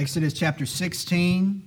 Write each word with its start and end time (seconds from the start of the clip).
Exodus 0.00 0.32
chapter 0.32 0.64
16. 0.64 1.62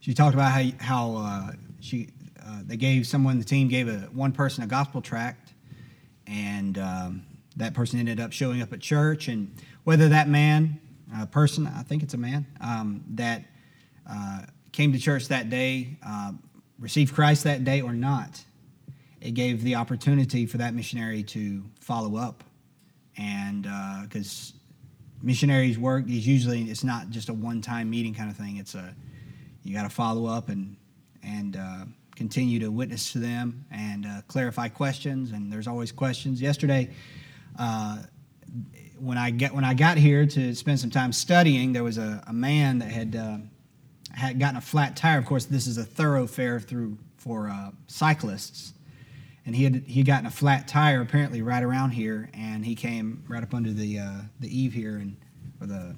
She 0.00 0.12
talked 0.12 0.34
about 0.34 0.50
how, 0.50 0.64
how 0.80 1.16
uh, 1.16 1.52
she, 1.78 2.08
uh, 2.44 2.62
they 2.64 2.76
gave 2.76 3.06
someone, 3.06 3.38
the 3.38 3.44
team 3.44 3.68
gave 3.68 3.86
a, 3.86 4.08
one 4.12 4.32
person 4.32 4.64
a 4.64 4.66
gospel 4.66 5.02
tract, 5.02 5.52
and 6.26 6.76
um, 6.78 7.22
that 7.54 7.74
person 7.74 8.00
ended 8.00 8.18
up 8.18 8.32
showing 8.32 8.60
up 8.60 8.72
at 8.72 8.80
church. 8.80 9.28
And 9.28 9.54
whether 9.84 10.08
that 10.08 10.28
man, 10.28 10.80
uh, 11.14 11.26
person, 11.26 11.68
I 11.68 11.84
think 11.84 12.02
it's 12.02 12.14
a 12.14 12.18
man, 12.18 12.44
um, 12.60 13.04
that 13.10 13.44
uh, 14.08 14.42
came 14.72 14.92
to 14.92 14.98
church 14.98 15.28
that 15.28 15.50
day, 15.50 15.96
uh, 16.06 16.32
received 16.78 17.14
Christ 17.14 17.44
that 17.44 17.64
day 17.64 17.80
or 17.80 17.92
not, 17.92 18.44
it 19.20 19.32
gave 19.32 19.62
the 19.62 19.76
opportunity 19.76 20.46
for 20.46 20.58
that 20.58 20.74
missionary 20.74 21.22
to 21.22 21.64
follow 21.80 22.16
up. 22.16 22.44
And 23.16 23.62
because 24.02 24.52
uh, 24.54 24.58
missionaries' 25.22 25.78
work 25.78 26.08
is 26.08 26.26
usually, 26.26 26.62
it's 26.64 26.84
not 26.84 27.10
just 27.10 27.28
a 27.28 27.32
one 27.32 27.62
time 27.62 27.88
meeting 27.88 28.12
kind 28.12 28.30
of 28.30 28.36
thing, 28.36 28.56
it's 28.56 28.74
a 28.74 28.94
you 29.62 29.74
got 29.74 29.84
to 29.84 29.88
follow 29.88 30.26
up 30.26 30.48
and 30.48 30.76
and 31.22 31.56
uh, 31.56 31.84
continue 32.16 32.58
to 32.60 32.70
witness 32.70 33.12
to 33.12 33.18
them 33.18 33.64
and 33.70 34.04
uh, 34.04 34.20
clarify 34.28 34.68
questions. 34.68 35.30
And 35.30 35.50
there's 35.50 35.66
always 35.66 35.90
questions. 35.90 36.42
Yesterday, 36.42 36.90
when 38.98 39.18
I 39.18 39.30
get 39.30 39.54
when 39.54 39.64
I 39.64 39.74
got 39.74 39.96
here 39.96 40.26
to 40.26 40.54
spend 40.54 40.80
some 40.80 40.90
time 40.90 41.12
studying, 41.12 41.72
there 41.72 41.84
was 41.84 41.98
a, 41.98 42.22
a 42.26 42.32
man 42.32 42.78
that 42.78 42.90
had 42.90 43.16
uh, 43.16 43.38
had 44.14 44.38
gotten 44.38 44.56
a 44.56 44.60
flat 44.60 44.96
tire. 44.96 45.18
Of 45.18 45.26
course, 45.26 45.44
this 45.46 45.66
is 45.66 45.78
a 45.78 45.84
thoroughfare 45.84 46.60
through 46.60 46.98
for 47.16 47.48
uh, 47.48 47.70
cyclists. 47.86 48.74
And 49.46 49.54
he 49.54 49.64
had 49.64 49.84
he 49.86 50.00
had 50.00 50.06
gotten 50.06 50.26
a 50.26 50.30
flat 50.30 50.66
tire 50.66 51.02
apparently 51.02 51.42
right 51.42 51.62
around 51.62 51.90
here, 51.90 52.30
and 52.32 52.64
he 52.64 52.74
came 52.74 53.22
right 53.28 53.42
up 53.42 53.52
under 53.52 53.72
the 53.72 53.98
uh, 53.98 54.20
the 54.40 54.48
eave 54.48 54.72
here 54.72 54.96
and 54.96 55.16
or 55.60 55.66
the 55.66 55.96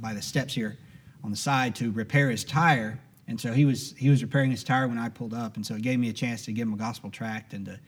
by 0.00 0.12
the 0.14 0.22
steps 0.22 0.54
here, 0.54 0.76
on 1.22 1.30
the 1.30 1.36
side 1.36 1.74
to 1.76 1.90
repair 1.92 2.30
his 2.30 2.44
tire. 2.44 2.98
And 3.28 3.40
so 3.40 3.52
he 3.52 3.64
was 3.64 3.94
he 3.96 4.10
was 4.10 4.22
repairing 4.22 4.50
his 4.50 4.64
tire 4.64 4.88
when 4.88 4.98
I 4.98 5.08
pulled 5.08 5.34
up, 5.34 5.56
and 5.56 5.64
so 5.64 5.74
it 5.74 5.82
gave 5.82 5.98
me 5.98 6.08
a 6.08 6.12
chance 6.12 6.44
to 6.46 6.52
give 6.52 6.66
him 6.66 6.74
a 6.74 6.76
gospel 6.76 7.10
tract 7.10 7.52
and 7.52 7.66
to 7.66 7.80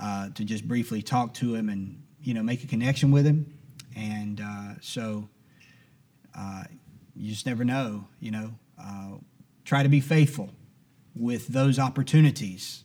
uh, 0.00 0.30
to 0.30 0.44
just 0.44 0.66
briefly 0.66 1.02
talk 1.02 1.34
to 1.34 1.54
him 1.54 1.68
and 1.68 2.02
you 2.22 2.32
know 2.32 2.42
make 2.42 2.64
a 2.64 2.66
connection 2.66 3.10
with 3.10 3.26
him. 3.26 3.52
And 3.94 4.40
uh, 4.40 4.74
so 4.80 5.28
uh, 6.36 6.64
you 7.16 7.30
just 7.30 7.46
never 7.46 7.64
know, 7.64 8.06
you 8.20 8.30
know. 8.30 8.54
Uh, 8.78 9.18
try 9.64 9.82
to 9.82 9.88
be 9.88 10.00
faithful 10.00 10.50
with 11.14 11.48
those 11.48 11.78
opportunities. 11.78 12.84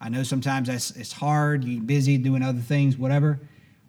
I 0.00 0.08
know 0.08 0.22
sometimes 0.22 0.68
that's 0.68 0.90
it's 0.92 1.12
hard. 1.12 1.64
You're 1.64 1.82
busy 1.82 2.18
doing 2.18 2.42
other 2.42 2.60
things, 2.60 2.96
whatever. 2.96 3.40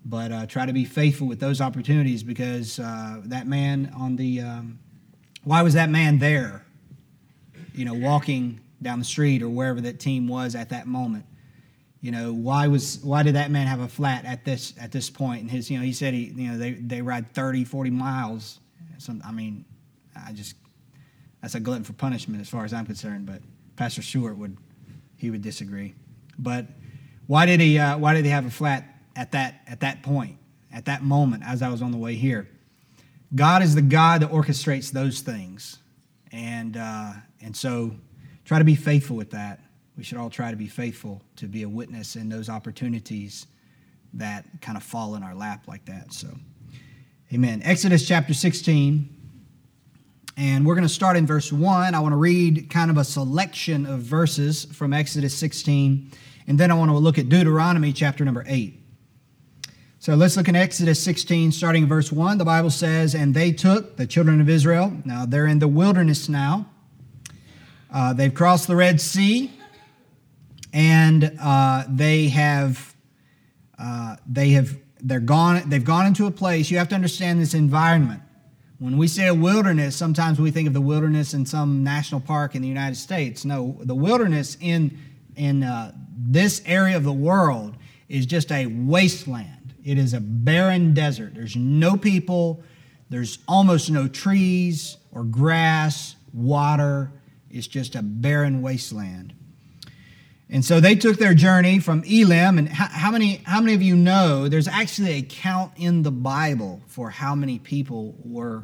But 0.05 0.31
uh, 0.31 0.45
try 0.45 0.65
to 0.65 0.73
be 0.73 0.85
faithful 0.85 1.27
with 1.27 1.39
those 1.39 1.59
opportunities 1.59 2.23
because 2.23 2.79
uh, 2.79 3.21
that 3.25 3.45
man 3.45 3.91
on 3.95 4.15
the 4.15 4.41
um, 4.41 4.79
why 5.43 5.61
was 5.61 5.73
that 5.73 5.89
man 5.89 6.19
there? 6.19 6.65
You 7.73 7.85
know, 7.85 7.93
walking 7.93 8.61
down 8.81 8.99
the 8.99 9.05
street 9.05 9.41
or 9.41 9.49
wherever 9.49 9.81
that 9.81 9.99
team 9.99 10.27
was 10.27 10.55
at 10.55 10.69
that 10.69 10.87
moment. 10.87 11.25
You 11.99 12.11
know, 12.11 12.31
why 12.31 12.67
was 12.67 12.99
why 13.03 13.23
did 13.23 13.35
that 13.35 13.51
man 13.51 13.67
have 13.67 13.79
a 13.79 13.87
flat 13.87 14.23
at 14.23 14.45
this 14.45 14.73
at 14.79 14.91
this 14.91 15.09
point? 15.09 15.41
And 15.41 15.51
his, 15.51 15.69
you 15.69 15.77
know, 15.77 15.83
he 15.83 15.93
said 15.93 16.13
he, 16.13 16.25
you 16.25 16.51
know, 16.51 16.57
they 16.57 16.73
they 16.73 17.01
ride 17.01 17.33
30, 17.33 17.65
40 17.65 17.89
miles. 17.89 18.59
Some, 18.97 19.21
I 19.25 19.31
mean, 19.31 19.65
I 20.15 20.31
just 20.33 20.55
that's 21.41 21.55
a 21.55 21.59
glutton 21.59 21.83
for 21.83 21.93
punishment 21.93 22.41
as 22.41 22.49
far 22.49 22.65
as 22.65 22.73
I'm 22.73 22.85
concerned. 22.85 23.25
But 23.25 23.41
Pastor 23.75 24.01
Stewart 24.01 24.37
would 24.37 24.57
he 25.15 25.29
would 25.29 25.41
disagree. 25.41 25.95
But 26.37 26.67
why 27.27 27.45
did 27.45 27.59
he 27.59 27.77
uh, 27.77 27.97
why 27.97 28.13
did 28.13 28.25
he 28.25 28.31
have 28.31 28.45
a 28.45 28.51
flat 28.51 28.85
at 29.15 29.31
that 29.31 29.61
at 29.67 29.81
that 29.81 30.03
point 30.03 30.37
at 30.71 30.85
that 30.85 31.03
moment 31.03 31.43
as 31.45 31.61
I 31.61 31.69
was 31.69 31.81
on 31.81 31.91
the 31.91 31.97
way 31.97 32.15
here? 32.15 32.47
God 33.35 33.61
is 33.61 33.75
the 33.75 33.81
God 33.81 34.21
that 34.21 34.31
orchestrates 34.31 34.91
those 34.91 35.21
things. 35.21 35.79
And, 36.31 36.77
uh, 36.77 37.13
and 37.41 37.55
so 37.55 37.91
try 38.45 38.59
to 38.59 38.65
be 38.65 38.75
faithful 38.75 39.15
with 39.15 39.31
that. 39.31 39.59
We 39.97 40.03
should 40.03 40.17
all 40.17 40.29
try 40.29 40.51
to 40.51 40.57
be 40.57 40.67
faithful 40.67 41.21
to 41.37 41.47
be 41.47 41.63
a 41.63 41.69
witness 41.69 42.15
in 42.15 42.29
those 42.29 42.49
opportunities 42.49 43.47
that 44.13 44.45
kind 44.61 44.77
of 44.77 44.83
fall 44.83 45.15
in 45.15 45.23
our 45.23 45.35
lap 45.35 45.67
like 45.67 45.85
that. 45.85 46.13
So, 46.13 46.27
amen. 47.33 47.61
Exodus 47.63 48.07
chapter 48.07 48.33
16. 48.33 49.13
And 50.37 50.65
we're 50.65 50.75
going 50.75 50.87
to 50.87 50.93
start 50.93 51.17
in 51.17 51.25
verse 51.25 51.51
1. 51.51 51.95
I 51.95 51.99
want 51.99 52.13
to 52.13 52.17
read 52.17 52.69
kind 52.69 52.91
of 52.91 52.97
a 52.97 53.03
selection 53.03 53.85
of 53.85 54.01
verses 54.01 54.65
from 54.65 54.93
Exodus 54.93 55.35
16. 55.35 56.11
And 56.47 56.59
then 56.59 56.69
I 56.69 56.75
want 56.75 56.91
to 56.91 56.97
look 56.97 57.17
at 57.17 57.27
Deuteronomy 57.27 57.91
chapter 57.91 58.23
number 58.23 58.43
8. 58.47 58.79
So 59.99 60.15
let's 60.15 60.37
look 60.37 60.47
in 60.47 60.55
Exodus 60.55 61.03
16, 61.03 61.51
starting 61.51 61.83
in 61.83 61.89
verse 61.89 62.11
1. 62.11 62.37
The 62.37 62.45
Bible 62.45 62.69
says, 62.69 63.15
And 63.15 63.33
they 63.33 63.51
took 63.51 63.97
the 63.97 64.05
children 64.05 64.39
of 64.39 64.47
Israel. 64.47 64.93
Now 65.03 65.25
they're 65.25 65.47
in 65.47 65.59
the 65.59 65.67
wilderness 65.67 66.29
now. 66.29 66.67
Uh, 67.91 68.13
they've 68.13 68.33
crossed 68.33 68.67
the 68.67 68.75
Red 68.75 69.01
Sea, 69.01 69.51
and 70.71 71.37
uh, 71.41 71.85
they 71.89 72.27
have, 72.27 72.95
uh, 73.79 74.17
they 74.27 74.49
have, 74.49 74.77
they're 75.01 75.19
gone, 75.19 75.69
they've 75.69 75.83
gone 75.83 76.05
into 76.05 76.25
a 76.25 76.31
place. 76.31 76.71
You 76.71 76.77
have 76.77 76.89
to 76.89 76.95
understand 76.95 77.39
this 77.41 77.53
environment. 77.53 78.21
When 78.79 78.97
we 78.97 79.07
say 79.07 79.27
a 79.27 79.33
wilderness, 79.33 79.95
sometimes 79.95 80.39
we 80.39 80.51
think 80.51 80.67
of 80.67 80.73
the 80.73 80.81
wilderness 80.81 81.33
in 81.33 81.45
some 81.45 81.83
national 81.83 82.21
park 82.21 82.55
in 82.55 82.61
the 82.61 82.67
United 82.67 82.95
States. 82.95 83.43
No, 83.43 83.77
the 83.81 83.95
wilderness 83.95 84.57
in, 84.61 84.97
in 85.35 85.63
uh, 85.63 85.93
this 86.15 86.61
area 86.65 86.95
of 86.95 87.03
the 87.03 87.13
world 87.13 87.75
is 88.07 88.25
just 88.25 88.51
a 88.51 88.67
wasteland 88.67 89.57
it 89.87 89.97
is 89.97 90.13
a 90.13 90.19
barren 90.19 90.93
desert. 90.93 91.33
There's 91.33 91.55
no 91.55 91.95
people, 91.95 92.61
there's 93.09 93.39
almost 93.47 93.89
no 93.89 94.09
trees 94.09 94.97
or 95.13 95.23
grass, 95.23 96.17
water. 96.33 97.09
It's 97.49 97.67
just 97.67 97.95
a 97.95 98.01
barren 98.01 98.61
wasteland. 98.61 99.33
And 100.49 100.63
so 100.63 100.79
they 100.79 100.95
took 100.95 101.17
their 101.17 101.33
journey 101.33 101.79
from 101.79 102.05
Elim. 102.05 102.57
And 102.57 102.69
how, 102.69 103.11
many, 103.11 103.41
how 103.43 103.59
many 103.59 103.73
of 103.73 103.81
you 103.81 103.97
know 103.97 104.47
there's 104.47 104.69
actually 104.69 105.11
a 105.13 105.21
count 105.21 105.73
in 105.75 106.03
the 106.03 106.11
Bible 106.11 106.81
for 106.87 107.09
how 107.09 107.35
many 107.35 107.59
people 107.59 108.15
were, 108.23 108.63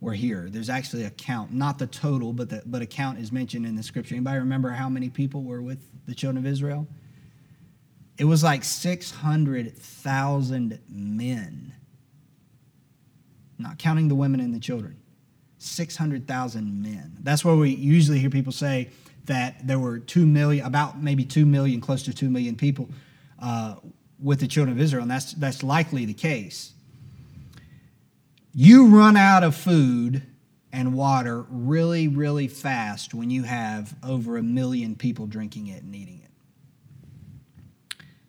were 0.00 0.14
here? 0.14 0.48
There's 0.50 0.68
actually 0.68 1.04
a 1.04 1.10
count, 1.10 1.52
not 1.52 1.78
the 1.78 1.86
total, 1.86 2.32
but, 2.32 2.48
the, 2.48 2.64
but 2.66 2.82
a 2.82 2.86
count 2.86 3.20
is 3.20 3.30
mentioned 3.30 3.66
in 3.66 3.76
the 3.76 3.84
scripture. 3.84 4.16
Anybody 4.16 4.40
remember 4.40 4.70
how 4.70 4.88
many 4.88 5.10
people 5.10 5.44
were 5.44 5.62
with 5.62 5.78
the 6.06 6.14
children 6.14 6.44
of 6.44 6.50
Israel? 6.50 6.88
It 8.18 8.24
was 8.24 8.42
like 8.42 8.64
600,000 8.64 10.80
men, 10.88 11.72
not 13.58 13.78
counting 13.78 14.08
the 14.08 14.16
women 14.16 14.40
and 14.40 14.52
the 14.52 14.60
children. 14.60 14.96
600,000 15.58 16.82
men. 16.82 17.18
That's 17.20 17.44
where 17.44 17.54
we 17.54 17.70
usually 17.70 18.18
hear 18.18 18.30
people 18.30 18.52
say 18.52 18.90
that 19.26 19.66
there 19.66 19.78
were 19.78 19.98
2 19.98 20.26
million, 20.26 20.66
about 20.66 21.02
maybe 21.02 21.24
2 21.24 21.46
million, 21.46 21.80
close 21.80 22.02
to 22.04 22.12
2 22.12 22.28
million 22.28 22.56
people 22.56 22.88
uh, 23.38 23.76
with 24.20 24.40
the 24.40 24.46
children 24.46 24.76
of 24.76 24.82
Israel, 24.82 25.02
and 25.02 25.10
that's, 25.10 25.32
that's 25.34 25.62
likely 25.62 26.04
the 26.04 26.14
case. 26.14 26.72
You 28.54 28.88
run 28.88 29.16
out 29.16 29.42
of 29.42 29.56
food 29.56 30.22
and 30.72 30.94
water 30.94 31.44
really, 31.50 32.08
really 32.08 32.48
fast 32.48 33.14
when 33.14 33.30
you 33.30 33.42
have 33.42 33.94
over 34.02 34.36
a 34.36 34.42
million 34.42 34.96
people 34.96 35.26
drinking 35.26 35.68
it 35.68 35.82
and 35.82 35.94
eating 35.94 36.22
it. 36.22 36.30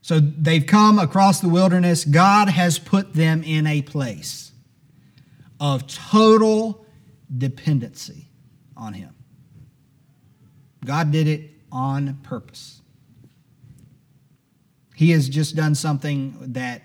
So 0.02 0.20
they've 0.20 0.66
come 0.66 1.00
across 1.00 1.40
the 1.40 1.48
wilderness. 1.48 2.04
God 2.04 2.50
has 2.50 2.78
put 2.78 3.14
them 3.14 3.42
in 3.44 3.66
a 3.66 3.82
place 3.82 4.52
of 5.60 5.88
total 5.88 6.86
dependency 7.36 8.28
on 8.76 8.94
Him. 8.94 9.16
God 10.86 11.12
did 11.12 11.28
it 11.28 11.52
on 11.72 12.20
purpose. 12.24 12.82
He 14.96 15.12
has 15.12 15.28
just 15.28 15.56
done 15.56 15.76
something 15.76 16.36
that 16.54 16.84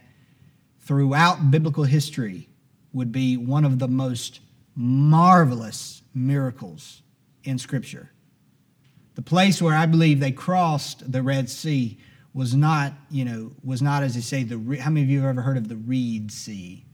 throughout 0.80 1.50
biblical 1.50 1.84
history 1.84 2.48
would 2.92 3.12
be 3.12 3.36
one 3.36 3.64
of 3.64 3.78
the 3.78 3.88
most 3.88 4.40
marvelous 4.74 6.02
miracles 6.14 7.02
in 7.44 7.58
Scripture. 7.58 8.10
The 9.14 9.22
place 9.22 9.60
where 9.60 9.74
I 9.74 9.86
believe 9.86 10.20
they 10.20 10.32
crossed 10.32 11.10
the 11.10 11.22
Red 11.22 11.50
Sea 11.50 11.98
was 12.32 12.54
not, 12.54 12.92
you 13.10 13.24
know, 13.24 13.52
was 13.64 13.82
not 13.82 14.02
as 14.02 14.14
they 14.14 14.20
say 14.20 14.44
the. 14.44 14.78
How 14.78 14.90
many 14.90 15.02
of 15.02 15.10
you 15.10 15.20
have 15.20 15.30
ever 15.30 15.42
heard 15.42 15.56
of 15.56 15.68
the 15.68 15.76
Reed 15.76 16.30
Sea, 16.30 16.84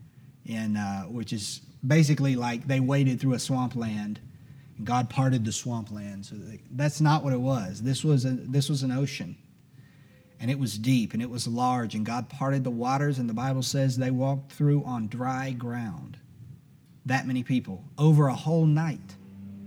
in 0.46 0.76
uh, 0.76 1.02
which 1.02 1.32
is 1.32 1.60
basically 1.86 2.34
like 2.34 2.66
they 2.66 2.80
waded 2.80 3.20
through 3.20 3.34
a 3.34 3.38
swampland, 3.38 3.90
and 3.98 4.20
God 4.82 5.08
parted 5.08 5.44
the 5.44 5.52
swampland. 5.52 6.26
So 6.26 6.36
that's 6.72 7.00
not 7.00 7.22
what 7.22 7.32
it 7.32 7.40
was. 7.40 7.82
This 7.82 8.02
was 8.02 8.24
a 8.24 8.30
this 8.30 8.68
was 8.68 8.82
an 8.82 8.90
ocean, 8.90 9.36
and 10.40 10.50
it 10.50 10.58
was 10.58 10.76
deep 10.78 11.12
and 11.12 11.22
it 11.22 11.30
was 11.30 11.46
large, 11.46 11.94
and 11.94 12.04
God 12.04 12.28
parted 12.28 12.64
the 12.64 12.70
waters, 12.70 13.18
and 13.18 13.28
the 13.28 13.34
Bible 13.34 13.62
says 13.62 13.96
they 13.96 14.10
walked 14.10 14.52
through 14.52 14.82
on 14.84 15.06
dry 15.08 15.52
ground. 15.52 16.18
That 17.06 17.26
many 17.26 17.42
people 17.42 17.84
over 17.98 18.28
a 18.28 18.34
whole 18.34 18.66
night. 18.66 19.16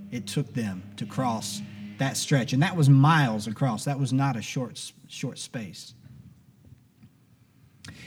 it 0.10 0.26
took 0.26 0.54
them 0.54 0.82
to 0.96 1.06
cross 1.06 1.62
that 1.98 2.18
stretch. 2.18 2.54
And 2.54 2.64
that 2.64 2.76
was 2.76 2.90
miles 2.90 3.48
across. 3.48 3.86
That 3.86 4.00
was 4.00 4.14
not 4.14 4.36
a 4.36 4.42
short, 4.42 4.92
short 5.08 5.38
space. 5.38 5.94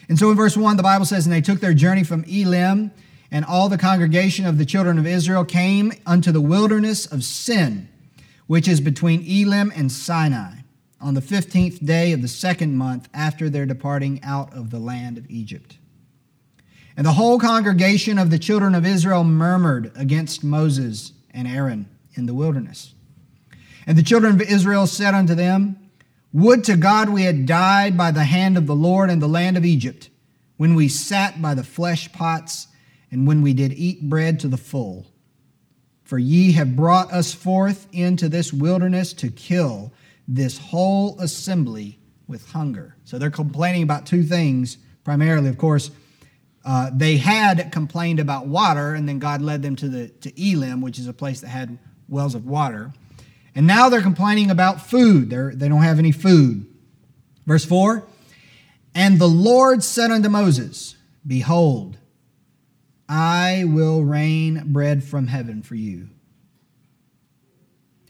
And 0.09 0.19
so 0.19 0.31
in 0.31 0.37
verse 0.37 0.57
1, 0.57 0.77
the 0.77 0.83
Bible 0.83 1.05
says, 1.05 1.27
And 1.27 1.33
they 1.33 1.41
took 1.41 1.61
their 1.61 1.75
journey 1.75 2.05
from 2.05 2.25
Elim, 2.25 2.91
and 3.31 3.45
all 3.45 3.69
the 3.69 3.79
congregation 3.79 4.45
of 4.45 4.59
the 4.59 4.67
children 4.67 4.99
of 4.99 5.07
Israel 5.07 5.45
came 5.45 5.93
unto 6.05 6.33
the 6.33 6.41
wilderness 6.41 7.07
of 7.07 7.23
Sin, 7.23 7.89
which 8.47 8.67
is 8.67 8.81
between 8.81 9.25
Elim 9.27 9.73
and 9.75 9.91
Sinai, 9.93 10.57
on 11.01 11.15
the 11.15 11.21
15th 11.21 11.85
day 11.85 12.13
of 12.13 12.23
the 12.23 12.29
second 12.29 12.77
month 12.77 13.09
after 13.15 13.49
their 13.49 13.67
departing 13.67 14.21
out 14.23 14.53
of 14.53 14.71
the 14.71 14.79
land 14.79 15.17
of 15.17 15.31
Egypt. 15.31 15.79
And 16.97 17.07
the 17.07 17.13
whole 17.13 17.39
congregation 17.39 18.19
of 18.19 18.31
the 18.31 18.39
children 18.39 18.75
of 18.75 18.85
Israel 18.85 19.25
murmured 19.25 19.93
against 19.97 20.45
Moses 20.45 21.13
and 21.31 21.47
Aaron 21.49 21.89
in 22.15 22.27
the 22.27 22.35
wilderness. 22.35 22.95
And 23.87 23.97
the 23.97 24.03
children 24.03 24.35
of 24.35 24.43
Israel 24.43 24.87
said 24.87 25.15
unto 25.15 25.35
them, 25.35 25.91
Would 26.33 26.65
to 26.65 26.77
God 26.77 27.09
we 27.09 27.23
had 27.23 27.47
died 27.47 27.97
by 27.97 28.11
the 28.11 28.25
hand 28.25 28.59
of 28.59 28.67
the 28.67 28.75
Lord 28.75 29.09
in 29.09 29.21
the 29.21 29.29
land 29.29 29.57
of 29.57 29.65
Egypt, 29.65 30.11
when 30.57 30.75
we 30.75 30.89
sat 30.89 31.41
by 31.41 31.55
the 31.55 31.65
flesh 31.65 32.13
pots, 32.13 32.67
and 33.11 33.27
when 33.27 33.43
we 33.43 33.53
did 33.53 33.73
eat 33.73 34.09
bread 34.09 34.41
to 34.41 34.49
the 34.49 34.57
full. 34.57 35.07
For 36.05 36.19
ye 36.19 36.53
have 36.53 36.77
brought 36.77 37.13
us 37.13 37.33
forth 37.33 37.87
into 37.93 38.29
this 38.29 38.53
wilderness 38.53 39.13
to 39.15 39.31
kill 39.31 39.93
this 40.27 40.59
whole 40.59 41.19
assembly 41.21 41.99
with 42.27 42.51
hunger. 42.51 42.97
So 43.05 43.19
they're 43.19 43.31
complaining 43.31 43.83
about 43.83 44.07
two 44.07 44.23
things, 44.23 44.79
primarily, 45.05 45.49
of 45.49 45.59
course. 45.59 45.91
Uh, 46.65 46.91
they 46.93 47.17
had 47.17 47.73
complained 47.73 48.21
about 48.21 48.47
water, 48.47 48.95
and 48.95 49.09
then 49.09 49.19
God 49.19 49.41
led 49.41 49.63
them 49.63 49.77
to 49.77 49.89
the 49.89 50.09
to 50.09 50.33
Elim, 50.41 50.81
which 50.81 50.99
is 50.99 51.07
a 51.07 51.13
place 51.13 51.41
that 51.41 51.49
had 51.49 51.79
wells 52.09 52.35
of 52.35 52.47
water. 52.47 52.93
And 53.55 53.67
now 53.67 53.89
they're 53.89 54.03
complaining 54.03 54.51
about 54.51 54.81
food. 54.83 55.31
They're, 55.31 55.55
they 55.55 55.69
don't 55.69 55.83
have 55.83 55.99
any 55.99 56.13
food. 56.13 56.67
Verse 57.47 57.65
4 57.65 58.05
And 58.95 59.19
the 59.19 59.27
Lord 59.29 59.83
said 59.83 60.11
unto 60.11 60.29
Moses, 60.29 60.97
Behold, 61.27 61.99
I 63.11 63.65
will 63.67 64.05
rain 64.05 64.73
bread 64.73 65.03
from 65.03 65.27
heaven 65.27 65.63
for 65.63 65.75
you. 65.75 66.11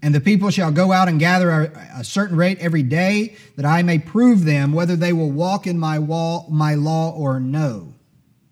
And 0.02 0.14
the 0.14 0.20
people 0.20 0.50
shall 0.50 0.70
go 0.70 0.92
out 0.92 1.08
and 1.08 1.18
gather 1.18 1.72
a, 1.94 2.04
certain 2.04 2.36
rate 2.36 2.58
every 2.58 2.82
day, 2.82 3.34
that 3.56 3.64
I 3.64 3.82
may 3.82 3.98
prove 3.98 4.44
them 4.44 4.72
whether 4.72 4.96
they 4.96 5.14
will 5.14 5.30
walk 5.30 5.66
in 5.66 5.78
my, 5.78 5.98
wall, 5.98 6.46
my 6.50 6.74
law 6.74 7.12
or 7.12 7.40
no. 7.40 7.94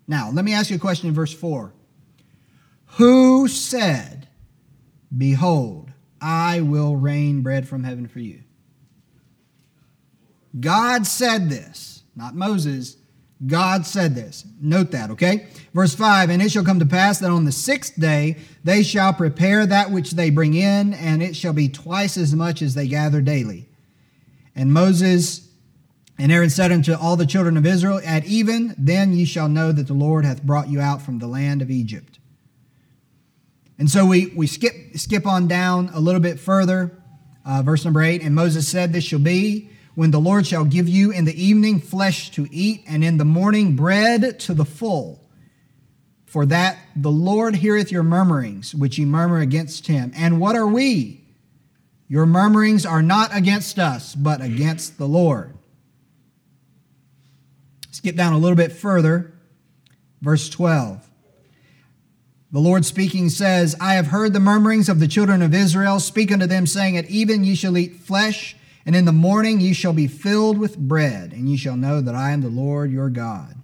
Now, 0.07 0.31
let 0.31 0.43
me 0.43 0.53
ask 0.53 0.71
you 0.71 0.77
a 0.77 0.79
question 0.79 1.07
in 1.07 1.13
verse 1.13 1.33
4. 1.33 1.71
Who 2.97 3.47
said, 3.47 4.27
Behold, 5.15 5.91
I 6.19 6.61
will 6.61 6.95
rain 6.95 7.41
bread 7.41 7.67
from 7.67 7.83
heaven 7.83 8.07
for 8.07 8.19
you. 8.19 8.41
God 10.59 11.05
said 11.05 11.49
this, 11.49 12.03
not 12.15 12.35
Moses. 12.35 12.97
God 13.45 13.85
said 13.85 14.15
this. 14.15 14.45
Note 14.61 14.91
that, 14.91 15.11
okay? 15.11 15.47
Verse 15.73 15.95
5 15.95 16.29
And 16.29 16.41
it 16.41 16.51
shall 16.51 16.65
come 16.65 16.79
to 16.79 16.85
pass 16.85 17.19
that 17.19 17.31
on 17.31 17.45
the 17.45 17.51
sixth 17.51 17.99
day 17.99 18.37
they 18.63 18.83
shall 18.83 19.13
prepare 19.13 19.65
that 19.65 19.91
which 19.91 20.11
they 20.11 20.29
bring 20.29 20.53
in, 20.53 20.93
and 20.93 21.23
it 21.23 21.35
shall 21.35 21.53
be 21.53 21.69
twice 21.69 22.17
as 22.17 22.35
much 22.35 22.61
as 22.61 22.75
they 22.75 22.87
gather 22.87 23.21
daily. 23.21 23.69
And 24.55 24.73
Moses 24.73 25.47
and 26.17 26.33
Aaron 26.33 26.49
said 26.49 26.73
unto 26.73 26.93
all 26.93 27.15
the 27.15 27.25
children 27.25 27.55
of 27.55 27.65
Israel, 27.65 28.01
At 28.03 28.25
even 28.25 28.75
then 28.77 29.13
ye 29.13 29.23
shall 29.23 29.47
know 29.47 29.71
that 29.71 29.87
the 29.87 29.93
Lord 29.93 30.25
hath 30.25 30.43
brought 30.43 30.67
you 30.67 30.81
out 30.81 31.01
from 31.01 31.19
the 31.19 31.27
land 31.27 31.61
of 31.61 31.71
Egypt. 31.71 32.19
And 33.77 33.89
so 33.89 34.05
we, 34.05 34.27
we 34.35 34.45
skip, 34.45 34.75
skip 34.95 35.25
on 35.25 35.47
down 35.47 35.89
a 35.93 36.01
little 36.01 36.19
bit 36.19 36.37
further, 36.37 37.01
uh, 37.45 37.61
verse 37.63 37.85
number 37.85 38.01
eight. 38.01 38.21
And 38.21 38.35
Moses 38.35 38.67
said, 38.67 38.91
This 38.91 39.05
shall 39.05 39.19
be 39.19 39.69
when 39.99 40.11
the 40.11 40.19
Lord 40.21 40.47
shall 40.47 40.63
give 40.63 40.87
you 40.87 41.11
in 41.11 41.25
the 41.25 41.43
evening 41.43 41.81
flesh 41.81 42.31
to 42.31 42.47
eat, 42.51 42.85
and 42.87 43.03
in 43.03 43.17
the 43.17 43.25
morning 43.25 43.75
bread 43.75 44.39
to 44.39 44.53
the 44.53 44.63
full. 44.63 45.21
For 46.25 46.45
that 46.45 46.77
the 46.95 47.11
Lord 47.11 47.57
heareth 47.57 47.91
your 47.91 48.03
murmurings, 48.03 48.73
which 48.73 48.97
ye 48.97 49.03
murmur 49.03 49.39
against 49.39 49.87
him. 49.87 50.13
And 50.15 50.39
what 50.39 50.55
are 50.55 50.65
we? 50.65 51.25
Your 52.07 52.25
murmurings 52.25 52.85
are 52.85 53.01
not 53.01 53.35
against 53.35 53.77
us, 53.77 54.15
but 54.15 54.39
against 54.39 54.97
the 54.97 55.05
Lord. 55.05 55.57
Skip 57.91 58.15
down 58.15 58.31
a 58.31 58.37
little 58.37 58.55
bit 58.55 58.71
further, 58.71 59.33
verse 60.21 60.47
12. 60.47 61.09
The 62.53 62.59
Lord 62.59 62.85
speaking 62.85 63.27
says, 63.27 63.75
I 63.81 63.95
have 63.95 64.07
heard 64.07 64.31
the 64.31 64.39
murmurings 64.39 64.87
of 64.87 65.01
the 65.01 65.09
children 65.09 65.41
of 65.41 65.53
Israel. 65.53 65.99
Speak 65.99 66.31
unto 66.31 66.47
them, 66.47 66.67
saying, 66.67 66.95
At 66.95 67.09
even 67.09 67.43
ye 67.43 67.53
shall 67.53 67.77
eat 67.77 67.97
flesh, 67.97 68.55
and 68.85 68.95
in 68.95 69.05
the 69.05 69.11
morning 69.11 69.59
ye 69.59 69.73
shall 69.73 69.93
be 69.93 70.07
filled 70.07 70.57
with 70.57 70.77
bread, 70.77 71.33
and 71.33 71.49
ye 71.49 71.57
shall 71.57 71.77
know 71.77 72.01
that 72.01 72.15
I 72.15 72.31
am 72.31 72.41
the 72.41 72.49
Lord 72.49 72.91
your 72.91 73.09
God. 73.09 73.55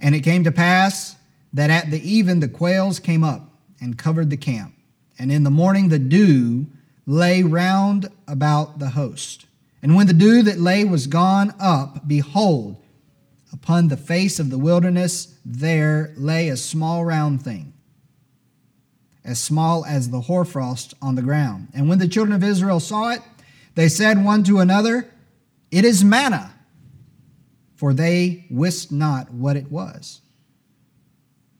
And 0.00 0.14
it 0.14 0.20
came 0.20 0.44
to 0.44 0.52
pass 0.52 1.16
that 1.52 1.70
at 1.70 1.90
the 1.90 2.00
even 2.10 2.40
the 2.40 2.48
quails 2.48 2.98
came 2.98 3.24
up 3.24 3.50
and 3.80 3.98
covered 3.98 4.30
the 4.30 4.36
camp, 4.36 4.74
and 5.18 5.30
in 5.30 5.44
the 5.44 5.50
morning 5.50 5.88
the 5.88 5.98
dew 5.98 6.66
lay 7.06 7.42
round 7.42 8.10
about 8.28 8.78
the 8.78 8.90
host. 8.90 9.46
And 9.82 9.96
when 9.96 10.06
the 10.06 10.12
dew 10.12 10.42
that 10.42 10.60
lay 10.60 10.84
was 10.84 11.06
gone 11.06 11.54
up, 11.58 12.06
behold, 12.06 12.82
Upon 13.52 13.88
the 13.88 13.98
face 13.98 14.40
of 14.40 14.48
the 14.48 14.58
wilderness 14.58 15.36
there 15.44 16.14
lay 16.16 16.48
a 16.48 16.56
small 16.56 17.04
round 17.04 17.42
thing, 17.42 17.74
as 19.24 19.38
small 19.38 19.84
as 19.84 20.08
the 20.08 20.22
hoarfrost 20.22 20.94
on 21.02 21.16
the 21.16 21.22
ground. 21.22 21.68
And 21.74 21.88
when 21.88 21.98
the 21.98 22.08
children 22.08 22.34
of 22.34 22.42
Israel 22.42 22.80
saw 22.80 23.10
it, 23.10 23.20
they 23.74 23.88
said 23.88 24.24
one 24.24 24.44
to 24.44 24.58
another, 24.58 25.10
It 25.70 25.84
is 25.84 26.04
manna, 26.04 26.54
for 27.74 27.92
they 27.92 28.46
wist 28.50 28.92
not 28.92 29.30
what 29.32 29.56
it 29.56 29.70
was. 29.70 30.20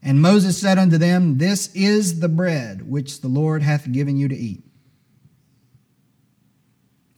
And 0.03 0.21
Moses 0.21 0.59
said 0.61 0.79
unto 0.79 0.99
them, 0.99 1.39
This 1.39 1.73
is 1.75 2.21
the 2.21 2.29
bread 2.29 2.89
which 2.91 3.21
the 3.21 3.29
Lord 3.29 3.63
hath 3.63 3.91
given 3.91 4.17
you 4.17 4.29
to 4.29 4.37
eat. 4.37 4.65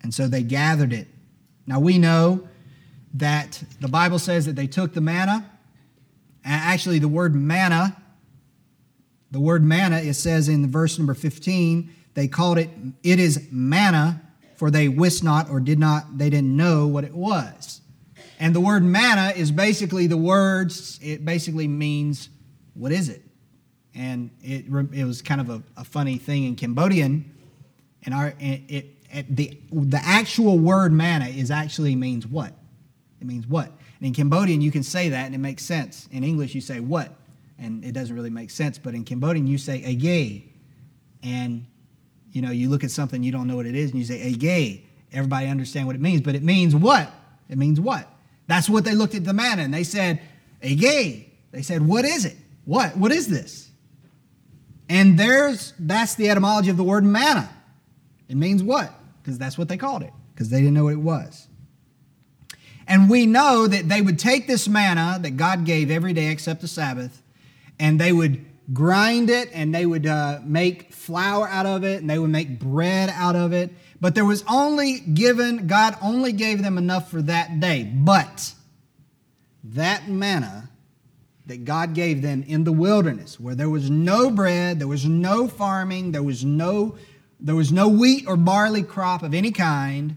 And 0.03 0.13
so 0.13 0.29
they 0.29 0.43
gathered 0.43 0.93
it. 0.93 1.09
Now 1.67 1.81
we 1.81 1.97
know 1.97 2.47
that 3.15 3.63
the 3.81 3.89
Bible 3.89 4.19
says 4.19 4.45
that 4.47 4.55
they 4.57 4.67
took 4.67 4.93
the 4.93 5.01
manna. 5.01 5.51
Actually, 6.45 6.99
the 6.99 7.09
word 7.09 7.35
manna, 7.35 7.97
the 9.31 9.41
word 9.41 9.65
manna, 9.65 9.99
it 9.99 10.15
says 10.15 10.49
in 10.49 10.61
the 10.61 10.69
verse 10.69 10.99
number 10.99 11.15
15, 11.15 11.91
they 12.13 12.29
called 12.29 12.59
it, 12.59 12.69
it 13.03 13.19
is 13.19 13.49
manna, 13.51 14.21
for 14.57 14.71
they 14.71 14.89
wist 14.89 15.25
not 15.25 15.51
or 15.51 15.61
did 15.61 15.79
not, 15.79 16.19
they 16.19 16.31
didn't 16.31 16.57
know 16.57 16.87
what 16.87 17.05
it 17.05 17.15
was. 17.15 17.81
And 18.39 18.55
the 18.55 18.61
word 18.61 18.83
manna 18.83 19.33
is 19.37 19.51
basically 19.51 20.07
the 20.07 20.17
words, 20.17 20.99
it 21.03 21.25
basically 21.25 21.69
means, 21.69 22.29
what 22.75 22.93
is 22.93 23.09
it? 23.09 23.23
And 23.95 24.31
it, 24.43 24.67
it 24.93 25.05
was 25.05 25.23
kind 25.23 25.41
of 25.41 25.51
a, 25.51 25.63
a 25.77 25.85
funny 25.85 26.19
thing 26.19 26.45
in 26.45 26.57
Cambodian. 26.57 27.33
And 28.05 28.15
our, 28.15 28.35
it, 28.39 28.87
it, 29.13 29.37
the, 29.37 29.59
the 29.71 30.01
actual 30.03 30.59
word 30.59 30.93
manna 30.93 31.27
is 31.27 31.51
actually 31.51 31.95
means 31.95 32.27
what? 32.27 32.53
It 33.21 33.27
means 33.27 33.47
what? 33.47 33.67
And 33.67 34.09
in 34.09 34.13
Cambodian, 34.13 34.61
you 34.61 34.73
can 34.73 34.83
say 34.83 35.11
that 35.11 35.27
and 35.27 35.35
it 35.35 35.39
makes 35.39 35.65
sense. 35.65 36.09
In 36.11 36.25
English, 36.25 36.55
you 36.55 36.61
say 36.61 36.81
what, 36.81 37.15
and 37.59 37.85
it 37.85 37.93
doesn't 37.93 38.15
really 38.15 38.31
make 38.31 38.51
sense. 38.51 38.77
But 38.79 38.95
in 38.95 39.05
Cambodian, 39.05 39.47
you 39.47 39.59
say 39.59 39.83
a 39.85 39.95
gay, 39.95 40.53
and 41.23 41.67
you 42.35 42.43
know 42.43 42.51
you 42.51 42.69
look 42.69 42.85
at 42.85 42.91
something 42.91 43.23
you 43.23 43.33
don't 43.33 43.47
know 43.47 43.57
what 43.57 43.65
it 43.65 43.75
is, 43.75 43.93
and 43.93 43.99
you 43.99 44.05
say 44.05 44.21
a 44.23 44.33
gay. 44.33 44.85
Everybody 45.13 45.47
understand 45.47 45.87
what 45.87 45.95
it 45.95 46.03
means, 46.03 46.21
but 46.21 46.35
it 46.35 46.43
means 46.43 46.75
what? 46.75 47.09
It 47.49 47.57
means 47.57 47.81
what? 47.81 48.11
That's 48.49 48.69
what 48.69 48.85
they 48.85 48.95
looked 48.95 49.15
at 49.15 49.25
the 49.25 49.33
manna 49.33 49.63
and 49.63 49.73
they 49.73 49.85
said 49.85 50.21
a 50.61 50.75
gay. 50.75 51.33
They 51.53 51.63
said, 51.63 51.87
what 51.87 52.05
is 52.05 52.25
it? 52.25 52.37
What? 52.65 52.97
What 52.97 53.13
is 53.13 53.29
this? 53.29 53.71
And 54.89 55.19
there's 55.19 55.73
that's 55.79 56.17
the 56.17 56.29
etymology 56.29 56.69
of 56.69 56.77
the 56.77 56.85
word 56.85 57.05
manna. 57.05 57.49
It 58.29 58.37
means 58.37 58.63
what? 58.63 58.93
Because 59.23 59.39
that's 59.39 59.57
what 59.57 59.69
they 59.69 59.77
called 59.77 60.03
it, 60.03 60.13
because 60.35 60.51
they 60.51 60.59
didn't 60.59 60.75
know 60.75 60.85
what 60.85 60.95
it 60.95 60.97
was. 60.97 61.47
And 62.87 63.09
we 63.09 63.25
know 63.25 63.67
that 63.67 63.89
they 63.89 64.03
would 64.03 64.19
take 64.19 64.47
this 64.47 64.69
manna 64.69 65.19
that 65.23 65.37
God 65.37 65.65
gave 65.65 65.91
every 65.91 66.13
day 66.13 66.31
except 66.31 66.61
the 66.61 66.69
Sabbath, 66.69 67.23
and 67.79 67.99
they 67.99 68.13
would 68.13 68.45
grind 68.73 69.31
it 69.31 69.51
and 69.53 69.75
they 69.75 69.85
would 69.85 70.07
uh, 70.07 70.41
make 70.45 70.93
flour 70.93 71.49
out 71.49 71.67
of 71.67 71.85
it 71.85 72.01
and 72.01 72.09
they 72.09 72.19
would 72.19 72.31
make 72.31 72.59
bread 72.59 73.11
out 73.11 73.37
of 73.37 73.53
it. 73.53 73.71
But 74.01 74.15
there 74.15 74.25
was 74.25 74.45
only 74.49 75.01
given, 75.01 75.67
God 75.67 75.97
only 76.03 76.33
gave 76.33 76.63
them 76.63 76.79
enough 76.79 77.11
for 77.11 77.23
that 77.23 77.61
day. 77.61 77.85
But 77.85 78.55
that 79.65 80.09
manna 80.09 80.71
that 81.47 81.65
God 81.65 81.95
gave 81.95 82.23
them 82.23 82.43
in 82.47 82.65
the 82.65 82.73
wilderness, 82.73 83.39
where 83.39 83.55
there 83.55 83.69
was 83.69 83.91
no 83.91 84.31
bread, 84.31 84.79
there 84.79 84.89
was 84.89 85.05
no 85.05 85.47
farming, 85.47 86.13
there 86.13 86.23
was 86.23 86.45
no, 86.45 86.97
there 87.39 87.55
was 87.55 87.71
no 87.71 87.89
wheat 87.89 88.27
or 88.27 88.37
barley 88.37 88.83
crop 88.83 89.23
of 89.23 89.35
any 89.35 89.51
kind, 89.51 90.17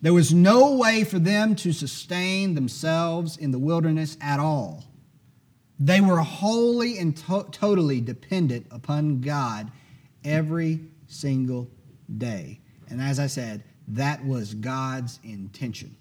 there 0.00 0.14
was 0.14 0.32
no 0.32 0.74
way 0.76 1.04
for 1.04 1.18
them 1.18 1.54
to 1.56 1.72
sustain 1.72 2.54
themselves 2.54 3.36
in 3.36 3.50
the 3.50 3.58
wilderness 3.58 4.16
at 4.20 4.40
all. 4.40 4.84
They 5.78 6.00
were 6.00 6.20
wholly 6.20 6.98
and 6.98 7.16
to- 7.16 7.46
totally 7.50 8.00
dependent 8.00 8.66
upon 8.70 9.20
God 9.20 9.70
every 10.22 10.80
single 11.06 11.70
day. 12.16 12.60
And 12.88 13.00
as 13.00 13.18
I 13.18 13.26
said, 13.26 13.64
that 13.88 14.24
was 14.24 14.54
God's 14.54 15.18
intention. 15.22 15.96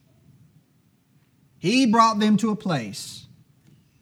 He 1.58 1.86
brought 1.86 2.20
them 2.20 2.38
to 2.38 2.51
a 2.51 2.56
place 2.56 3.25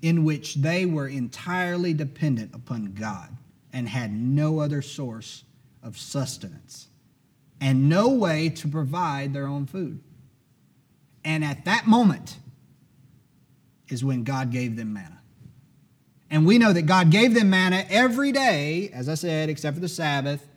in 0.01 0.23
which 0.23 0.55
they 0.55 0.85
were 0.85 1.07
entirely 1.07 1.93
dependent 1.93 2.53
upon 2.53 2.93
God 2.93 3.37
and 3.71 3.87
had 3.87 4.11
no 4.11 4.59
other 4.59 4.81
source 4.81 5.43
of 5.83 5.97
sustenance 5.97 6.87
and 7.59 7.87
no 7.87 8.09
way 8.09 8.49
to 8.49 8.67
provide 8.67 9.33
their 9.33 9.47
own 9.47 9.67
food. 9.67 10.01
And 11.23 11.43
at 11.43 11.65
that 11.65 11.87
moment 11.87 12.37
is 13.87 14.03
when 14.03 14.23
God 14.23 14.51
gave 14.51 14.75
them 14.75 14.93
manna. 14.93 15.20
And 16.31 16.45
we 16.45 16.57
know 16.57 16.71
that 16.71 16.83
God 16.83 17.11
gave 17.11 17.33
them 17.33 17.49
manna 17.49 17.85
every 17.89 18.31
day, 18.31 18.89
as 18.93 19.09
I 19.09 19.15
said, 19.15 19.49
except 19.49 19.75
for 19.75 19.81
the 19.81 19.89
Sabbath, 19.89 20.47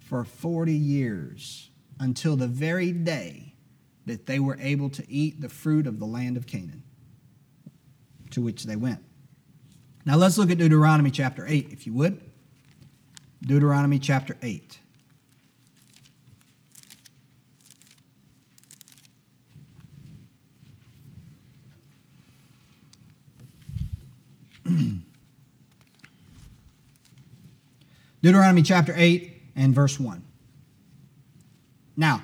for 0.00 0.24
40 0.24 0.74
years 0.74 1.70
until 2.00 2.34
the 2.34 2.48
very 2.48 2.90
day 2.90 3.54
that 4.04 4.26
they 4.26 4.40
were 4.40 4.58
able 4.60 4.90
to 4.90 5.08
eat 5.08 5.40
the 5.40 5.48
fruit 5.48 5.86
of 5.86 6.00
the 6.00 6.06
land 6.06 6.36
of 6.36 6.48
Canaan 6.48 6.82
to 8.30 8.42
which 8.42 8.64
they 8.64 8.74
went. 8.74 8.98
Now 10.04 10.16
let's 10.16 10.36
look 10.38 10.50
at 10.50 10.58
Deuteronomy 10.58 11.12
chapter 11.12 11.46
8, 11.46 11.68
if 11.70 11.86
you 11.86 11.92
would. 11.92 12.20
Deuteronomy 13.42 14.00
chapter 14.00 14.36
8. 14.42 14.80
Deuteronomy 28.22 28.62
chapter 28.62 28.94
8 28.96 29.32
and 29.56 29.74
verse 29.74 29.98
1. 29.98 30.22
Now, 31.96 32.22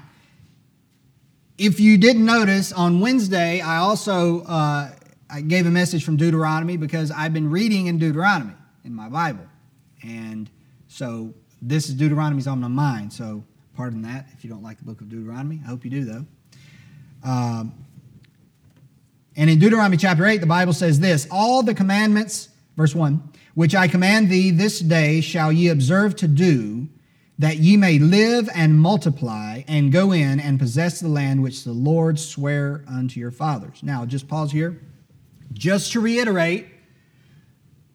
if 1.58 1.80
you 1.80 1.98
didn't 1.98 2.24
notice, 2.24 2.72
on 2.72 3.00
Wednesday, 3.00 3.60
I 3.60 3.78
also 3.78 4.42
uh, 4.42 4.90
I 5.30 5.40
gave 5.42 5.66
a 5.66 5.70
message 5.70 6.04
from 6.04 6.16
Deuteronomy 6.16 6.76
because 6.76 7.10
I've 7.10 7.34
been 7.34 7.50
reading 7.50 7.86
in 7.86 7.98
Deuteronomy 7.98 8.54
in 8.84 8.94
my 8.94 9.08
Bible. 9.08 9.46
And 10.02 10.48
so 10.86 11.34
this 11.60 11.88
is 11.88 11.94
Deuteronomy's 11.94 12.46
on 12.46 12.60
my 12.60 12.68
mind. 12.68 13.12
So 13.12 13.44
pardon 13.76 14.02
that 14.02 14.26
if 14.32 14.44
you 14.44 14.50
don't 14.50 14.62
like 14.62 14.78
the 14.78 14.84
book 14.84 15.00
of 15.00 15.08
Deuteronomy. 15.08 15.60
I 15.64 15.68
hope 15.68 15.84
you 15.84 15.90
do, 15.90 16.04
though. 16.04 16.26
Um, 17.24 17.74
and 19.36 19.50
in 19.50 19.58
Deuteronomy 19.58 19.96
chapter 19.96 20.24
8, 20.24 20.38
the 20.38 20.46
Bible 20.46 20.72
says 20.72 20.98
this 20.98 21.26
All 21.30 21.62
the 21.62 21.74
commandments, 21.74 22.48
verse 22.78 22.94
1, 22.94 23.20
which 23.54 23.74
I 23.74 23.88
command 23.88 24.30
thee 24.30 24.52
this 24.52 24.78
day 24.78 25.20
shall 25.20 25.50
ye 25.50 25.66
observe 25.66 26.14
to 26.16 26.28
do, 26.28 26.88
that 27.36 27.56
ye 27.56 27.76
may 27.76 27.98
live 27.98 28.48
and 28.54 28.80
multiply 28.80 29.62
and 29.66 29.90
go 29.90 30.12
in 30.12 30.38
and 30.38 30.60
possess 30.60 31.00
the 31.00 31.08
land 31.08 31.42
which 31.42 31.64
the 31.64 31.72
Lord 31.72 32.20
sware 32.20 32.84
unto 32.88 33.18
your 33.18 33.32
fathers. 33.32 33.82
Now, 33.82 34.06
just 34.06 34.28
pause 34.28 34.52
here. 34.52 34.80
Just 35.52 35.90
to 35.92 36.00
reiterate, 36.00 36.68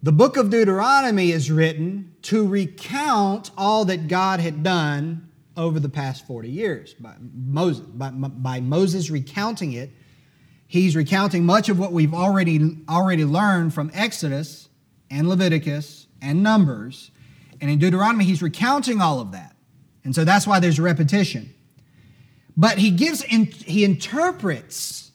the 0.01 0.11
book 0.11 0.35
of 0.35 0.49
Deuteronomy 0.49 1.31
is 1.31 1.49
written 1.49 2.13
to 2.23 2.45
recount 2.45 3.51
all 3.57 3.85
that 3.85 4.09
God 4.09 4.41
had 4.41 4.63
done 4.63 5.29
over 5.55 5.79
the 5.79 5.87
past 5.87 6.27
40 6.27 6.49
years. 6.49 6.93
By 6.95 7.13
Moses, 7.33 7.85
by, 7.85 8.09
by 8.09 8.59
Moses 8.59 9.09
recounting 9.09 9.71
it, 9.71 9.91
he's 10.67 10.93
recounting 10.93 11.45
much 11.45 11.69
of 11.69 11.79
what 11.79 11.93
we've 11.93 12.13
already, 12.13 12.79
already 12.89 13.23
learned 13.23 13.73
from 13.73 13.89
Exodus 13.93 14.62
and 15.13 15.29
Leviticus 15.29 16.08
and 16.22 16.41
Numbers. 16.41 17.12
And 17.62 17.70
in 17.70 17.79
Deuteronomy, 17.79 18.25
he's 18.25 18.41
recounting 18.41 19.00
all 19.00 19.20
of 19.20 19.32
that. 19.32 19.55
And 20.03 20.13
so 20.13 20.25
that's 20.25 20.48
why 20.48 20.60
there's 20.60 20.79
repetition. 20.79 21.53
But 22.58 22.77
he 22.77 22.91
gives, 22.91 23.22
he 23.24 23.86
interprets 23.86 25.12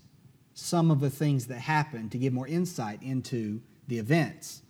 some 0.55 0.91
of 0.91 1.01
the 1.01 1.11
things 1.11 1.47
that 1.49 1.59
happen 1.59 2.09
to 2.11 2.19
give 2.19 2.33
more 2.33 2.47
insight 2.47 3.03
into 3.03 3.61
the 3.89 3.99
events. 3.99 4.63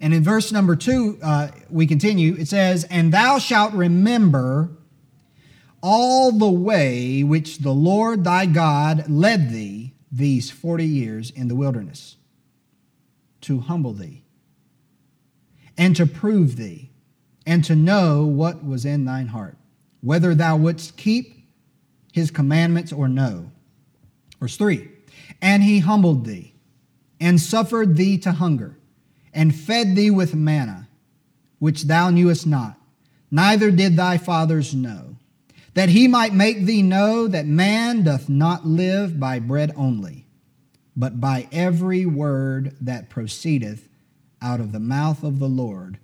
And 0.00 0.14
in 0.14 0.22
verse 0.22 0.52
number 0.52 0.76
two, 0.76 1.18
uh, 1.22 1.48
we 1.68 1.86
continue. 1.86 2.34
It 2.34 2.48
says, 2.48 2.84
And 2.84 3.12
thou 3.12 3.38
shalt 3.38 3.72
remember 3.72 4.70
all 5.82 6.32
the 6.32 6.50
way 6.50 7.22
which 7.22 7.58
the 7.58 7.72
Lord 7.72 8.24
thy 8.24 8.46
God 8.46 9.08
led 9.08 9.50
thee 9.50 9.94
these 10.10 10.50
40 10.50 10.84
years 10.84 11.30
in 11.30 11.48
the 11.48 11.54
wilderness 11.54 12.16
to 13.42 13.60
humble 13.60 13.92
thee 13.92 14.25
and 15.78 15.94
to 15.96 16.06
prove 16.06 16.56
thee 16.56 16.90
and 17.46 17.64
to 17.64 17.76
know 17.76 18.24
what 18.24 18.64
was 18.64 18.84
in 18.84 19.04
thine 19.04 19.28
heart, 19.28 19.56
whether 20.00 20.34
thou 20.34 20.56
wouldst 20.56 20.96
keep 20.96 21.48
his 22.12 22.30
commandments 22.30 22.92
or 22.92 23.08
no. 23.08 23.50
Verse 24.40 24.56
3 24.56 24.88
And 25.40 25.62
he 25.62 25.80
humbled 25.80 26.24
thee 26.24 26.54
and 27.20 27.40
suffered 27.40 27.96
thee 27.96 28.18
to 28.18 28.32
hunger 28.32 28.76
and 29.32 29.54
fed 29.54 29.94
thee 29.94 30.10
with 30.10 30.34
manna, 30.34 30.88
which 31.58 31.84
thou 31.84 32.10
knewest 32.10 32.46
not, 32.46 32.78
neither 33.30 33.70
did 33.70 33.96
thy 33.96 34.18
fathers 34.18 34.74
know, 34.74 35.16
that 35.74 35.90
he 35.90 36.08
might 36.08 36.32
make 36.32 36.64
thee 36.64 36.82
know 36.82 37.28
that 37.28 37.46
man 37.46 38.02
doth 38.02 38.28
not 38.28 38.66
live 38.66 39.20
by 39.20 39.38
bread 39.38 39.72
only, 39.76 40.26
but 40.96 41.20
by 41.20 41.46
every 41.52 42.06
word 42.06 42.74
that 42.80 43.10
proceedeth 43.10 43.88
out 44.40 44.60
of 44.60 44.72
the 44.72 44.80
mouth 44.80 45.22
of 45.22 45.38
the 45.38 45.48
Lord 45.48 45.98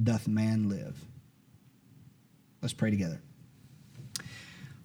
doth 0.00 0.28
man 0.28 0.68
live. 0.68 1.04
Let's 2.60 2.74
pray 2.74 2.90
together. 2.90 3.20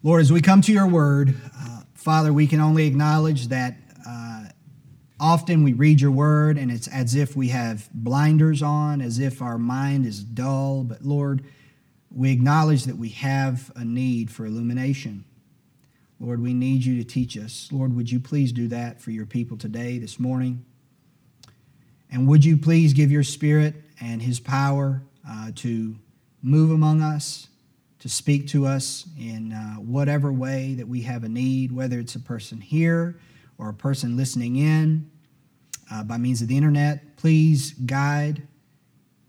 Lord, 0.03 0.21
as 0.21 0.31
we 0.31 0.41
come 0.41 0.61
to 0.61 0.71
your 0.71 0.87
word, 0.87 1.35
uh, 1.57 1.81
Father, 1.93 2.33
we 2.33 2.47
can 2.47 2.59
only 2.59 2.87
acknowledge 2.87 3.49
that 3.49 3.75
uh, 4.07 4.45
often 5.19 5.63
we 5.63 5.73
read 5.73 6.01
your 6.01 6.11
word 6.11 6.57
and 6.57 6.71
it's 6.71 6.87
as 6.87 7.15
if 7.15 7.35
we 7.35 7.49
have 7.49 7.87
blinders 7.93 8.63
on, 8.63 9.01
as 9.01 9.19
if 9.19 9.41
our 9.41 9.57
mind 9.57 10.05
is 10.05 10.23
dull. 10.23 10.83
But 10.83 11.03
Lord, 11.03 11.43
we 12.13 12.31
acknowledge 12.31 12.85
that 12.85 12.97
we 12.97 13.09
have 13.09 13.71
a 13.75 13.85
need 13.85 14.31
for 14.31 14.45
illumination. 14.45 15.25
Lord, 16.19 16.41
we 16.41 16.53
need 16.53 16.85
you 16.85 16.97
to 16.97 17.03
teach 17.03 17.37
us. 17.37 17.69
Lord, 17.71 17.95
would 17.95 18.11
you 18.11 18.19
please 18.19 18.51
do 18.51 18.67
that 18.67 19.01
for 19.01 19.11
your 19.11 19.25
people 19.25 19.57
today, 19.57 19.97
this 19.97 20.19
morning? 20.19 20.65
And 22.11 22.27
would 22.27 22.43
you 22.43 22.57
please 22.57 22.93
give 22.93 23.11
your 23.11 23.23
spirit 23.23 23.75
and 24.01 24.21
his 24.21 24.39
power 24.39 25.01
uh, 25.27 25.51
to 25.55 25.95
move 26.41 26.71
among 26.71 27.01
us, 27.01 27.47
to 27.99 28.09
speak 28.09 28.47
to 28.49 28.65
us 28.65 29.07
in 29.17 29.53
uh, 29.53 29.75
whatever 29.75 30.33
way 30.33 30.73
that 30.73 30.87
we 30.87 31.01
have 31.01 31.23
a 31.23 31.29
need, 31.29 31.71
whether 31.71 31.99
it's 31.99 32.15
a 32.15 32.19
person 32.19 32.59
here 32.59 33.19
or 33.57 33.69
a 33.69 33.73
person 33.73 34.17
listening 34.17 34.57
in 34.57 35.09
uh, 35.91 36.03
by 36.03 36.17
means 36.17 36.41
of 36.41 36.47
the 36.47 36.57
internet. 36.57 37.15
Please 37.15 37.71
guide 37.71 38.47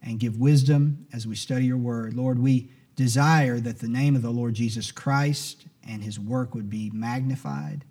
and 0.02 0.18
give 0.18 0.38
wisdom 0.38 1.06
as 1.12 1.26
we 1.26 1.36
study 1.36 1.66
your 1.66 1.76
word. 1.76 2.14
Lord, 2.14 2.38
we 2.38 2.70
desire 2.96 3.60
that 3.60 3.78
the 3.78 3.88
name 3.88 4.16
of 4.16 4.22
the 4.22 4.30
Lord 4.30 4.54
Jesus 4.54 4.90
Christ 4.90 5.66
and 5.86 6.02
his 6.02 6.18
work 6.18 6.54
would 6.54 6.68
be 6.68 6.90
magnified 6.92 7.84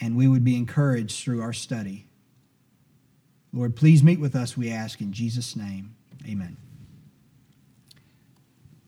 and 0.00 0.16
we 0.16 0.28
would 0.28 0.44
be 0.44 0.56
encouraged 0.56 1.22
through 1.22 1.42
our 1.42 1.52
study. 1.52 2.09
Lord, 3.52 3.74
please 3.74 4.02
meet 4.02 4.20
with 4.20 4.36
us, 4.36 4.56
we 4.56 4.70
ask, 4.70 5.00
in 5.00 5.12
Jesus' 5.12 5.56
name. 5.56 5.94
Amen. 6.28 6.56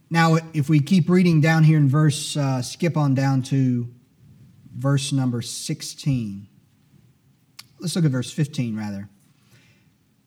Now, 0.08 0.36
if 0.52 0.68
we 0.68 0.80
keep 0.80 1.08
reading 1.08 1.40
down 1.40 1.64
here 1.64 1.78
in 1.78 1.88
verse, 1.88 2.36
uh, 2.36 2.62
skip 2.62 2.96
on 2.96 3.14
down 3.14 3.42
to 3.44 3.88
verse 4.76 5.12
number 5.12 5.42
16. 5.42 6.46
Let's 7.80 7.96
look 7.96 8.04
at 8.04 8.10
verse 8.10 8.30
15 8.30 8.76
rather. 8.76 9.08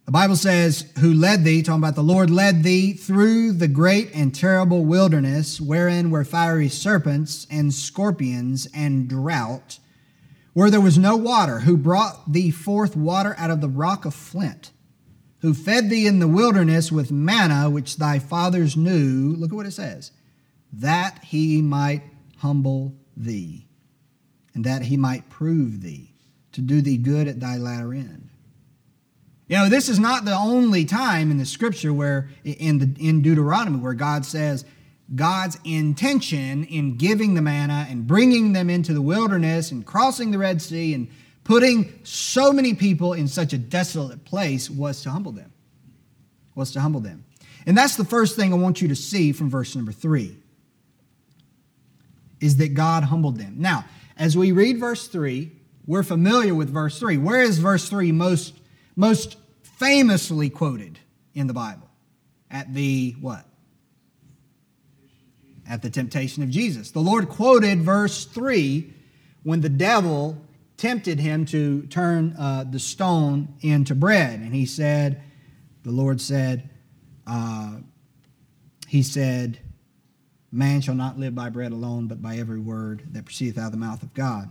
The 0.05 0.11
Bible 0.11 0.35
says, 0.35 0.91
Who 0.99 1.13
led 1.13 1.43
thee, 1.43 1.63
talking 1.63 1.81
about 1.81 1.95
the 1.95 2.03
Lord 2.03 2.29
led 2.29 2.63
thee 2.63 2.93
through 2.93 3.53
the 3.53 3.67
great 3.67 4.11
and 4.13 4.35
terrible 4.35 4.85
wilderness, 4.85 5.61
wherein 5.61 6.11
were 6.11 6.23
fiery 6.23 6.69
serpents 6.69 7.47
and 7.49 7.73
scorpions 7.73 8.67
and 8.73 9.07
drought 9.07 9.79
where 10.55 10.71
there 10.71 10.79
was 10.79 10.97
no 10.97 11.17
water, 11.17 11.59
who 11.59 11.75
brought 11.75 12.31
thee 12.31 12.49
forth 12.49 12.95
water 12.95 13.35
out 13.37 13.51
of 13.51 13.59
the 13.59 13.67
rock 13.67 14.05
of 14.05 14.15
flint, 14.15 14.71
who 15.39 15.53
fed 15.53 15.89
thee 15.89 16.07
in 16.07 16.19
the 16.19 16.29
wilderness 16.29 16.93
with 16.93 17.11
manna 17.11 17.69
which 17.69 17.97
thy 17.97 18.17
fathers 18.17 18.77
knew. 18.77 19.35
Look 19.35 19.51
at 19.51 19.55
what 19.55 19.65
it 19.65 19.71
says 19.71 20.13
that 20.71 21.21
he 21.25 21.61
might 21.61 22.03
humble 22.37 22.95
thee, 23.17 23.67
and 24.53 24.63
that 24.63 24.83
he 24.83 24.95
might 24.95 25.29
prove 25.29 25.81
thee, 25.81 26.13
to 26.53 26.61
do 26.61 26.81
thee 26.81 26.97
good 26.97 27.27
at 27.27 27.41
thy 27.41 27.57
latter 27.57 27.93
end. 27.93 28.29
You 29.47 29.57
know, 29.57 29.67
this 29.67 29.89
is 29.89 29.99
not 29.99 30.23
the 30.23 30.35
only 30.35 30.85
time 30.85 31.31
in 31.31 31.37
the 31.37 31.45
scripture 31.45 31.93
where, 31.93 32.29
in, 32.45 32.79
the, 32.79 32.95
in 32.97 33.21
Deuteronomy, 33.21 33.79
where 33.79 33.93
God 33.93 34.25
says, 34.25 34.63
God's 35.13 35.59
intention 35.63 36.63
in 36.63 36.97
giving 36.97 37.35
the 37.35 37.41
manna 37.41 37.85
and 37.89 38.07
bringing 38.07 38.53
them 38.53 38.69
into 38.69 38.93
the 38.93 39.01
wilderness 39.01 39.71
and 39.71 39.85
crossing 39.85 40.31
the 40.31 40.39
Red 40.39 40.61
Sea 40.61 40.93
and 40.95 41.07
putting 41.43 41.99
so 42.03 42.51
many 42.51 42.73
people 42.73 43.13
in 43.13 43.27
such 43.27 43.53
a 43.53 43.57
desolate 43.57 44.25
place 44.25 44.69
was 44.69 45.03
to 45.03 45.11
humble 45.11 45.31
them. 45.31 45.53
Was 46.55 46.71
to 46.71 46.81
humble 46.81 47.01
them. 47.01 47.25
And 47.67 47.77
that's 47.77 47.95
the 47.95 48.05
first 48.05 48.35
thing 48.35 48.51
I 48.51 48.55
want 48.55 48.81
you 48.81 48.87
to 48.87 48.95
see 48.95 49.31
from 49.31 49.49
verse 49.49 49.75
number 49.75 49.91
three 49.91 50.37
is 52.39 52.57
that 52.57 52.73
God 52.73 53.03
humbled 53.03 53.37
them. 53.37 53.55
Now, 53.57 53.85
as 54.17 54.37
we 54.37 54.51
read 54.51 54.79
verse 54.79 55.07
3, 55.07 55.51
we're 55.85 56.03
familiar 56.03 56.53
with 56.53 56.69
verse 56.69 56.99
3. 56.99 57.17
Where 57.17 57.41
is 57.41 57.59
verse 57.59 57.89
3 57.89 58.11
most, 58.11 58.53
most 58.95 59.37
famously 59.61 60.49
quoted 60.49 60.99
in 61.33 61.47
the 61.47 61.53
Bible? 61.53 61.89
At 62.51 62.73
the 62.73 63.15
what? 63.19 63.45
At 65.67 65.81
the 65.81 65.89
temptation 65.89 66.43
of 66.43 66.49
Jesus. 66.49 66.91
The 66.91 66.99
Lord 66.99 67.27
quoted 67.27 67.81
verse 67.81 68.25
3 68.25 68.93
when 69.43 69.61
the 69.61 69.69
devil 69.69 70.37
tempted 70.77 71.19
him 71.19 71.45
to 71.45 71.83
turn 71.87 72.35
uh, 72.37 72.65
the 72.69 72.79
stone 72.79 73.47
into 73.61 73.95
bread. 73.95 74.41
And 74.41 74.53
he 74.53 74.65
said, 74.65 75.21
the 75.85 75.91
Lord 75.91 76.19
said, 76.19 76.67
uh, 77.27 77.77
He 78.87 79.03
said, 79.03 79.59
Man 80.51 80.81
shall 80.81 80.95
not 80.95 81.19
live 81.19 81.35
by 81.35 81.49
bread 81.49 81.71
alone, 81.71 82.07
but 82.07 82.21
by 82.21 82.37
every 82.37 82.59
word 82.59 83.03
that 83.11 83.25
proceedeth 83.25 83.57
out 83.57 83.67
of 83.67 83.71
the 83.71 83.77
mouth 83.77 84.01
of 84.01 84.13
God. 84.13 84.49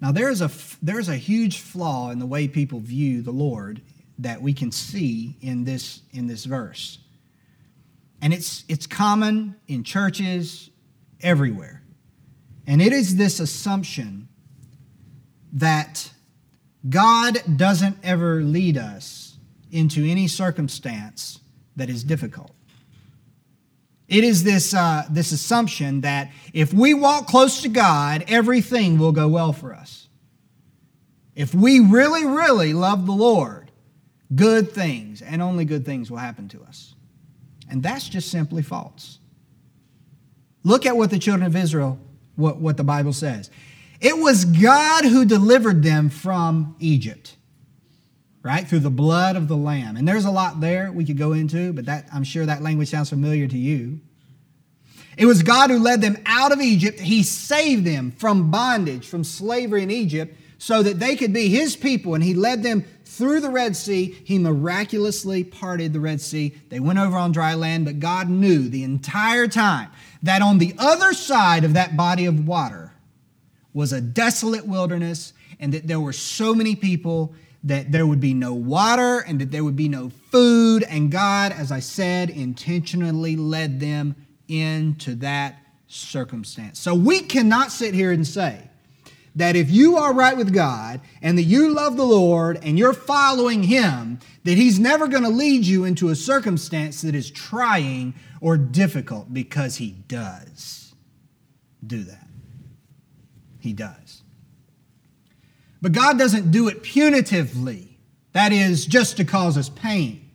Now, 0.00 0.12
there's 0.12 0.40
a, 0.40 0.50
there's 0.82 1.08
a 1.08 1.16
huge 1.16 1.60
flaw 1.60 2.10
in 2.10 2.18
the 2.18 2.26
way 2.26 2.48
people 2.48 2.80
view 2.80 3.22
the 3.22 3.32
Lord 3.32 3.82
that 4.18 4.40
we 4.40 4.54
can 4.54 4.72
see 4.72 5.36
in 5.42 5.64
this, 5.64 6.00
in 6.12 6.26
this 6.26 6.44
verse. 6.44 6.98
And 8.20 8.32
it's, 8.32 8.64
it's 8.68 8.86
common 8.86 9.56
in 9.68 9.84
churches 9.84 10.70
everywhere. 11.20 11.82
And 12.66 12.82
it 12.82 12.92
is 12.92 13.16
this 13.16 13.40
assumption 13.40 14.28
that 15.52 16.10
God 16.88 17.38
doesn't 17.56 17.98
ever 18.02 18.42
lead 18.42 18.76
us 18.76 19.38
into 19.70 20.04
any 20.04 20.28
circumstance 20.28 21.40
that 21.76 21.90
is 21.90 22.04
difficult. 22.04 22.52
It 24.08 24.24
is 24.24 24.44
this, 24.44 24.72
uh, 24.72 25.04
this 25.10 25.32
assumption 25.32 26.02
that 26.02 26.30
if 26.52 26.72
we 26.72 26.94
walk 26.94 27.26
close 27.26 27.62
to 27.62 27.68
God, 27.68 28.24
everything 28.28 28.98
will 28.98 29.12
go 29.12 29.28
well 29.28 29.52
for 29.52 29.74
us. 29.74 30.08
If 31.34 31.54
we 31.54 31.80
really, 31.80 32.24
really 32.24 32.72
love 32.72 33.04
the 33.04 33.12
Lord, 33.12 33.70
good 34.34 34.72
things 34.72 35.22
and 35.22 35.42
only 35.42 35.64
good 35.64 35.84
things 35.84 36.10
will 36.10 36.18
happen 36.18 36.48
to 36.48 36.62
us. 36.62 36.95
And 37.70 37.82
that's 37.82 38.08
just 38.08 38.30
simply 38.30 38.62
false. 38.62 39.18
Look 40.62 40.86
at 40.86 40.96
what 40.96 41.10
the 41.10 41.18
children 41.18 41.46
of 41.46 41.56
Israel, 41.56 41.98
what, 42.34 42.58
what 42.58 42.76
the 42.76 42.84
Bible 42.84 43.12
says. 43.12 43.50
It 44.00 44.18
was 44.18 44.44
God 44.44 45.04
who 45.04 45.24
delivered 45.24 45.82
them 45.82 46.10
from 46.10 46.76
Egypt 46.78 47.36
right? 48.46 48.68
Through 48.68 48.78
the 48.78 48.90
blood 48.90 49.34
of 49.34 49.48
the 49.48 49.56
Lamb. 49.56 49.96
And 49.96 50.06
there's 50.06 50.24
a 50.24 50.30
lot 50.30 50.60
there 50.60 50.92
we 50.92 51.04
could 51.04 51.18
go 51.18 51.32
into, 51.32 51.72
but 51.72 51.86
that 51.86 52.06
I'm 52.12 52.22
sure 52.22 52.46
that 52.46 52.62
language 52.62 52.88
sounds 52.88 53.10
familiar 53.10 53.48
to 53.48 53.58
you. 53.58 54.00
It 55.18 55.26
was 55.26 55.42
God 55.42 55.68
who 55.68 55.80
led 55.80 56.00
them 56.00 56.16
out 56.26 56.52
of 56.52 56.60
Egypt. 56.60 57.00
He 57.00 57.24
saved 57.24 57.84
them 57.84 58.12
from 58.12 58.52
bondage, 58.52 59.04
from 59.04 59.24
slavery 59.24 59.82
in 59.82 59.90
Egypt, 59.90 60.36
so 60.58 60.80
that 60.80 61.00
they 61.00 61.16
could 61.16 61.32
be 61.32 61.48
his 61.48 61.74
people. 61.74 62.14
And 62.14 62.22
he 62.22 62.34
led 62.34 62.62
them 62.62 62.84
through 63.16 63.40
the 63.40 63.50
Red 63.50 63.76
Sea. 63.76 64.16
He 64.24 64.38
miraculously 64.38 65.44
parted 65.44 65.92
the 65.92 66.00
Red 66.00 66.20
Sea. 66.20 66.54
They 66.68 66.80
went 66.80 66.98
over 66.98 67.16
on 67.16 67.32
dry 67.32 67.54
land, 67.54 67.84
but 67.84 68.00
God 68.00 68.28
knew 68.28 68.68
the 68.68 68.84
entire 68.84 69.48
time 69.48 69.90
that 70.22 70.42
on 70.42 70.58
the 70.58 70.74
other 70.78 71.12
side 71.12 71.64
of 71.64 71.74
that 71.74 71.96
body 71.96 72.26
of 72.26 72.46
water 72.46 72.92
was 73.72 73.92
a 73.92 74.00
desolate 74.00 74.66
wilderness 74.66 75.32
and 75.60 75.72
that 75.72 75.86
there 75.86 76.00
were 76.00 76.12
so 76.12 76.54
many 76.54 76.76
people 76.76 77.34
that 77.64 77.90
there 77.90 78.06
would 78.06 78.20
be 78.20 78.34
no 78.34 78.54
water 78.54 79.20
and 79.20 79.40
that 79.40 79.50
there 79.50 79.64
would 79.64 79.76
be 79.76 79.88
no 79.88 80.10
food. 80.30 80.84
And 80.84 81.10
God, 81.10 81.52
as 81.52 81.72
I 81.72 81.80
said, 81.80 82.30
intentionally 82.30 83.36
led 83.36 83.80
them 83.80 84.14
into 84.48 85.16
that 85.16 85.56
circumstance. 85.88 86.78
So 86.78 86.94
we 86.94 87.20
cannot 87.20 87.72
sit 87.72 87.94
here 87.94 88.12
and 88.12 88.26
say 88.26 88.70
that 89.36 89.54
if 89.54 89.70
you 89.70 89.96
are 89.96 90.14
right 90.14 90.36
with 90.36 90.52
God 90.52 91.00
and 91.22 91.36
that 91.38 91.42
you 91.42 91.72
love 91.72 91.96
the 91.96 92.04
Lord 92.04 92.58
and 92.62 92.78
you're 92.78 92.94
following 92.94 93.62
Him, 93.64 94.18
that 94.44 94.56
He's 94.56 94.78
never 94.78 95.06
going 95.06 95.22
to 95.22 95.28
lead 95.28 95.64
you 95.64 95.84
into 95.84 96.08
a 96.08 96.16
circumstance 96.16 97.02
that 97.02 97.14
is 97.14 97.30
trying 97.30 98.14
or 98.40 98.56
difficult 98.56 99.32
because 99.32 99.76
He 99.76 99.90
does 100.08 100.94
do 101.86 102.02
that. 102.04 102.26
He 103.60 103.74
does. 103.74 104.22
But 105.82 105.92
God 105.92 106.18
doesn't 106.18 106.50
do 106.50 106.68
it 106.68 106.82
punitively, 106.82 107.88
that 108.32 108.52
is, 108.52 108.86
just 108.86 109.18
to 109.18 109.24
cause 109.24 109.58
us 109.58 109.68
pain. 109.68 110.30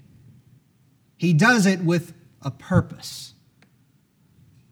He 1.18 1.34
does 1.34 1.66
it 1.66 1.82
with 1.82 2.14
a 2.42 2.52
purpose. 2.52 3.31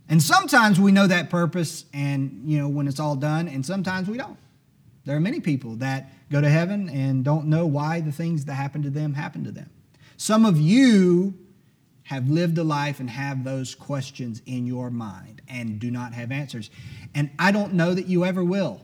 And 0.09 0.21
sometimes 0.21 0.79
we 0.79 0.91
know 0.91 1.05
that 1.05 1.29
purpose 1.29 1.85
and 1.93 2.41
you 2.43 2.57
know 2.57 2.67
when 2.67 2.87
it's 2.87 2.99
all 2.99 3.15
done 3.15 3.47
and 3.47 3.63
sometimes 3.63 4.09
we 4.09 4.17
don't. 4.17 4.37
There 5.05 5.15
are 5.15 5.19
many 5.19 5.39
people 5.39 5.75
that 5.75 6.11
go 6.31 6.41
to 6.41 6.49
heaven 6.49 6.89
and 6.89 7.23
don't 7.23 7.45
know 7.45 7.67
why 7.67 8.01
the 8.01 8.11
things 8.11 8.45
that 8.45 8.55
happen 8.55 8.81
to 8.83 8.89
them 8.89 9.13
happen 9.13 9.43
to 9.43 9.51
them. 9.51 9.69
Some 10.17 10.45
of 10.45 10.59
you 10.59 11.35
have 12.03 12.27
lived 12.27 12.57
a 12.57 12.63
life 12.63 12.99
and 12.99 13.09
have 13.09 13.43
those 13.43 13.75
questions 13.75 14.41
in 14.47 14.65
your 14.65 14.89
mind 14.89 15.43
and 15.47 15.79
do 15.79 15.91
not 15.91 16.13
have 16.13 16.31
answers. 16.31 16.71
And 17.13 17.29
I 17.37 17.51
don't 17.51 17.73
know 17.73 17.93
that 17.93 18.07
you 18.07 18.25
ever 18.25 18.43
will 18.43 18.81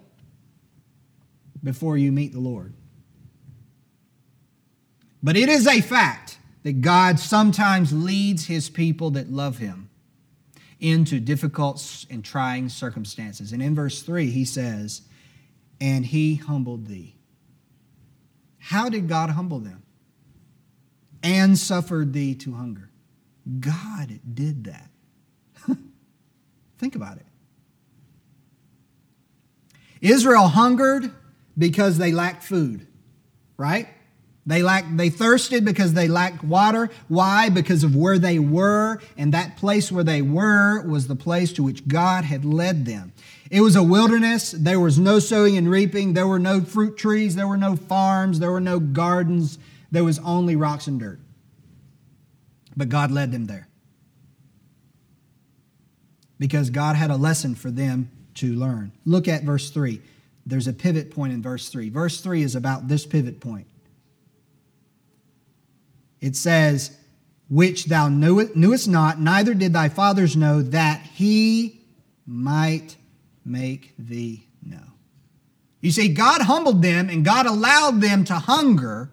before 1.64 1.98
you 1.98 2.12
meet 2.12 2.34
the 2.34 2.40
Lord. 2.40 2.74
But 5.24 5.36
it 5.36 5.50
is 5.50 5.66
a 5.66 5.82
fact 5.82 6.38
that 6.62 6.82
God 6.82 7.20
sometimes 7.20 7.92
leads 7.92 8.46
his 8.46 8.70
people 8.70 9.10
that 9.12 9.32
love 9.32 9.58
him 9.58 9.85
into 10.80 11.20
difficult 11.20 12.06
and 12.10 12.24
trying 12.24 12.70
circumstances. 12.70 13.52
And 13.52 13.62
in 13.62 13.76
verse 13.76 14.02
3, 14.02 14.30
he 14.30 14.46
says, 14.46 15.02
And 15.80 16.06
he 16.06 16.36
humbled 16.36 16.88
thee. 16.88 17.16
How 18.58 18.90
did 18.90 19.08
God 19.08 19.30
humble 19.32 19.60
them? 19.60 19.84
And 21.24 21.58
suffered 21.58 22.14
thee 22.14 22.36
to 22.36 22.54
hunger. 22.54 22.90
God 23.60 24.20
did 24.34 24.66
that. 24.66 24.90
Think 26.78 26.96
about 26.96 27.18
it. 27.18 27.26
Israel 30.02 30.48
hungered 30.48 31.12
because 31.58 31.98
they 31.98 32.12
lacked 32.12 32.44
food, 32.44 32.86
right? 33.58 33.88
They 34.48 34.62
lacked, 34.62 34.96
they 34.96 35.10
thirsted 35.10 35.66
because 35.66 35.94
they 35.94 36.08
lacked 36.08 36.44
water. 36.44 36.90
Why? 37.08 37.50
Because 37.50 37.84
of 37.84 37.96
where 37.96 38.20
they 38.20 38.38
were, 38.38 39.00
and 39.18 39.34
that 39.34 39.58
place 39.58 39.92
where 39.92 40.04
they 40.04 40.22
were 40.22 40.82
was 40.88 41.08
the 41.08 41.16
place 41.16 41.52
to 41.54 41.64
which 41.64 41.88
God 41.88 42.26
had 42.26 42.46
led 42.46 42.86
them. 42.86 43.12
It 43.50 43.62
was 43.62 43.76
a 43.76 43.84
wilderness. 43.84 44.52
There 44.52 44.80
was 44.80 45.00
no 45.00 45.20
sowing 45.20 45.58
and 45.58 45.70
reaping. 45.70 46.14
There 46.14 46.28
were 46.28 46.40
no 46.40 46.62
fruit 46.62 46.98
trees. 46.98 47.36
There 47.36 47.48
were 47.48 47.58
no 47.58 47.76
farms. 47.76 48.40
There 48.40 48.52
were 48.52 48.60
no 48.60 48.80
gardens. 48.80 49.58
There 49.92 50.04
was 50.04 50.20
only 50.20 50.56
rocks 50.56 50.88
and 50.88 51.00
dirt. 51.00 51.20
But 52.78 52.90
God 52.90 53.12
led 53.12 53.32
them 53.32 53.48
there. 53.48 53.68
Because 56.38 56.70
God 56.70 56.96
had 56.96 57.12
a 57.12 57.16
lesson 57.16 57.56
for 57.56 57.72
them 57.72 58.12
to 58.36 58.54
learn. 58.54 58.92
Look 59.06 59.28
at 59.28 59.44
verse 59.44 59.70
3 59.70 60.02
there's 60.46 60.68
a 60.68 60.74
pivot 60.74 61.12
point 61.12 61.34
in 61.34 61.42
verse 61.42 61.70
3. 61.70 61.90
Verse 61.90 62.22
3 62.22 62.44
is 62.44 62.56
about 62.56 62.88
this 62.88 63.06
pivot 63.06 63.40
point. 63.40 63.68
It 66.21 66.36
says, 66.36 66.97
Which 67.49 67.86
thou 67.86 68.10
knewest 68.10 68.88
not, 68.88 69.19
neither 69.19 69.54
did 69.54 69.73
thy 69.73 69.89
fathers 69.89 70.36
know, 70.36 70.62
that 70.62 71.01
he 71.01 71.82
might 72.25 72.95
make 73.45 73.93
thee 73.97 74.47
know. 74.63 74.95
You 75.82 75.91
see, 75.91 76.10
God 76.10 76.41
humbled 76.41 76.82
them 76.82 77.10
and 77.10 77.23
God 77.23 77.45
allowed 77.45 78.01
them 78.01 78.23
to 78.25 78.34
hunger 78.34 79.12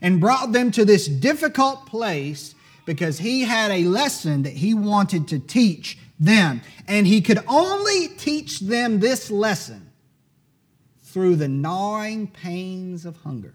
and 0.00 0.20
brought 0.20 0.52
them 0.52 0.70
to 0.72 0.84
this 0.84 1.08
difficult 1.08 1.86
place 1.86 2.54
because 2.84 3.18
he 3.18 3.42
had 3.42 3.70
a 3.70 3.84
lesson 3.84 4.42
that 4.42 4.52
he 4.52 4.74
wanted 4.74 5.28
to 5.28 5.38
teach 5.38 5.98
them. 6.18 6.60
And 6.86 7.06
he 7.06 7.20
could 7.20 7.40
only 7.48 8.08
teach 8.08 8.60
them 8.60 9.00
this 9.00 9.30
lesson 9.30 9.90
through 11.02 11.36
the 11.36 11.48
gnawing 11.48 12.28
pains 12.28 13.04
of 13.04 13.16
hunger. 13.18 13.54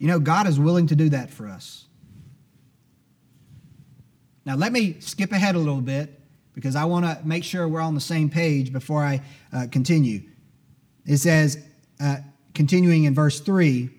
You 0.00 0.06
know, 0.06 0.18
God 0.18 0.48
is 0.48 0.58
willing 0.58 0.86
to 0.86 0.96
do 0.96 1.10
that 1.10 1.30
for 1.30 1.46
us. 1.46 1.84
Now, 4.46 4.56
let 4.56 4.72
me 4.72 4.96
skip 5.00 5.30
ahead 5.30 5.54
a 5.54 5.58
little 5.58 5.82
bit 5.82 6.18
because 6.54 6.74
I 6.74 6.86
want 6.86 7.04
to 7.04 7.20
make 7.24 7.44
sure 7.44 7.68
we're 7.68 7.82
on 7.82 7.94
the 7.94 8.00
same 8.00 8.30
page 8.30 8.72
before 8.72 9.04
I 9.04 9.20
uh, 9.52 9.66
continue. 9.70 10.22
It 11.04 11.18
says, 11.18 11.62
uh, 12.00 12.16
continuing 12.54 13.04
in 13.04 13.14
verse 13.14 13.40
3, 13.40 13.90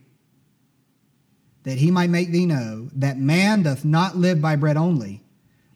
that 1.63 1.77
he 1.77 1.91
might 1.91 2.09
make 2.09 2.31
thee 2.31 2.47
know 2.47 2.89
that 2.95 3.19
man 3.19 3.61
doth 3.61 3.85
not 3.85 4.17
live 4.17 4.41
by 4.41 4.55
bread 4.55 4.77
only, 4.77 5.21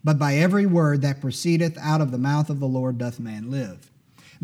but 0.04 0.18
by 0.18 0.38
every 0.38 0.66
word 0.66 1.04
that 1.04 1.22
proceedeth 1.22 1.78
out 1.78 2.02
of 2.02 2.10
the 2.10 2.18
mouth 2.18 2.50
of 2.50 2.60
the 2.60 2.66
Lord 2.66 2.98
doth 2.98 3.20
man 3.20 3.52
live. 3.52 3.92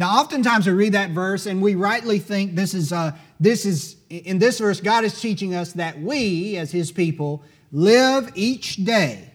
Now, 0.02 0.20
oftentimes 0.20 0.66
we 0.66 0.74
read 0.74 0.94
that 0.94 1.12
verse 1.12 1.46
and 1.46 1.62
we 1.62 1.76
rightly 1.76 2.18
think 2.18 2.56
this 2.56 2.74
is, 2.74 2.92
uh, 2.92 3.12
this 3.40 3.68
is, 3.68 3.98
in 4.10 4.40
this 4.40 4.58
verse, 4.58 4.82
God 4.82 5.04
is 5.04 5.22
teaching 5.22 5.54
us 5.54 5.74
that 5.74 6.02
we, 6.02 6.58
as 6.58 6.72
His 6.72 6.92
people, 6.92 7.44
live 7.72 8.32
each 8.34 8.78
day. 8.78 9.32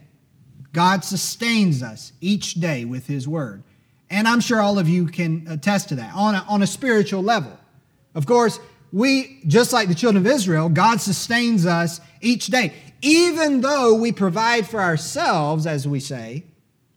God 0.73 1.05
sustains 1.05 1.85
us 1.85 2.11
each 2.21 2.55
day 2.55 2.85
with 2.85 3.07
His 3.07 3.29
Word. 3.29 3.63
And 4.11 4.27
I'm 4.27 4.41
sure 4.41 4.61
all 4.61 4.81
of 4.81 4.89
you 4.89 5.07
can 5.07 5.47
attest 5.49 5.91
to 5.91 5.95
that 5.95 6.13
on 6.17 6.35
a, 6.35 6.45
on 6.49 6.63
a 6.63 6.67
spiritual 6.67 7.23
level. 7.23 7.57
Of 8.17 8.27
course, 8.27 8.59
we, 8.93 9.43
just 9.47 9.73
like 9.73 9.87
the 9.87 9.95
children 9.95 10.27
of 10.27 10.33
Israel, 10.33 10.69
God 10.69 11.01
sustains 11.01 11.65
us 11.65 12.01
each 12.21 12.49
day. 12.49 12.75
Even 13.03 13.61
though 13.61 13.95
we 13.95 14.11
provide 14.11 14.67
for 14.67 14.81
ourselves, 14.81 15.65
as 15.65 15.87
we 15.87 16.01
say, 16.01 16.43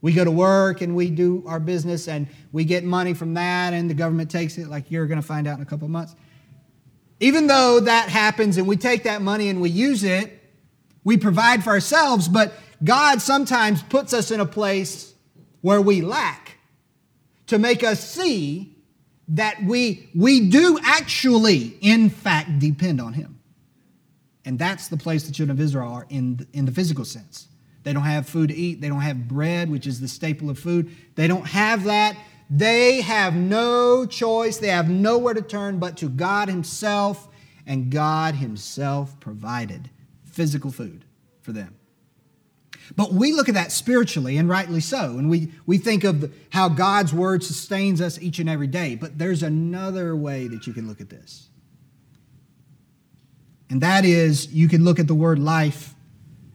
we 0.02 0.14
go 0.14 0.24
to 0.24 0.32
work 0.32 0.82
and 0.82 0.96
we 0.96 1.10
do 1.10 1.44
our 1.46 1.60
business 1.60 2.08
and 2.08 2.28
we 2.52 2.64
get 2.64 2.84
money 2.84 3.14
from 3.14 3.34
that 3.34 3.74
and 3.74 3.90
the 3.90 3.94
government 3.94 4.32
takes 4.32 4.58
it, 4.58 4.68
like 4.68 4.90
you're 4.92 5.08
going 5.08 5.22
to 5.22 5.26
find 5.28 5.48
out 5.48 5.58
in 5.58 5.62
a 5.62 5.66
couple 5.66 5.88
months. 5.88 6.16
Even 7.20 7.48
though 7.48 7.82
that 7.82 8.08
happens 8.08 8.58
and 8.58 8.68
we 8.68 8.78
take 8.78 9.04
that 9.04 9.22
money 9.22 9.50
and 9.50 9.60
we 9.62 9.70
use 9.70 10.04
it, 10.04 10.42
we 11.04 11.18
provide 11.18 11.64
for 11.64 11.72
ourselves, 11.72 12.28
but 12.30 12.54
God 12.84 13.22
sometimes 13.22 13.84
puts 13.84 14.14
us 14.14 14.32
in 14.32 14.40
a 14.40 14.46
place 14.46 15.14
where 15.62 15.82
we 15.82 16.02
lack 16.02 16.58
to 17.48 17.60
make 17.60 17.84
us 17.84 18.00
see 18.00 18.78
that 19.30 19.62
we, 19.64 20.10
we 20.16 20.50
do 20.50 20.80
actually, 20.84 21.78
in 21.82 22.10
fact, 22.10 22.60
depend 22.60 23.02
on 23.02 23.14
Him. 23.14 23.40
And 24.46 24.58
that's 24.58 24.88
the 24.88 24.98
place 24.98 25.28
the 25.28 25.34
children 25.34 25.58
of 25.58 25.62
Israel 25.62 25.92
are 25.92 26.08
in 26.10 26.38
the, 26.38 26.48
in 26.54 26.66
the 26.66 26.72
physical 26.72 27.04
sense. 27.04 27.49
They 27.84 27.94
don't 27.94 28.04
have 28.04 28.28
food 28.28 28.50
to 28.50 28.56
eat. 28.56 28.82
They 28.82 28.90
don't 28.90 29.02
have 29.02 29.28
bread, 29.28 29.70
which 29.70 29.88
is 29.88 30.00
the 30.00 30.08
staple 30.08 30.50
of 30.50 30.60
food. 30.60 30.94
They 31.16 31.28
don't 31.28 31.48
have 31.48 31.86
that. 31.86 32.18
They 32.50 33.02
have 33.02 33.36
no 33.36 34.06
choice. 34.06 34.58
They 34.58 34.68
have 34.68 34.90
nowhere 34.90 35.34
to 35.34 35.42
turn 35.42 35.80
but 35.80 35.98
to 35.98 36.10
God 36.10 36.50
Himself, 36.50 37.28
and 37.66 37.92
God 37.92 38.36
Himself 38.36 39.20
provided 39.20 39.90
physical 40.26 40.72
food 40.72 41.06
for 41.42 41.52
them. 41.52 41.76
But 42.96 43.14
we 43.14 43.34
look 43.34 43.48
at 43.48 43.56
that 43.56 43.72
spiritually, 43.72 44.38
and 44.38 44.50
rightly 44.50 44.80
so, 44.80 45.18
and 45.18 45.30
we, 45.30 45.52
we 45.68 45.78
think 45.78 46.04
of 46.04 46.34
how 46.50 46.70
God's 46.70 47.14
word 47.14 47.44
sustains 47.44 48.02
us 48.02 48.20
each 48.20 48.40
and 48.40 48.50
every 48.50 48.68
day. 48.68 48.96
But 48.96 49.18
there's 49.20 49.44
another 49.44 50.16
way 50.16 50.48
that 50.48 50.66
you 50.66 50.74
can 50.74 50.88
look 50.88 51.00
at 51.00 51.10
this. 51.10 51.50
And 53.70 53.82
that 53.82 54.06
is, 54.06 54.52
you 54.52 54.68
can 54.68 54.84
look 54.84 54.98
at 54.98 55.08
the 55.08 55.14
word 55.14 55.38
life 55.38 55.94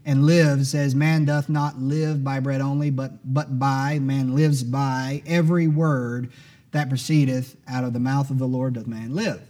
and 0.04 0.26
lives 0.26 0.70
says, 0.70 0.94
Man 0.94 1.24
doth 1.24 1.48
not 1.48 1.78
live 1.78 2.22
by 2.22 2.40
bread 2.40 2.60
only, 2.60 2.90
but, 2.90 3.12
but 3.24 3.58
by, 3.58 3.98
man 3.98 4.34
lives 4.34 4.62
by 4.62 5.22
every 5.26 5.66
word 5.66 6.30
that 6.72 6.88
proceedeth 6.88 7.56
out 7.66 7.84
of 7.84 7.92
the 7.92 8.00
mouth 8.00 8.30
of 8.30 8.38
the 8.38 8.46
Lord 8.46 8.74
doth 8.74 8.86
man 8.86 9.14
live. 9.14 9.40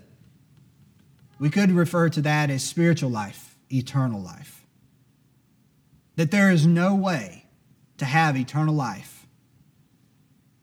We 1.38 1.50
could 1.50 1.72
refer 1.72 2.08
to 2.10 2.20
that 2.22 2.50
as 2.50 2.62
spiritual 2.62 3.10
life, 3.10 3.56
eternal 3.72 4.20
life. 4.20 4.64
That 6.16 6.30
there 6.30 6.50
is 6.50 6.66
no 6.66 6.94
way 6.94 7.46
to 7.98 8.04
have 8.04 8.36
eternal 8.36 8.74
life. 8.74 9.26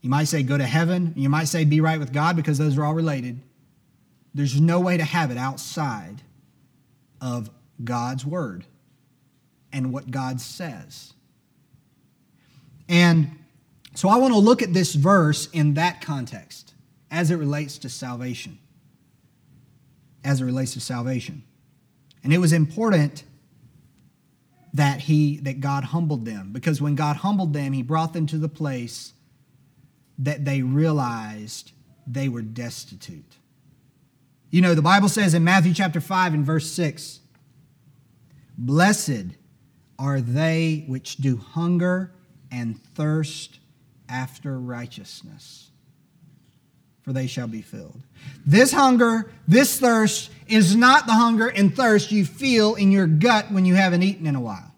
You 0.01 0.09
might 0.09 0.25
say 0.25 0.43
go 0.43 0.57
to 0.57 0.65
heaven, 0.65 1.13
you 1.15 1.29
might 1.29 1.45
say 1.45 1.65
be 1.65 1.81
right 1.81 1.99
with 1.99 2.13
God 2.13 2.35
because 2.35 2.57
those 2.57 2.77
are 2.77 2.85
all 2.85 2.93
related. 2.93 3.41
There's 4.33 4.59
no 4.59 4.79
way 4.79 4.97
to 4.97 5.03
have 5.03 5.29
it 5.29 5.37
outside 5.37 6.21
of 7.19 7.49
God's 7.83 8.25
word 8.25 8.65
and 9.73 9.93
what 9.93 10.11
God 10.11 10.41
says. 10.41 11.13
And 12.89 13.39
so 13.95 14.09
I 14.09 14.17
want 14.17 14.33
to 14.33 14.39
look 14.39 14.61
at 14.61 14.73
this 14.73 14.93
verse 14.95 15.47
in 15.51 15.75
that 15.75 16.01
context 16.01 16.73
as 17.09 17.31
it 17.31 17.35
relates 17.35 17.77
to 17.79 17.89
salvation. 17.89 18.59
As 20.23 20.41
it 20.41 20.45
relates 20.45 20.73
to 20.73 20.79
salvation. 20.79 21.43
And 22.23 22.33
it 22.33 22.37
was 22.37 22.53
important 22.53 23.23
that 24.73 25.01
he 25.01 25.37
that 25.37 25.59
God 25.59 25.85
humbled 25.85 26.25
them 26.25 26.51
because 26.53 26.81
when 26.81 26.95
God 26.95 27.17
humbled 27.17 27.53
them, 27.53 27.73
he 27.73 27.81
brought 27.81 28.13
them 28.13 28.25
to 28.27 28.37
the 28.37 28.47
place 28.47 29.13
that 30.17 30.45
they 30.45 30.61
realized 30.61 31.71
they 32.07 32.29
were 32.29 32.41
destitute. 32.41 33.37
You 34.49 34.61
know, 34.61 34.75
the 34.75 34.81
Bible 34.81 35.09
says 35.09 35.33
in 35.33 35.43
Matthew 35.43 35.73
chapter 35.73 35.99
5 35.99 36.33
and 36.33 36.45
verse 36.45 36.69
6, 36.71 37.19
Blessed 38.57 39.35
are 40.01 40.19
they 40.19 40.83
which 40.87 41.17
do 41.17 41.37
hunger 41.37 42.11
and 42.51 42.83
thirst 42.95 43.59
after 44.09 44.59
righteousness, 44.59 45.69
for 47.03 47.13
they 47.13 47.27
shall 47.27 47.47
be 47.47 47.61
filled. 47.61 48.01
This 48.43 48.73
hunger, 48.73 49.31
this 49.47 49.79
thirst, 49.79 50.31
is 50.47 50.75
not 50.75 51.05
the 51.05 51.13
hunger 51.13 51.47
and 51.49 51.73
thirst 51.73 52.11
you 52.11 52.25
feel 52.25 52.73
in 52.73 52.91
your 52.91 53.05
gut 53.05 53.51
when 53.51 53.63
you 53.63 53.75
haven't 53.75 54.01
eaten 54.01 54.25
in 54.25 54.35
a 54.35 54.41
while. 54.41 54.73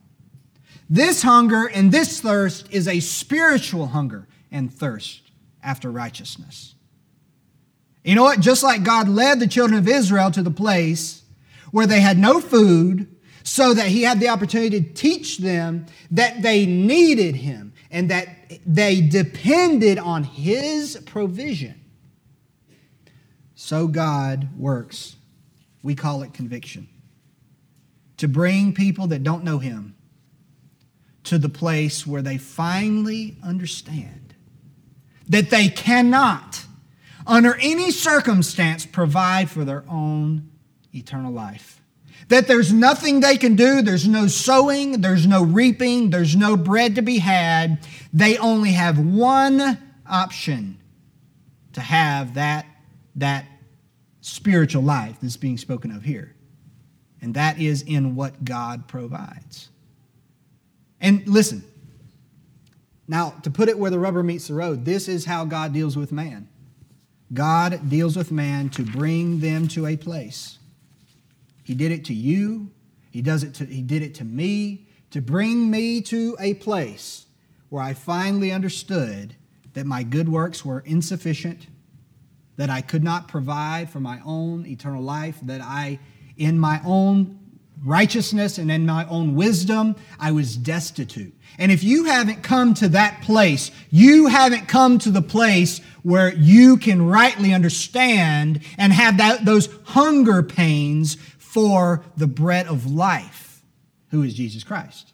This 0.90 1.22
hunger 1.22 1.70
and 1.74 1.90
this 1.90 2.20
thirst 2.20 2.68
is 2.70 2.86
a 2.86 3.00
spiritual 3.00 3.88
hunger 3.88 4.28
and 4.52 4.72
thirst 4.72 5.22
after 5.64 5.90
righteousness. 5.90 6.76
You 8.04 8.16
know 8.16 8.24
what? 8.24 8.42
Just 8.42 8.62
like 8.62 8.84
God 8.84 9.08
led 9.08 9.40
the 9.40 9.48
children 9.48 9.80
of 9.80 9.88
Israel 9.88 10.32
to 10.32 10.44
the 10.44 10.52
place 10.52 11.24
where 11.72 11.88
they 11.88 12.02
had 12.02 12.18
no 12.18 12.42
food, 12.42 13.13
so 13.44 13.74
that 13.74 13.88
he 13.88 14.04
had 14.04 14.20
the 14.20 14.30
opportunity 14.30 14.82
to 14.82 14.94
teach 14.94 15.38
them 15.38 15.86
that 16.12 16.42
they 16.42 16.66
needed 16.66 17.36
him 17.36 17.74
and 17.92 18.10
that 18.10 18.28
they 18.66 19.02
depended 19.02 20.00
on 20.00 20.24
his 20.24 20.98
provision. 21.06 21.80
So 23.56 23.88
God 23.88 24.50
works. 24.58 25.18
We 25.82 25.96
call 25.96 26.24
it 26.24 26.34
conviction. 26.34 26.88
To 28.18 28.28
bring 28.28 28.74
people 28.74 29.08
that 29.08 29.24
don't 29.24 29.44
know 29.44 29.60
him 29.60 29.96
to 31.26 31.38
the 31.38 31.50
place 31.50 32.08
where 32.08 32.22
they 32.22 32.38
finally 32.38 33.38
understand 33.44 34.34
that 35.28 35.50
they 35.50 35.70
cannot, 35.70 36.66
under 37.26 37.56
any 37.56 37.92
circumstance, 37.92 38.86
provide 38.86 39.50
for 39.50 39.64
their 39.64 39.84
own 39.90 40.50
eternal 40.94 41.32
life. 41.32 41.83
That 42.34 42.48
there's 42.48 42.74
nothing 42.74 43.20
they 43.20 43.38
can 43.38 43.56
do, 43.56 43.84
there's 43.84 44.08
no 44.08 44.26
sowing, 44.26 45.02
there's 45.02 45.28
no 45.28 45.44
reaping, 45.44 46.10
there's 46.10 46.36
no 46.36 46.58
bread 46.58 46.96
to 46.96 47.04
be 47.04 47.20
had. 47.20 47.88
They 48.12 48.40
only 48.40 48.72
have 48.72 48.98
one 48.98 49.78
option 50.10 50.80
to 51.74 51.82
have 51.82 52.34
that, 52.34 52.66
that 53.18 53.46
spiritual 54.22 54.82
life 54.82 55.18
that's 55.22 55.38
being 55.38 55.60
spoken 55.60 55.92
of 55.92 56.02
here. 56.02 56.34
And 57.22 57.36
that 57.36 57.60
is 57.62 57.84
in 57.84 58.16
what 58.16 58.44
God 58.44 58.88
provides. 58.88 59.70
And 61.00 61.28
listen, 61.28 61.64
now 63.08 63.36
to 63.44 63.52
put 63.52 63.70
it 63.70 63.78
where 63.78 63.92
the 63.92 64.00
rubber 64.00 64.24
meets 64.24 64.48
the 64.48 64.56
road, 64.56 64.86
this 64.86 65.08
is 65.08 65.26
how 65.26 65.46
God 65.46 65.72
deals 65.72 65.96
with 65.96 66.12
man. 66.12 66.50
God 67.32 67.92
deals 67.92 68.18
with 68.18 68.32
man 68.32 68.70
to 68.70 68.82
bring 68.82 69.40
them 69.40 69.68
to 69.68 69.86
a 69.86 69.96
place 69.96 70.58
he 71.64 71.74
did 71.74 71.92
it 71.92 72.06
to 72.06 72.14
you. 72.14 72.72
He 73.12 73.22
does 73.22 73.44
it 73.44 73.54
to 73.56 73.66
he 73.66 73.82
did 73.82 74.02
it 74.02 74.16
to 74.16 74.26
me 74.26 74.88
to 75.12 75.22
bring 75.22 75.70
me 75.70 76.02
to 76.02 76.36
a 76.40 76.56
place 76.56 77.26
where 77.70 77.84
I 77.84 77.94
finally 77.94 78.52
understood 78.52 79.36
that 79.74 79.86
my 79.86 80.04
good 80.04 80.30
works 80.30 80.66
were 80.66 80.80
insufficient, 80.80 81.68
that 82.58 82.70
I 82.70 82.82
could 82.82 83.04
not 83.04 83.28
provide 83.28 83.90
for 83.90 84.00
my 84.00 84.20
own 84.26 84.66
eternal 84.66 85.02
life, 85.02 85.40
that 85.44 85.62
I 85.62 86.00
in 86.38 86.60
my 86.60 86.82
own 86.86 87.40
righteousness 87.84 88.58
and 88.58 88.72
in 88.72 88.86
my 88.86 89.06
own 89.08 89.36
wisdom, 89.36 89.96
I 90.20 90.32
was 90.32 90.56
destitute. 90.56 91.34
And 91.58 91.72
if 91.72 91.84
you 91.84 92.06
haven't 92.06 92.42
come 92.42 92.74
to 92.76 92.90
that 92.90 93.22
place, 93.22 93.72
you 93.90 94.28
haven't 94.28 94.68
come 94.68 94.98
to 95.00 95.12
the 95.12 95.22
place 95.22 95.80
where 96.02 96.34
you 96.34 96.78
can 96.78 97.06
rightly 97.06 97.54
understand 97.54 98.62
and 98.78 98.94
have 98.94 99.18
that, 99.18 99.46
those 99.46 99.70
hunger 99.84 100.44
pains 100.44 101.18
for 101.54 102.04
the 102.18 102.26
bread 102.26 102.66
of 102.66 102.92
life, 102.92 103.62
who 104.10 104.24
is 104.24 104.34
Jesus 104.34 104.64
Christ. 104.64 105.14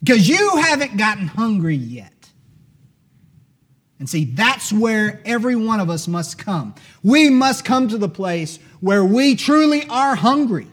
Because 0.00 0.28
you 0.28 0.56
haven't 0.58 0.96
gotten 0.96 1.26
hungry 1.26 1.74
yet. 1.74 2.12
And 3.98 4.08
see, 4.08 4.26
that's 4.26 4.72
where 4.72 5.20
every 5.24 5.56
one 5.56 5.80
of 5.80 5.90
us 5.90 6.06
must 6.06 6.38
come. 6.38 6.74
We 7.02 7.30
must 7.30 7.64
come 7.64 7.88
to 7.88 7.98
the 7.98 8.08
place 8.08 8.60
where 8.80 9.04
we 9.04 9.34
truly 9.34 9.88
are 9.88 10.14
hungry. 10.14 10.68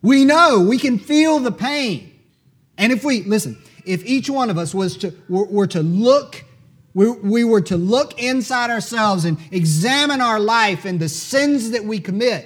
We 0.00 0.24
know, 0.24 0.60
we 0.60 0.78
can 0.78 0.98
feel 0.98 1.40
the 1.40 1.50
pain. 1.50 2.12
And 2.76 2.92
if 2.92 3.02
we, 3.02 3.22
listen, 3.22 3.58
if 3.84 4.04
each 4.04 4.30
one 4.30 4.48
of 4.48 4.58
us 4.58 4.72
was 4.74 4.96
to, 4.98 5.12
were, 5.28 5.46
were 5.46 5.66
to 5.68 5.82
look 5.82 6.44
we, 6.98 7.10
we 7.10 7.44
were 7.44 7.60
to 7.60 7.76
look 7.76 8.20
inside 8.20 8.70
ourselves 8.70 9.24
and 9.24 9.38
examine 9.52 10.20
our 10.20 10.40
life 10.40 10.84
and 10.84 10.98
the 10.98 11.08
sins 11.08 11.70
that 11.70 11.84
we 11.84 12.00
commit. 12.00 12.44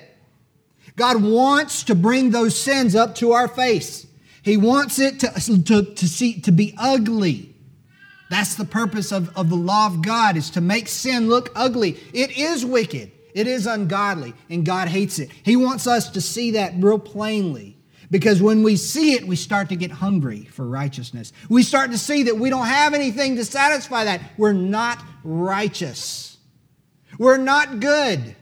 God 0.95 1.23
wants 1.23 1.85
to 1.85 1.95
bring 1.95 2.33
those 2.33 2.55
sins 2.55 2.95
up 2.95 3.15
to 3.15 3.33
our 3.33 3.49
face. 3.49 4.07
He 4.43 4.59
wants 4.59 4.99
it 4.99 5.21
to, 5.21 5.29
to, 5.65 5.95
to, 5.95 6.07
see, 6.07 6.39
to 6.43 6.53
be 6.53 6.75
ugly. 6.77 7.57
That's 8.29 8.57
the 8.57 8.67
purpose 8.67 9.11
of, 9.11 9.35
of 9.39 9.49
the 9.49 9.57
law 9.57 9.87
of 9.87 10.03
God 10.03 10.37
is 10.37 10.51
to 10.51 10.61
make 10.61 10.87
sin 10.87 11.31
look 11.31 11.51
ugly. 11.55 11.99
It 12.13 12.37
is 12.37 12.63
wicked. 12.63 13.11
It 13.33 13.47
is 13.47 13.67
ungodly, 13.67 14.35
and 14.51 14.67
God 14.67 14.89
hates 14.89 15.19
it. 15.19 15.31
He 15.43 15.57
wants 15.57 15.87
us 15.87 16.11
to 16.11 16.21
see 16.21 16.51
that 16.51 16.75
real 16.77 16.99
plainly. 16.99 17.79
Because 18.13 18.43
when 18.43 18.63
we 18.63 18.77
see 18.77 19.15
it, 19.15 19.27
we 19.27 19.37
start 19.37 19.71
to 19.71 19.77
get 19.77 19.91
hungry 19.91 20.45
for 20.45 20.69
righteousness. 20.69 21.33
We 21.49 21.63
start 21.63 21.93
to 21.93 21.99
see 21.99 22.25
that 22.25 22.37
we 22.37 22.51
don't 22.51 22.67
have 22.67 22.93
anything 22.93 23.37
to 23.37 23.45
satisfy 23.45 24.05
that. 24.05 24.21
We're 24.37 24.53
not 24.53 25.03
righteous. 25.25 26.37
We're 27.19 27.39
not 27.39 27.81
good. 27.81 28.37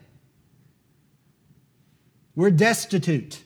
We're 2.34 2.50
destitute. 2.50 3.44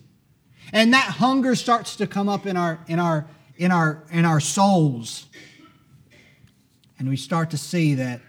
And 0.72 0.94
that 0.94 1.04
hunger 1.04 1.54
starts 1.54 1.96
to 1.96 2.06
come 2.06 2.30
up 2.30 2.46
in 2.46 2.56
our 2.56 2.82
in 2.88 2.98
our 2.98 3.26
in 3.58 3.70
our 3.70 4.02
in 4.10 4.24
our 4.24 4.40
souls. 4.40 5.26
And 6.98 7.06
we 7.06 7.18
start 7.18 7.50
to 7.50 7.58
see 7.58 7.96
that 7.96 8.22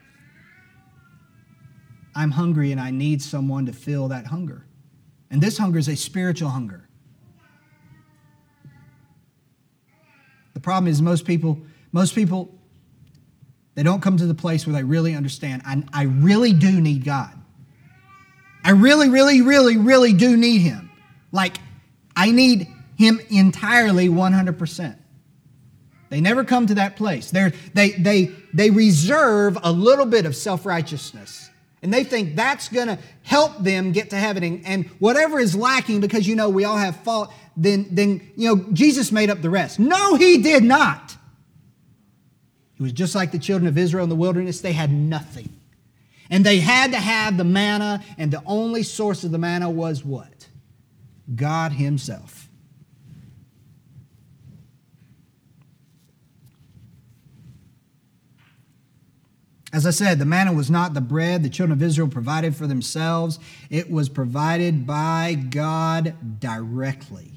I'm 2.13 2.31
hungry 2.31 2.73
and 2.73 2.81
I 2.81 2.91
need 2.91 3.21
someone 3.21 3.67
to 3.67 3.73
fill 3.73 4.10
that 4.10 4.27
hunger. 4.27 4.65
And 5.31 5.39
this 5.41 5.58
hunger 5.58 5.79
is 5.79 5.88
a 5.88 5.95
spiritual 5.95 6.49
hunger. 6.49 6.85
Problem 10.65 10.91
is 10.91 10.99
most 10.99 11.25
people, 11.25 11.60
most 11.91 12.15
people, 12.15 12.54
they 13.75 13.84
don't 13.84 14.01
come 14.01 14.17
to 14.17 14.25
the 14.25 14.34
place 14.34 14.65
where 14.65 14.73
they 14.73 14.84
really 14.84 15.15
understand. 15.15 15.62
I, 15.63 15.84
I 15.93 16.04
really 16.06 16.54
do 16.54 16.82
need 16.82 17.06
God. 17.06 17.32
I 18.63 18.71
really, 18.71 19.08
really, 19.08 19.41
really, 19.43 19.78
really 19.78 20.12
do 20.12 20.36
need 20.36 20.60
Him. 20.60 20.89
Like, 21.32 21.58
I 22.15 22.32
need 22.32 22.67
Him 22.97 23.21
entirely 23.30 24.10
100%. 24.10 24.97
They 26.10 26.19
never 26.19 26.43
come 26.43 26.65
to 26.65 26.75
that 26.75 26.95
place. 26.95 27.30
They're, 27.30 27.54
they, 27.75 27.91
they, 27.91 28.32
they 28.51 28.71
reserve 28.71 29.60
a 29.62 29.71
little 29.71 30.08
bit 30.08 30.25
of 30.25 30.36
self 30.36 30.65
righteousness. 30.65 31.49
And 31.84 31.93
they 31.93 32.04
think 32.04 32.36
that's 32.36 32.69
going 32.69 32.88
to 32.88 32.97
help 33.21 33.60
them 33.60 33.91
get 33.91 34.10
to 34.10 34.15
heaven. 34.15 34.63
And 34.65 34.88
whatever 34.97 35.39
is 35.39 35.56
lacking, 35.56 36.01
because 36.01 36.28
you 36.28 36.36
know 36.36 36.49
we 36.49 36.63
all 36.63 36.78
have 36.78 36.95
fault, 37.04 37.32
then, 37.57 37.87
then 37.91 38.31
you 38.35 38.55
know 38.55 38.65
Jesus 38.73 39.11
made 39.11 39.29
up 39.29 39.41
the 39.41 39.49
rest. 39.49 39.79
No, 39.79 40.15
he 40.15 40.41
did 40.41 40.63
not. 40.63 41.15
It 42.77 42.83
was 42.83 42.91
just 42.91 43.15
like 43.15 43.31
the 43.31 43.39
children 43.39 43.67
of 43.67 43.77
Israel 43.77 44.03
in 44.03 44.09
the 44.09 44.15
wilderness. 44.15 44.59
They 44.59 44.73
had 44.73 44.91
nothing. 44.91 45.49
And 46.29 46.45
they 46.45 46.59
had 46.59 46.91
to 46.91 46.97
have 46.97 47.37
the 47.37 47.43
manna, 47.43 48.03
and 48.17 48.31
the 48.31 48.41
only 48.45 48.83
source 48.83 49.23
of 49.23 49.31
the 49.31 49.37
manna 49.37 49.69
was 49.69 50.03
what? 50.03 50.47
God 51.33 51.73
Himself. 51.73 52.49
As 59.71 59.85
I 59.85 59.91
said, 59.91 60.19
the 60.19 60.25
manna 60.25 60.53
was 60.53 60.71
not 60.71 60.93
the 60.93 61.01
bread 61.01 61.43
the 61.43 61.49
children 61.49 61.77
of 61.77 61.83
Israel 61.83 62.07
provided 62.07 62.55
for 62.55 62.65
themselves, 62.65 63.39
it 63.69 63.91
was 63.91 64.07
provided 64.07 64.87
by 64.87 65.33
God 65.33 66.39
directly. 66.39 67.35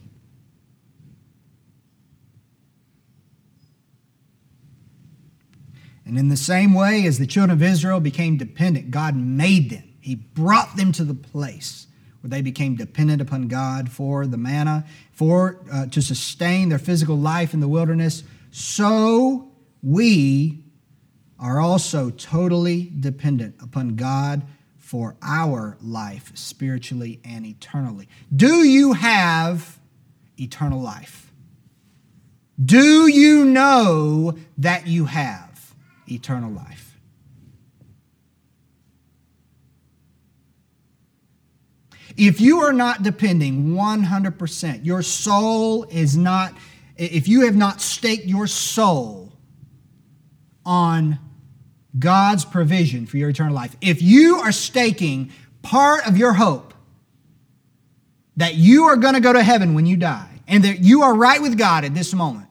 And 6.09 6.18
in 6.18 6.31
the 6.31 6.38
same 6.38 6.73
way 6.73 7.05
as 7.07 7.18
the 7.18 7.27
children 7.27 7.51
of 7.51 7.62
Israel 7.62 8.01
became 8.01 8.38
dependent, 8.38 8.90
God 8.90 9.14
made 9.14 9.68
them. 9.68 9.85
He 10.01 10.14
brought 10.14 10.75
them 10.75 10.90
to 10.92 11.05
the 11.05 11.12
place 11.12 11.87
where 12.23 12.31
they 12.31 12.40
became 12.40 12.77
dependent 12.77 13.21
upon 13.21 13.47
God 13.47 13.92
for 13.92 14.27
the 14.27 14.38
manna, 14.38 14.87
for 15.12 15.61
uh, 15.71 15.85
to 15.88 16.01
sustain 16.01 16.71
their 16.71 16.79
physical 16.79 17.18
life 17.18 17.53
in 17.53 17.61
the 17.61 17.68
wilderness. 17.68 18.23
So 18.51 19.53
we 19.83 20.64
are 21.38 21.61
also 21.61 22.09
totally 22.09 22.90
dependent 22.99 23.57
upon 23.62 23.94
God 23.97 24.44
for 24.79 25.14
our 25.21 25.77
life, 25.83 26.33
spiritually 26.35 27.21
and 27.23 27.44
eternally. 27.44 28.09
Do 28.35 28.66
you 28.66 28.94
have 28.94 29.79
eternal 30.40 30.81
life? 30.81 31.31
Do 32.64 33.09
you 33.09 33.44
know 33.44 34.38
that 34.57 34.87
you 34.87 35.05
have 35.05 35.48
eternal 36.12 36.51
life? 36.51 36.99
If 42.16 42.40
you 42.40 42.61
are 42.61 42.73
not 42.73 43.03
depending 43.03 43.75
100%, 43.75 44.85
your 44.85 45.03
soul 45.03 45.85
is 45.85 46.16
not, 46.16 46.53
if 46.97 47.29
you 47.29 47.42
have 47.42 47.57
not 47.57 47.81
staked 47.81 48.27
your 48.27 48.47
soul 48.47 49.33
on 50.64 51.18
God's 51.99 52.44
provision 52.44 53.07
for 53.07 53.16
your 53.16 53.31
eternal 53.31 53.55
life. 53.55 53.77
If 53.81 54.03
you 54.03 54.37
are 54.37 54.53
staking 54.53 55.33
part 55.62 56.07
of 56.07 56.18
your 56.18 56.35
hope 56.35 56.75
that 58.37 58.55
you 58.55 58.85
are 58.85 58.97
going 58.97 59.14
to 59.14 59.21
go 59.21 59.33
to 59.33 59.42
heaven 59.42 59.75
when 59.75 59.87
you 59.87 59.97
die 59.97 60.40
and 60.47 60.64
that 60.64 60.81
you 60.81 61.03
are 61.03 61.14
right 61.14 61.40
with 61.40 61.57
God 61.57 61.85
at 61.85 61.94
this 61.94 62.12
moment 62.14 62.48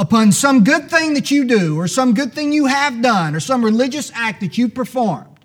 upon 0.00 0.32
some 0.32 0.64
good 0.64 0.88
thing 0.88 1.12
that 1.12 1.30
you 1.30 1.44
do 1.44 1.78
or 1.78 1.86
some 1.86 2.14
good 2.14 2.32
thing 2.32 2.52
you 2.52 2.64
have 2.64 3.02
done 3.02 3.34
or 3.34 3.40
some 3.40 3.62
religious 3.62 4.10
act 4.14 4.40
that 4.40 4.56
you 4.56 4.66
performed, 4.66 5.38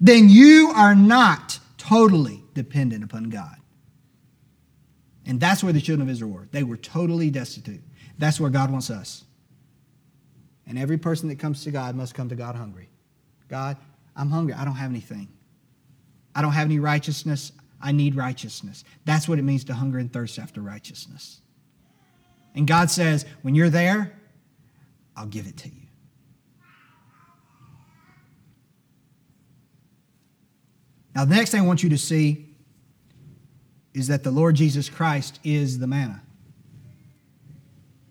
then 0.00 0.28
you 0.28 0.72
are 0.74 0.96
not 0.96 1.60
totally 1.76 2.42
dependent 2.54 3.04
upon 3.04 3.30
God. 3.30 3.54
And 5.24 5.38
that's 5.38 5.62
where 5.62 5.72
the 5.72 5.80
children 5.80 6.08
of 6.08 6.12
Israel 6.12 6.32
were. 6.32 6.48
They 6.50 6.64
were 6.64 6.76
totally 6.76 7.30
destitute. 7.30 7.80
That's 8.18 8.40
where 8.40 8.50
God 8.50 8.72
wants 8.72 8.90
us. 8.90 9.22
And 10.66 10.76
every 10.76 10.98
person 10.98 11.28
that 11.28 11.38
comes 11.38 11.62
to 11.62 11.70
God 11.70 11.94
must 11.94 12.14
come 12.14 12.28
to 12.28 12.34
God 12.34 12.56
hungry. 12.56 12.88
God, 13.46 13.76
I'm 14.16 14.30
hungry. 14.30 14.54
I 14.54 14.64
don't 14.64 14.74
have 14.74 14.90
anything. 14.90 15.28
I 16.34 16.42
don't 16.42 16.52
have 16.52 16.66
any 16.66 16.80
righteousness. 16.80 17.52
I 17.80 17.92
need 17.92 18.16
righteousness. 18.16 18.82
That's 19.04 19.28
what 19.28 19.38
it 19.38 19.42
means 19.42 19.62
to 19.64 19.74
hunger 19.74 19.98
and 19.98 20.12
thirst 20.12 20.40
after 20.40 20.60
righteousness. 20.60 21.40
And 22.54 22.66
God 22.66 22.90
says, 22.90 23.24
when 23.42 23.54
you're 23.54 23.70
there, 23.70 24.12
I'll 25.16 25.26
give 25.26 25.46
it 25.46 25.56
to 25.58 25.68
you. 25.68 25.74
Now, 31.14 31.24
the 31.24 31.34
next 31.34 31.50
thing 31.50 31.60
I 31.60 31.66
want 31.66 31.82
you 31.82 31.88
to 31.90 31.98
see 31.98 32.46
is 33.92 34.06
that 34.06 34.22
the 34.22 34.30
Lord 34.30 34.54
Jesus 34.54 34.88
Christ 34.88 35.40
is 35.42 35.80
the 35.80 35.86
manna. 35.86 36.22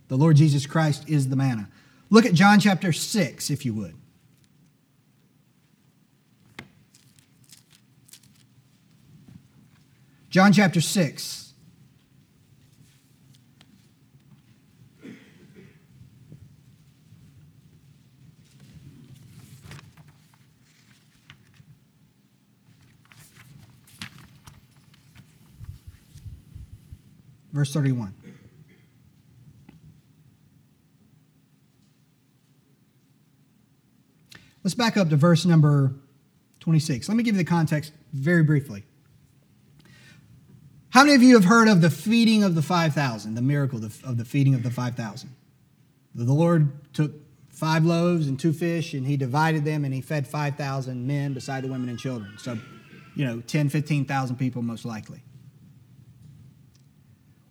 The 0.10 0.18
Lord 0.18 0.36
Jesus 0.36 0.66
Christ 0.66 1.08
is 1.08 1.30
the 1.30 1.36
manna. 1.36 1.70
Look 2.10 2.26
at 2.26 2.34
John 2.34 2.60
chapter 2.60 2.92
6, 2.92 3.50
if 3.50 3.66
you 3.66 3.74
would. 3.74 3.96
John 10.30 10.52
chapter 10.54 10.82
6. 10.82 11.47
Verse 27.58 27.74
31. 27.74 28.14
Let's 34.64 34.76
back 34.76 34.96
up 34.96 35.10
to 35.10 35.16
verse 35.16 35.44
number 35.44 35.96
26. 36.60 37.10
Let 37.10 37.16
me 37.16 37.24
give 37.24 37.34
you 37.34 37.40
the 37.40 37.50
context 37.50 37.94
very 38.14 38.44
briefly. 38.44 38.84
How 40.90 41.04
many 41.04 41.16
of 41.16 41.24
you 41.24 41.34
have 41.34 41.46
heard 41.46 41.68
of 41.68 41.82
the 41.82 41.90
feeding 41.90 42.44
of 42.44 42.54
the 42.54 42.62
5,000, 42.62 43.34
the 43.34 43.42
miracle 43.42 43.84
of 43.84 44.18
the 44.18 44.26
feeding 44.26 44.54
of 44.54 44.62
the 44.62 44.70
5,000? 44.70 45.36
The 46.14 46.32
Lord 46.32 46.94
took 46.94 47.12
five 47.50 47.86
loaves 47.86 48.28
and 48.28 48.40
two 48.40 48.54
fish 48.54 48.94
and 48.94 49.08
he 49.08 49.18
divided 49.18 49.66
them 49.66 49.84
and 49.84 49.96
he 49.96 50.02
fed 50.02 50.28
5,000 50.28 51.08
men 51.08 51.34
beside 51.34 51.64
the 51.64 51.70
women 51.70 51.90
and 51.90 51.98
children. 51.98 52.36
So, 52.38 52.60
you 53.16 53.26
know, 53.26 53.42
10, 53.42 53.70
15,000 53.70 54.36
people 54.36 54.62
most 54.62 54.86
likely. 54.86 55.24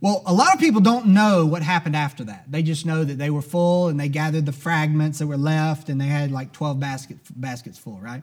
Well, 0.00 0.22
a 0.26 0.32
lot 0.32 0.54
of 0.54 0.60
people 0.60 0.80
don't 0.80 1.06
know 1.06 1.46
what 1.46 1.62
happened 1.62 1.96
after 1.96 2.24
that. 2.24 2.44
They 2.50 2.62
just 2.62 2.84
know 2.84 3.02
that 3.02 3.16
they 3.16 3.30
were 3.30 3.42
full 3.42 3.88
and 3.88 3.98
they 3.98 4.08
gathered 4.08 4.44
the 4.44 4.52
fragments 4.52 5.18
that 5.20 5.26
were 5.26 5.38
left 5.38 5.88
and 5.88 6.00
they 6.00 6.06
had 6.06 6.30
like 6.30 6.52
12 6.52 6.78
basket, 6.78 7.16
baskets 7.34 7.78
full, 7.78 7.98
right? 7.98 8.22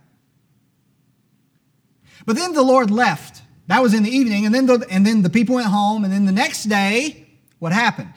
But 2.26 2.36
then 2.36 2.54
the 2.54 2.62
Lord 2.62 2.92
left. 2.92 3.42
That 3.68 3.82
was 3.82 3.94
in 3.94 4.04
the 4.04 4.12
evening. 4.12 4.46
And 4.46 4.54
then, 4.54 4.68
the, 4.68 4.86
and 4.90 5.06
then 5.06 5.24
the 5.24 5.30
people 5.30 5.56
went 5.56 5.68
home. 5.68 6.04
And 6.04 6.14
then 6.14 6.26
the 6.26 6.32
next 6.32 6.66
day, 6.66 7.28
what 7.60 7.72
happened? 7.72 8.14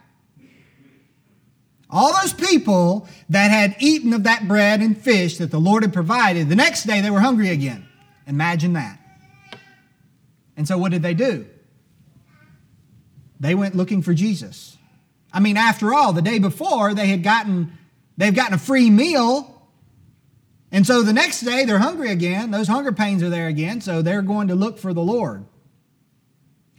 All 1.89 2.13
those 2.21 2.33
people 2.33 3.09
that 3.31 3.51
had 3.51 3.77
eaten 3.79 4.13
of 4.13 4.25
that 4.25 4.47
bread 4.47 4.81
and 4.81 4.99
fish 4.99 5.39
that 5.39 5.51
the 5.51 5.61
Lord 5.61 5.83
had 5.83 5.93
provided, 5.93 6.49
the 6.49 6.57
next 6.57 6.85
day 6.85 7.01
they 7.01 7.11
were 7.11 7.21
hungry 7.21 7.49
again. 7.51 7.89
Imagine 8.27 8.75
that. 8.75 8.99
And 10.57 10.67
so 10.67 10.77
what 10.77 10.91
did 10.91 11.03
they 11.03 11.15
do? 11.15 11.47
They 13.39 13.55
went 13.55 13.75
looking 13.75 14.03
for 14.03 14.15
Jesus. 14.15 14.77
I 15.33 15.41
mean, 15.41 15.57
after 15.57 15.93
all, 15.93 16.13
the 16.13 16.23
day 16.23 16.39
before 16.39 16.95
they 16.95 17.09
had 17.09 17.23
gotten 17.23 17.73
they've 18.17 18.35
gotten 18.35 18.55
a 18.55 18.59
free 18.59 18.91
meal. 18.91 19.53
And 20.73 20.87
so 20.87 21.03
the 21.03 21.13
next 21.13 21.43
day 21.43 21.65
they're 21.65 21.79
hungry 21.79 22.11
again. 22.11 22.51
Those 22.51 22.69
hunger 22.69 22.93
pains 22.93 23.23
are 23.23 23.31
there 23.31 23.47
again, 23.47 23.81
so 23.81 24.03
they're 24.03 24.23
going 24.23 24.49
to 24.49 24.55
look 24.55 24.79
for 24.79 24.93
the 24.93 25.03
Lord. 25.03 25.45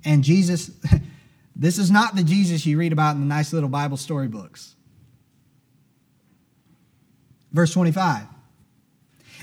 And 0.04 0.24
Jesus 0.24 0.72
this 1.56 1.78
is 1.78 1.90
not 1.90 2.16
the 2.16 2.24
Jesus 2.24 2.66
you 2.66 2.78
read 2.78 2.94
about 2.94 3.16
in 3.16 3.22
the 3.22 3.28
nice 3.28 3.52
little 3.52 3.70
Bible 3.70 3.98
storybooks. 3.98 4.76
Verse 7.52 7.74
25. 7.74 8.28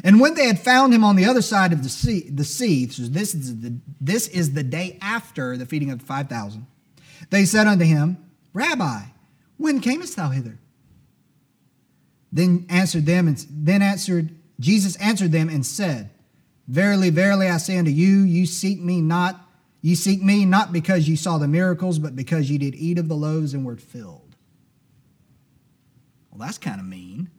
And 0.03 0.20
when 0.20 0.35
they 0.35 0.46
had 0.46 0.59
found 0.59 0.92
him 0.92 1.05
on 1.05 1.16
the 1.16 1.24
other 1.24 1.42
side 1.42 1.72
of 1.72 1.83
the 1.83 1.88
sea, 1.88 2.29
the 2.29 2.44
sea 2.44 2.88
so 2.88 3.05
this 3.05 3.35
is 3.35 3.61
the, 3.61 3.77
this 4.00 4.29
is 4.29 4.53
the 4.53 4.62
day 4.62 4.98
after 5.00 5.57
the 5.57 5.66
feeding 5.66 5.90
of 5.90 6.00
the 6.00 6.05
5,000, 6.05 6.66
they 7.30 7.44
said 7.44 7.66
unto 7.66 7.84
him, 7.84 8.18
Rabbi, 8.52 9.02
when 9.56 9.80
camest 9.80 10.16
thou 10.16 10.30
hither? 10.30 10.58
Then 12.32 12.66
answered 12.68 13.06
them, 13.06 13.28
and 13.28 13.44
then 13.50 13.82
answered 13.82 14.34
Jesus 14.60 14.96
answered 14.96 15.32
them 15.32 15.48
and 15.48 15.64
said, 15.64 16.10
Verily, 16.66 17.10
verily, 17.10 17.48
I 17.48 17.58
say 17.58 17.76
unto 17.76 17.90
you, 17.90 18.20
you 18.20 18.46
seek 18.46 18.80
me 18.80 19.00
not, 19.00 19.40
you 19.82 19.96
seek 19.96 20.22
me 20.22 20.44
not 20.44 20.72
because 20.72 21.08
you 21.08 21.16
saw 21.16 21.38
the 21.38 21.48
miracles, 21.48 21.98
but 21.98 22.16
because 22.16 22.50
you 22.50 22.58
did 22.58 22.74
eat 22.74 22.98
of 22.98 23.08
the 23.08 23.16
loaves 23.16 23.52
and 23.52 23.66
were 23.66 23.76
filled. 23.76 24.37
Well, 26.30 26.46
that's 26.46 26.58
kind 26.58 26.80
of 26.80 26.87
mean. 26.87 27.30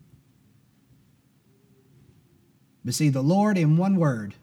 But 2.84 2.94
see, 2.94 3.10
the 3.10 3.24
Lord, 3.24 3.58
in 3.58 3.78
one 3.78 3.96
word, 3.96 4.36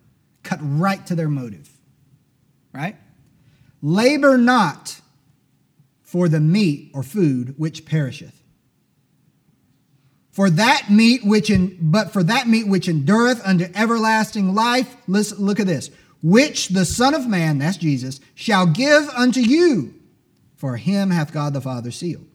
cut 0.43 0.59
right 0.61 1.07
to 1.07 1.15
their 1.15 1.29
motive. 1.29 1.71
Right? 2.73 2.97
Labor 3.81 4.37
not 4.37 5.01
for 6.13 6.29
the 6.29 6.41
meat 6.41 6.91
or 6.93 7.03
food 7.03 7.55
which 7.57 7.87
perisheth. 7.87 8.43
For 10.31 10.51
that 10.51 10.91
meat 10.91 11.25
which 11.25 11.51
but 11.81 12.13
for 12.13 12.23
that 12.23 12.47
meat 12.47 12.67
which 12.69 12.87
endureth 12.87 13.41
unto 13.47 13.65
everlasting 13.75 14.55
life, 14.55 14.95
listen, 15.07 15.39
look 15.39 15.59
at 15.59 15.67
this, 15.67 15.91
which 16.23 16.69
the 16.69 16.85
Son 16.85 17.15
of 17.15 17.27
Man, 17.27 17.57
that's 17.57 17.79
Jesus, 17.79 18.21
shall 18.35 18.67
give 18.67 19.09
unto 19.09 19.41
you. 19.41 19.95
For 20.55 20.77
him 20.77 21.11
hath 21.11 21.33
God 21.33 21.55
the 21.55 21.63
Father 21.63 21.91
sealed. 21.91 22.27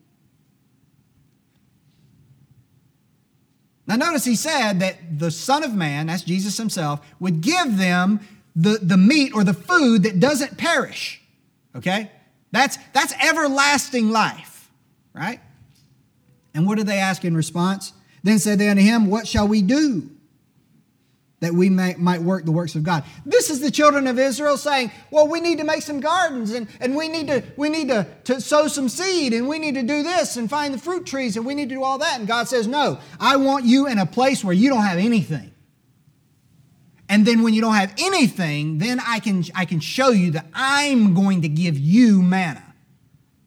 Now, 3.86 3.96
notice 3.98 4.26
he 4.26 4.36
said 4.36 4.80
that 4.80 5.20
the 5.20 5.30
Son 5.30 5.64
of 5.64 5.76
Man, 5.76 6.08
that's 6.08 6.24
Jesus 6.24 6.58
himself, 6.58 7.06
would 7.20 7.42
give 7.42 7.78
them 7.78 8.22
the, 8.56 8.80
the 8.82 8.98
meat 8.98 9.34
or 9.36 9.44
the 9.44 9.54
food 9.54 10.02
that 10.02 10.20
doesn't 10.20 10.58
perish. 10.58 11.22
Okay? 11.76 12.10
That's, 12.52 12.78
that's 12.94 13.14
everlasting 13.24 14.10
life, 14.10 14.72
right? 15.14 15.40
And 16.54 16.66
what 16.66 16.78
did 16.78 16.88
they 16.88 16.98
ask 16.98 17.26
in 17.26 17.36
response? 17.36 17.94
Then 18.24 18.40
said 18.40 18.60
they 18.60 18.70
unto 18.70 18.82
him, 18.82 19.08
What 19.08 19.28
shall 19.28 19.48
we 19.48 19.62
do? 19.62 20.10
that 21.40 21.54
we 21.54 21.70
may, 21.70 21.94
might 21.98 22.22
work 22.22 22.46
the 22.46 22.52
works 22.52 22.76
of 22.76 22.84
God. 22.84 23.04
This 23.26 23.50
is 23.50 23.60
the 23.60 23.70
children 23.70 24.08
of 24.08 24.18
Israel 24.18 24.58
saying, 24.58 24.92
well, 25.12 25.28
we 25.28 25.40
need 25.40 25.60
to 25.60 25.64
make 25.64 25.84
some 25.84 26.00
gardens 26.00 26.52
and, 26.52 26.68
and 26.80 26.96
we 26.96 27.08
need, 27.08 27.28
to, 27.28 27.44
we 27.56 27.70
need 27.70 27.90
to, 27.90 28.08
to 28.24 28.42
sow 28.42 28.68
some 28.68 28.90
seed 28.90 29.34
and 29.34 29.48
we 29.48 29.60
need 29.60 29.76
to 29.76 29.84
do 29.84 30.02
this 30.02 30.38
and 30.38 30.50
find 30.50 30.74
the 30.74 30.80
fruit 30.80 31.06
trees 31.06 31.38
and 31.38 31.46
we 31.46 31.54
need 31.54 31.70
to 31.70 31.76
do 31.76 31.84
all 31.84 32.00
that. 32.00 32.18
And 32.18 32.28
God 32.28 32.48
says, 32.48 32.68
no, 32.68 33.00
I 33.20 33.36
want 33.38 33.66
you 33.66 33.88
in 33.88 34.00
a 34.00 34.06
place 34.06 34.44
where 34.44 34.54
you 34.54 34.70
don't 34.70 34.84
have 34.84 34.98
anything. 34.98 35.52
And 37.10 37.26
then 37.26 37.42
when 37.42 37.54
you 37.54 37.62
don't 37.62 37.76
have 37.76 37.94
anything, 37.98 38.80
then 38.80 39.00
I 39.00 39.20
can, 39.20 39.44
I 39.56 39.66
can 39.66 39.80
show 39.80 40.10
you 40.10 40.32
that 40.32 40.46
I'm 40.54 41.14
going 41.14 41.42
to 41.44 41.50
give 41.50 41.78
you 41.78 42.22
manna. 42.22 42.64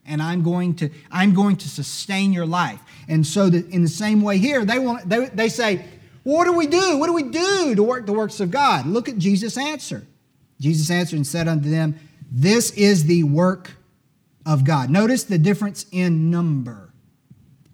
And 0.06 0.22
I'm 0.22 0.42
going 0.42 0.74
to, 0.76 0.90
I'm 1.10 1.34
going 1.34 1.56
to 1.56 1.68
sustain 1.68 2.32
your 2.32 2.46
life. 2.46 2.80
And 3.06 3.26
so 3.26 3.50
that 3.50 3.68
in 3.68 3.82
the 3.82 3.88
same 3.88 4.22
way 4.22 4.38
here, 4.38 4.64
they 4.64 4.78
want 4.78 5.08
they, 5.08 5.26
they 5.26 5.48
say, 5.48 5.84
what 6.22 6.44
do 6.44 6.52
we 6.52 6.66
do? 6.66 6.98
What 6.98 7.06
do 7.06 7.12
we 7.12 7.24
do 7.24 7.74
to 7.74 7.82
work 7.82 8.06
the 8.06 8.12
works 8.12 8.40
of 8.40 8.50
God? 8.50 8.86
Look 8.86 9.08
at 9.08 9.18
Jesus' 9.18 9.56
answer. 9.56 10.06
Jesus 10.60 10.90
answered 10.90 11.16
and 11.16 11.26
said 11.26 11.48
unto 11.48 11.70
them, 11.70 11.98
This 12.30 12.70
is 12.72 13.04
the 13.04 13.24
work 13.24 13.72
of 14.44 14.64
God. 14.64 14.90
Notice 14.90 15.24
the 15.24 15.38
difference 15.38 15.86
in 15.90 16.30
number. 16.30 16.92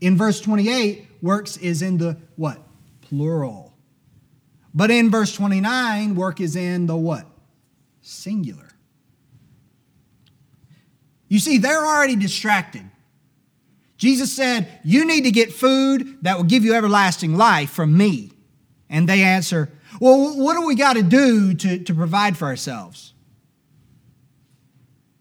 In 0.00 0.16
verse 0.16 0.40
28, 0.40 1.06
works 1.22 1.56
is 1.56 1.82
in 1.82 1.98
the 1.98 2.16
what? 2.36 2.58
Plural. 3.00 3.65
But 4.76 4.90
in 4.90 5.10
verse 5.10 5.34
29, 5.34 6.14
work 6.14 6.38
is 6.38 6.54
in 6.54 6.84
the 6.84 6.96
what? 6.96 7.26
Singular. 8.02 8.68
You 11.28 11.38
see, 11.38 11.56
they're 11.56 11.84
already 11.84 12.14
distracted. 12.14 12.84
Jesus 13.96 14.36
said, 14.36 14.68
You 14.84 15.06
need 15.06 15.24
to 15.24 15.30
get 15.30 15.50
food 15.50 16.18
that 16.22 16.36
will 16.36 16.44
give 16.44 16.62
you 16.62 16.74
everlasting 16.74 17.36
life 17.36 17.70
from 17.70 17.96
me. 17.96 18.32
And 18.90 19.08
they 19.08 19.22
answer, 19.22 19.72
Well, 19.98 20.36
what 20.36 20.54
do 20.54 20.66
we 20.66 20.74
got 20.74 20.96
to 20.96 21.02
do 21.02 21.54
to, 21.54 21.94
provide 21.94 22.36
for 22.36 22.44
ourselves? 22.44 23.14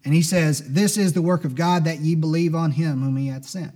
And 0.04 0.12
he 0.12 0.20
says, 0.20 0.68
This 0.68 0.98
is 0.98 1.14
the 1.14 1.22
work 1.22 1.46
of 1.46 1.54
God 1.54 1.84
that 1.84 2.00
ye 2.00 2.14
believe 2.14 2.54
on 2.54 2.72
him 2.72 3.00
whom 3.00 3.16
he 3.16 3.28
hath 3.28 3.46
sent. 3.46 3.72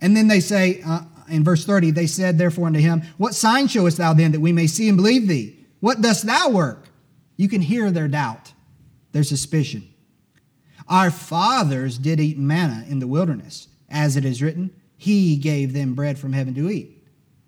And 0.00 0.16
then 0.16 0.26
they 0.26 0.40
say, 0.40 0.82
uh, 0.84 1.02
in 1.28 1.44
verse 1.44 1.64
30, 1.64 1.90
they 1.90 2.06
said 2.06 2.38
therefore 2.38 2.66
unto 2.66 2.80
him, 2.80 3.02
What 3.18 3.34
sign 3.34 3.68
showest 3.68 3.98
thou 3.98 4.14
then 4.14 4.32
that 4.32 4.40
we 4.40 4.52
may 4.52 4.66
see 4.66 4.88
and 4.88 4.96
believe 4.96 5.28
thee? 5.28 5.56
What 5.80 6.00
dost 6.00 6.26
thou 6.26 6.50
work? 6.50 6.88
You 7.36 7.48
can 7.48 7.60
hear 7.60 7.90
their 7.90 8.08
doubt, 8.08 8.52
their 9.12 9.24
suspicion. 9.24 9.88
Our 10.88 11.10
fathers 11.10 11.98
did 11.98 12.20
eat 12.20 12.38
manna 12.38 12.84
in 12.88 12.98
the 12.98 13.06
wilderness, 13.06 13.68
as 13.88 14.16
it 14.16 14.24
is 14.24 14.42
written, 14.42 14.70
he 14.96 15.36
gave 15.36 15.72
them 15.72 15.94
bread 15.94 16.18
from 16.18 16.32
heaven 16.32 16.54
to 16.54 16.70
eat. 16.70 17.04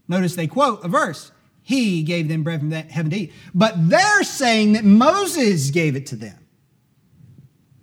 Notice 0.09 0.35
they 0.35 0.47
quote 0.47 0.85
a 0.85 0.89
verse. 0.89 1.31
He 1.63 2.03
gave 2.03 2.29
them 2.29 2.43
bread 2.43 2.61
from 2.61 2.73
heaven 2.73 3.11
to 3.11 3.17
eat. 3.17 3.33
But 3.55 3.89
they're 3.89 4.25
saying 4.25 4.73
that 4.73 4.85
Moses 4.85 5.71
gave 5.71 5.97
it 5.97 6.07
to 6.07 6.17
them. 6.17 6.37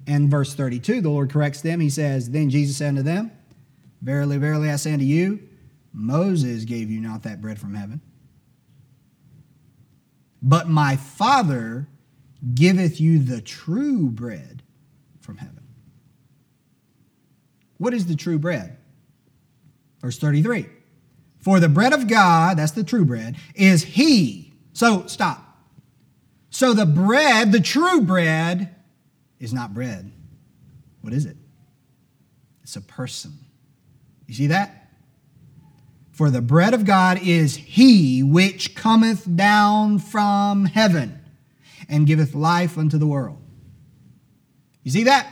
And 0.06 0.30
verse 0.30 0.54
32, 0.54 1.01
the 1.01 1.10
Lord 1.10 1.32
corrects 1.32 1.62
them. 1.62 1.80
He 1.80 1.89
says, 1.89 2.30
Then 2.30 2.49
Jesus 2.49 2.77
said 2.77 2.89
unto 2.89 3.01
them, 3.01 3.32
Verily, 4.01 4.38
verily, 4.38 4.69
I 4.69 4.75
say 4.75 4.93
unto 4.93 5.06
you, 5.06 5.47
Moses 5.93 6.65
gave 6.65 6.89
you 6.89 7.01
not 7.01 7.23
that 7.23 7.41
bread 7.41 7.60
from 7.60 7.73
heaven. 7.73 8.01
But 10.41 10.67
my 10.67 10.95
Father 10.95 11.88
giveth 12.54 12.99
you 12.99 13.19
the 13.19 13.41
true 13.41 14.10
bread 14.10 14.63
from 15.19 15.38
heaven. 15.38 15.63
What 17.77 17.93
is 17.93 18.08
the 18.08 18.15
true 18.15 18.39
bread? 18.39 18.77
Verse 19.99 20.17
33 20.17 20.65
For 21.39 21.60
the 21.60 21.69
bread 21.69 21.93
of 21.93 22.08
God, 22.08 22.58
that's 22.58 22.71
the 22.71 22.84
true 22.84 23.06
bread, 23.06 23.38
is 23.56 23.84
He. 23.84 24.54
So 24.73 25.06
stop. 25.08 25.47
So 26.49 26.73
the 26.73 26.86
bread, 26.86 27.51
the 27.51 27.60
true 27.60 28.01
bread, 28.01 28.75
is 29.39 29.54
not 29.54 29.73
bread. 29.73 30.12
What 31.01 31.13
is 31.13 31.25
it? 31.25 31.38
It's 32.63 32.75
a 32.75 32.82
person. 32.82 33.34
You 34.27 34.34
see 34.34 34.47
that? 34.47 34.80
For 36.21 36.29
the 36.29 36.39
bread 36.39 36.75
of 36.75 36.86
God 36.86 37.19
is 37.23 37.55
He 37.55 38.21
which 38.21 38.75
cometh 38.75 39.25
down 39.36 39.97
from 39.97 40.65
heaven 40.65 41.19
and 41.89 42.05
giveth 42.05 42.36
life 42.36 42.77
unto 42.77 42.99
the 42.99 43.07
world. 43.07 43.39
You 44.84 44.91
see 44.91 45.05
that? 45.05 45.27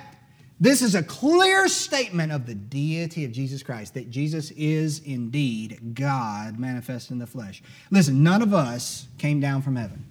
This 0.60 0.82
is 0.82 0.96
a 0.96 1.04
clear 1.04 1.68
statement 1.68 2.32
of 2.32 2.48
the 2.48 2.56
deity 2.56 3.24
of 3.24 3.32
Jesus 3.32 3.62
Christ, 3.62 3.94
that 3.94 4.10
Jesus 4.10 4.50
is 4.58 4.98
indeed 5.02 5.94
God 5.94 6.58
manifest 6.58 7.12
in 7.12 7.20
the 7.20 7.28
flesh. 7.28 7.62
Listen, 7.92 8.24
none 8.24 8.42
of 8.42 8.56
us 8.56 9.08
came 9.20 9.40
down 9.40 9.62
from 9.62 9.76
heaven, 9.76 10.08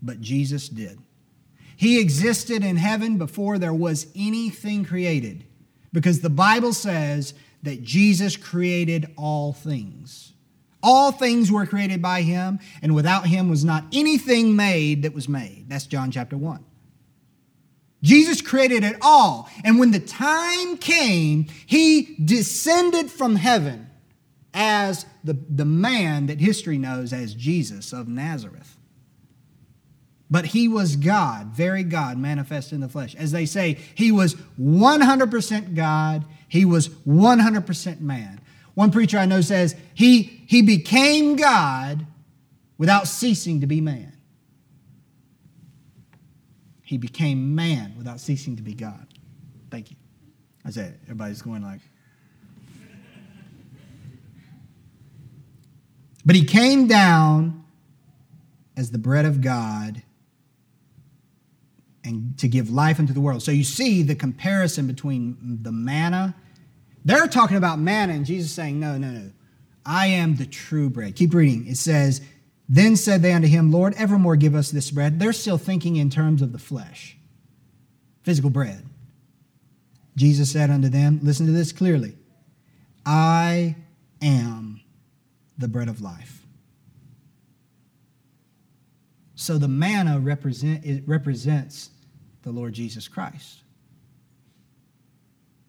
but 0.00 0.22
Jesus 0.22 0.70
did. 0.70 0.98
He 1.76 2.00
existed 2.00 2.64
in 2.64 2.76
heaven 2.76 3.18
before 3.18 3.58
there 3.58 3.74
was 3.74 4.06
anything 4.16 4.86
created, 4.86 5.44
because 5.92 6.20
the 6.20 6.30
Bible 6.30 6.72
says 6.72 7.34
that 7.66 7.82
Jesus 7.82 8.36
created 8.36 9.12
all 9.16 9.52
things. 9.52 10.32
All 10.82 11.12
things 11.12 11.50
were 11.52 11.66
created 11.66 12.00
by 12.00 12.22
him, 12.22 12.58
and 12.80 12.94
without 12.94 13.26
him 13.26 13.48
was 13.48 13.64
not 13.64 13.84
anything 13.92 14.56
made 14.56 15.02
that 15.02 15.14
was 15.14 15.28
made. 15.28 15.66
That's 15.68 15.86
John 15.86 16.10
chapter 16.10 16.36
1. 16.36 16.64
Jesus 18.02 18.40
created 18.40 18.84
it 18.84 18.96
all. 19.02 19.48
And 19.64 19.78
when 19.78 19.90
the 19.90 20.00
time 20.00 20.76
came, 20.76 21.46
he 21.66 22.16
descended 22.24 23.10
from 23.10 23.36
heaven 23.36 23.88
as 24.54 25.06
the, 25.24 25.34
the 25.34 25.64
man 25.64 26.26
that 26.26 26.40
history 26.40 26.78
knows 26.78 27.12
as 27.12 27.34
Jesus 27.34 27.92
of 27.92 28.06
Nazareth. 28.08 28.76
But 30.30 30.46
he 30.46 30.66
was 30.66 30.96
God, 30.96 31.48
very 31.48 31.84
God, 31.84 32.18
manifest 32.18 32.72
in 32.72 32.80
the 32.80 32.88
flesh. 32.88 33.14
As 33.14 33.32
they 33.32 33.46
say, 33.46 33.78
he 33.94 34.10
was 34.10 34.34
100% 34.60 35.74
God, 35.74 36.24
he 36.48 36.64
was 36.64 36.88
100% 36.88 38.00
man. 38.00 38.40
One 38.74 38.90
preacher 38.90 39.18
I 39.18 39.26
know 39.26 39.40
says 39.40 39.74
he, 39.94 40.22
he 40.46 40.62
became 40.62 41.36
God 41.36 42.06
without 42.78 43.08
ceasing 43.08 43.60
to 43.62 43.66
be 43.66 43.80
man. 43.80 44.12
He 46.82 46.98
became 46.98 47.54
man 47.54 47.94
without 47.96 48.20
ceasing 48.20 48.56
to 48.56 48.62
be 48.62 48.74
God. 48.74 49.06
Thank 49.70 49.90
you. 49.90 49.96
I 50.64 50.70
said, 50.70 50.98
everybody's 51.04 51.42
going 51.42 51.62
like. 51.62 51.80
But 56.24 56.36
he 56.36 56.44
came 56.44 56.86
down 56.86 57.64
as 58.76 58.90
the 58.90 58.98
bread 58.98 59.24
of 59.24 59.40
God 59.40 60.02
and 62.06 62.38
to 62.38 62.48
give 62.48 62.70
life 62.70 62.98
unto 62.98 63.12
the 63.12 63.20
world. 63.20 63.42
So 63.42 63.50
you 63.50 63.64
see 63.64 64.02
the 64.02 64.14
comparison 64.14 64.86
between 64.86 65.58
the 65.62 65.72
manna. 65.72 66.34
They're 67.04 67.26
talking 67.26 67.56
about 67.56 67.78
manna, 67.78 68.14
and 68.14 68.24
Jesus 68.24 68.52
saying, 68.52 68.78
No, 68.80 68.96
no, 68.96 69.10
no. 69.10 69.30
I 69.84 70.08
am 70.08 70.36
the 70.36 70.46
true 70.46 70.88
bread. 70.88 71.16
Keep 71.16 71.34
reading. 71.34 71.66
It 71.66 71.76
says, 71.76 72.20
Then 72.68 72.96
said 72.96 73.22
they 73.22 73.32
unto 73.32 73.48
him, 73.48 73.70
Lord, 73.70 73.94
evermore 73.96 74.36
give 74.36 74.54
us 74.54 74.70
this 74.70 74.90
bread. 74.90 75.18
They're 75.18 75.32
still 75.32 75.58
thinking 75.58 75.96
in 75.96 76.10
terms 76.10 76.42
of 76.42 76.52
the 76.52 76.58
flesh, 76.58 77.16
physical 78.22 78.50
bread. 78.50 78.84
Jesus 80.16 80.50
said 80.50 80.70
unto 80.70 80.88
them, 80.88 81.20
Listen 81.22 81.46
to 81.46 81.52
this 81.52 81.72
clearly 81.72 82.14
I 83.04 83.76
am 84.22 84.80
the 85.58 85.68
bread 85.68 85.88
of 85.88 86.00
life. 86.00 86.42
So 89.34 89.58
the 89.58 89.68
manna 89.68 90.18
represent, 90.18 90.84
it 90.84 91.04
represents 91.06 91.90
the 92.46 92.52
Lord 92.52 92.74
Jesus 92.74 93.08
Christ. 93.08 93.64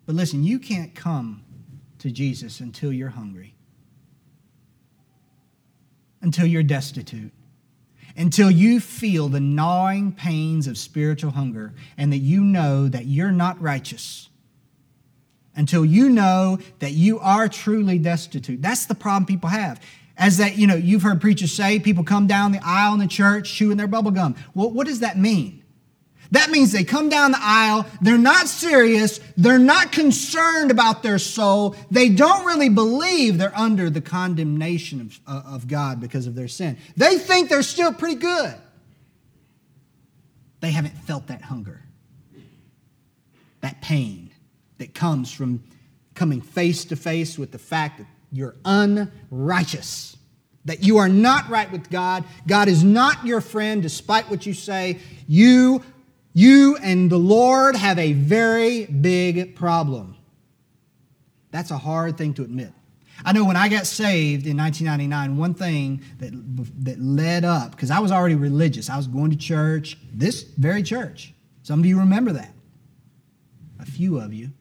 But 0.05 0.13
listen, 0.13 0.43
you 0.43 0.59
can't 0.59 0.93
come 0.93 1.43
to 1.97 2.11
Jesus 2.11 2.59
until 2.59 2.93
you're 2.93 3.09
hungry, 3.09 3.55
until 6.21 6.45
you're 6.45 6.61
destitute, 6.61 7.31
until 8.15 8.51
you 8.51 8.79
feel 8.79 9.27
the 9.27 9.39
gnawing 9.39 10.11
pains 10.11 10.67
of 10.67 10.77
spiritual 10.77 11.31
hunger 11.31 11.73
and 11.97 12.13
that 12.13 12.19
you 12.19 12.41
know 12.41 12.87
that 12.87 13.05
you're 13.05 13.31
not 13.31 13.59
righteous 13.59 14.29
until 15.55 15.83
you 15.83 16.09
know 16.09 16.59
that 16.77 16.91
you 16.91 17.17
are 17.17 17.49
truly 17.49 17.97
destitute. 17.97 18.61
That's 18.61 18.85
the 18.85 18.93
problem 18.93 19.25
people 19.25 19.49
have. 19.49 19.81
As 20.15 20.37
that, 20.37 20.57
you 20.57 20.67
know, 20.67 20.75
you've 20.75 21.01
heard 21.01 21.21
preachers 21.21 21.51
say, 21.51 21.79
people 21.79 22.03
come 22.03 22.27
down 22.27 22.51
the 22.51 22.61
aisle 22.63 22.93
in 22.93 22.99
the 22.99 23.07
church 23.07 23.51
chewing 23.51 23.77
their 23.77 23.87
bubble 23.87 24.11
gum. 24.11 24.35
Well, 24.53 24.69
what 24.69 24.85
does 24.85 24.99
that 24.99 25.17
mean? 25.17 25.63
That 26.31 26.49
means 26.49 26.71
they 26.71 26.83
come 26.83 27.09
down 27.09 27.31
the 27.31 27.39
aisle, 27.41 27.85
they're 28.01 28.17
not 28.17 28.47
serious, 28.47 29.19
they're 29.37 29.59
not 29.59 29.91
concerned 29.91 30.71
about 30.71 31.03
their 31.03 31.19
soul, 31.19 31.75
they 31.89 32.09
don't 32.09 32.45
really 32.45 32.69
believe 32.69 33.37
they're 33.37 33.57
under 33.57 33.89
the 33.89 34.01
condemnation 34.01 35.01
of, 35.01 35.19
uh, 35.27 35.53
of 35.53 35.67
God 35.67 36.01
because 36.01 36.27
of 36.27 36.35
their 36.35 36.47
sin. 36.47 36.77
They 36.95 37.17
think 37.17 37.49
they're 37.49 37.63
still 37.63 37.93
pretty 37.93 38.19
good. 38.19 38.55
They 40.59 40.71
haven't 40.71 40.97
felt 40.97 41.27
that 41.27 41.41
hunger, 41.43 41.83
that 43.61 43.81
pain 43.81 44.31
that 44.79 44.93
comes 44.93 45.31
from 45.31 45.63
coming 46.13 46.41
face 46.41 46.85
to 46.85 46.95
face 46.95 47.37
with 47.37 47.51
the 47.51 47.59
fact 47.59 47.99
that 47.99 48.07
you're 48.31 48.55
unrighteous, 48.65 50.17
that 50.65 50.83
you 50.83 50.97
are 50.97 51.07
not 51.07 51.47
right 51.49 51.71
with 51.71 51.89
God. 51.89 52.25
God 52.47 52.67
is 52.67 52.83
not 52.83 53.25
your 53.25 53.39
friend, 53.39 53.81
despite 53.81 54.29
what 54.29 54.45
you 54.45 54.53
say. 54.53 54.99
You, 55.27 55.83
you 56.33 56.77
and 56.77 57.09
the 57.09 57.17
Lord 57.17 57.75
have 57.75 57.97
a 57.97 58.13
very 58.13 58.85
big 58.85 59.55
problem. 59.55 60.15
That's 61.51 61.71
a 61.71 61.77
hard 61.77 62.17
thing 62.17 62.33
to 62.35 62.43
admit. 62.43 62.71
I 63.25 63.33
know 63.33 63.45
when 63.45 63.55
I 63.55 63.67
got 63.67 63.87
saved 63.87 64.45
in 64.45 64.57
1999, 64.57 65.37
one 65.37 65.53
thing 65.53 66.01
that, 66.19 66.31
that 66.83 67.01
led 67.01 67.43
up, 67.43 67.71
because 67.71 67.89
I 67.89 67.99
was 67.99 68.11
already 68.11 68.35
religious, 68.35 68.89
I 68.89 68.97
was 68.97 69.07
going 69.07 69.31
to 69.31 69.37
church, 69.37 69.97
this 70.13 70.43
very 70.43 70.83
church. 70.83 71.33
Some 71.63 71.79
of 71.79 71.85
you 71.85 71.99
remember 71.99 72.33
that. 72.33 72.53
A 73.79 73.85
few 73.85 74.19
of 74.19 74.33
you 74.33 74.51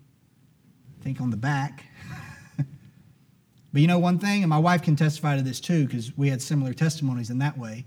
think 1.07 1.21
on 1.21 1.31
the 1.31 1.37
back. 1.37 1.85
but 2.57 3.81
you 3.81 3.87
know 3.87 3.99
one 3.99 4.19
thing, 4.19 4.43
and 4.43 4.51
my 4.51 4.59
wife 4.59 4.83
can 4.83 4.97
testify 4.97 5.37
to 5.37 5.43
this 5.43 5.61
too, 5.61 5.87
because 5.87 6.17
we 6.17 6.29
had 6.29 6.43
similar 6.43 6.73
testimonies 6.73 7.31
in 7.31 7.39
that 7.39 7.57
way. 7.57 7.85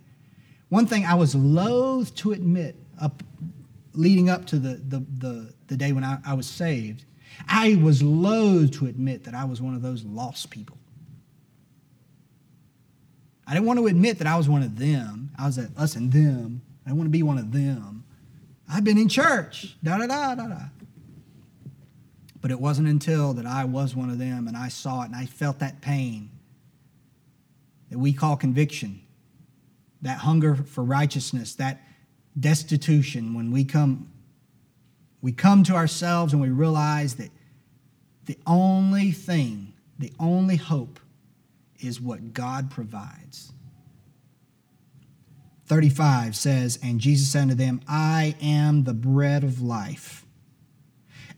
One 0.70 0.86
thing 0.86 1.06
I 1.06 1.16
was 1.16 1.36
loath 1.36 2.16
to 2.16 2.32
admit 2.32 2.78
up 3.02 3.22
leading 3.94 4.30
up 4.30 4.46
to 4.48 4.60
the, 4.60 4.76
the, 4.76 5.06
the, 5.18 5.54
the 5.68 5.78
day 5.78 5.92
when 5.92 6.04
I, 6.04 6.20
I 6.26 6.34
was 6.34 6.48
saved, 6.48 7.06
I 7.48 7.76
was 7.82 8.02
loath 8.02 8.72
to 8.80 8.88
admit 8.88 9.24
that 9.26 9.34
I 9.34 9.46
was 9.46 9.62
one 9.62 9.76
of 9.76 9.82
those 9.82 10.04
lost 10.04 10.50
people. 10.50 10.78
I 13.48 13.54
didn't 13.54 13.66
want 13.66 13.80
to 13.80 13.88
admit 13.88 14.20
that 14.20 14.28
I 14.28 14.38
was 14.38 14.48
one 14.48 14.62
of 14.62 14.78
them. 14.78 15.32
I 15.38 15.48
was 15.48 15.58
at 15.58 15.70
us 15.76 15.96
and 15.96 16.12
them. 16.12 16.62
I 16.86 16.90
didn't 16.90 17.00
want 17.00 17.08
to 17.08 17.12
be 17.12 17.24
one 17.24 17.38
of 17.38 17.52
them. 17.52 18.04
I've 18.72 18.84
been 18.84 18.98
in 18.98 19.10
church. 19.10 19.76
Da 19.84 19.98
da 19.98 20.06
da 20.06 20.36
da 20.36 20.48
da. 20.48 20.62
But 22.42 22.52
it 22.52 22.60
wasn't 22.60 22.88
until 22.88 23.34
that 23.34 23.46
I 23.46 23.66
was 23.66 23.96
one 23.96 24.10
of 24.10 24.20
them 24.20 24.48
and 24.48 24.56
I 24.56 24.70
saw 24.70 25.02
it 25.02 25.06
and 25.06 25.16
I 25.16 25.26
felt 25.26 25.60
that 25.60 25.82
pain 25.82 26.30
that 27.90 27.98
we 27.98 28.14
call 28.14 28.38
conviction, 28.38 29.02
that 30.04 30.20
hunger 30.20 30.56
for 30.56 30.84
righteousness, 30.84 31.56
that 31.56 31.82
destitution 32.38 33.34
when 33.34 33.52
we 33.52 33.64
come 33.64 34.10
we 35.22 35.32
come 35.32 35.64
to 35.64 35.76
ourselves 35.76 36.34
and 36.34 36.42
we 36.42 36.50
realize 36.50 37.16
that 37.16 37.30
the 38.26 38.38
only 38.48 39.12
thing, 39.12 39.74
the 39.98 40.14
only 40.20 40.56
hope 40.56 41.00
is 41.80 42.00
what 42.00 42.34
God 42.34 42.72
provides. 42.72 43.52
35 45.66 46.36
says, 46.36 46.80
And 46.82 47.00
Jesus 47.00 47.32
said 47.32 47.44
unto 47.44 47.56
them, 47.56 47.82
I 47.88 48.36
am 48.42 48.84
the 48.84 48.94
bread 48.94 49.44
of 49.44 49.62
life. 49.62 50.26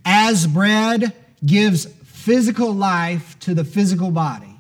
As 0.06 0.48
bread 0.48 1.14
gives 1.46 1.86
physical 1.86 2.72
life 2.72 3.38
to 3.40 3.54
the 3.54 3.66
physical 3.66 4.12
body, 4.12 4.60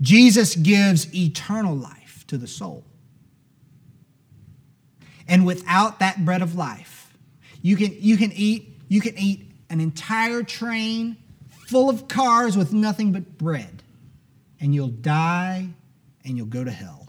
Jesus 0.00 0.56
gives 0.56 1.14
eternal 1.14 1.76
life 1.76 2.24
to 2.28 2.38
the 2.38 2.46
soul. 2.46 2.84
And 5.26 5.46
without 5.46 6.00
that 6.00 6.24
bread 6.24 6.42
of 6.42 6.54
life, 6.54 7.12
you 7.62 7.76
can, 7.76 7.96
you 7.98 8.16
can 8.16 8.32
eat 8.32 8.74
you 8.88 9.00
can 9.00 9.18
eat 9.18 9.50
an 9.70 9.80
entire 9.80 10.42
train 10.42 11.16
full 11.66 11.88
of 11.90 12.06
cars 12.08 12.56
with 12.56 12.72
nothing 12.72 13.12
but 13.12 13.38
bread, 13.38 13.82
and 14.60 14.74
you'll 14.74 14.88
die 14.88 15.68
and 16.24 16.36
you'll 16.36 16.46
go 16.46 16.62
to 16.62 16.70
hell. 16.70 17.08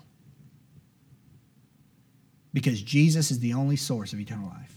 Because 2.53 2.81
Jesus 2.81 3.31
is 3.31 3.39
the 3.39 3.53
only 3.53 3.75
source 3.75 4.13
of 4.13 4.19
eternal 4.19 4.47
life. 4.49 4.73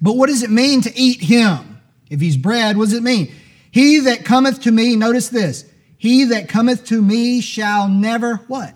But 0.00 0.16
what 0.16 0.28
does 0.28 0.42
it 0.42 0.50
mean 0.50 0.80
to 0.82 0.96
eat 0.96 1.20
him? 1.20 1.82
If 2.08 2.20
he's 2.20 2.36
bread, 2.36 2.76
what 2.76 2.84
does 2.84 2.94
it 2.94 3.02
mean? 3.02 3.32
He 3.70 4.00
that 4.00 4.24
cometh 4.24 4.62
to 4.62 4.70
me, 4.70 4.96
notice 4.96 5.28
this, 5.28 5.70
he 5.98 6.24
that 6.24 6.48
cometh 6.48 6.86
to 6.86 7.02
me 7.02 7.40
shall 7.40 7.88
never 7.88 8.36
what? 8.46 8.74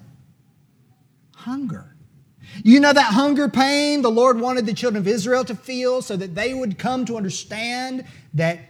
Hunger. 1.37 1.94
You 2.63 2.81
know 2.81 2.93
that 2.93 3.13
hunger 3.13 3.49
pain 3.49 4.03
the 4.03 4.11
Lord 4.11 4.39
wanted 4.39 4.67
the 4.67 4.75
children 4.75 5.01
of 5.01 5.09
Israel 5.09 5.45
to 5.45 5.55
feel 5.55 6.03
so 6.03 6.17
that 6.17 6.35
they 6.35 6.55
would 6.55 6.79
come 6.79 7.05
to 7.07 7.17
understand 7.17 8.05
that 8.35 8.61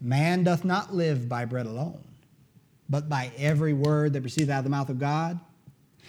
man 0.00 0.44
doth 0.44 0.64
not 0.64 0.94
live 0.94 1.28
by 1.28 1.44
bread 1.44 1.66
alone, 1.66 2.02
but 2.88 3.08
by 3.08 3.32
every 3.36 3.72
word 3.72 4.12
that 4.12 4.22
proceedeth 4.22 4.50
out 4.50 4.58
of 4.58 4.64
the 4.64 4.70
mouth 4.70 4.88
of 4.88 4.98
God. 4.98 5.38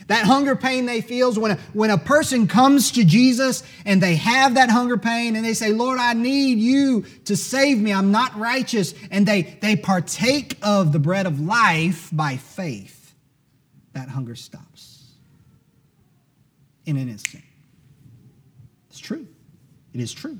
That 0.07 0.25
hunger 0.25 0.55
pain 0.55 0.85
they 0.85 1.01
feel 1.01 1.33
when 1.35 1.51
a, 1.51 1.55
when 1.73 1.89
a 1.89 1.97
person 1.97 2.47
comes 2.47 2.91
to 2.91 3.05
Jesus 3.05 3.63
and 3.85 4.03
they 4.03 4.15
have 4.15 4.55
that 4.55 4.69
hunger 4.69 4.97
pain 4.97 5.35
and 5.35 5.45
they 5.45 5.53
say, 5.53 5.71
Lord, 5.71 5.99
I 5.99 6.13
need 6.13 6.59
you 6.59 7.05
to 7.25 7.35
save 7.35 7.79
me. 7.79 7.93
I'm 7.93 8.11
not 8.11 8.37
righteous. 8.37 8.93
And 9.09 9.25
they, 9.25 9.57
they 9.61 9.77
partake 9.77 10.57
of 10.61 10.91
the 10.91 10.99
bread 10.99 11.25
of 11.25 11.39
life 11.39 12.09
by 12.11 12.35
faith. 12.37 13.13
That 13.93 14.09
hunger 14.09 14.35
stops 14.35 14.94
in 16.85 16.97
an 16.97 17.09
instant. 17.09 17.43
It's 18.89 18.99
true. 18.99 19.27
It 19.93 19.99
is 19.99 20.13
true. 20.13 20.39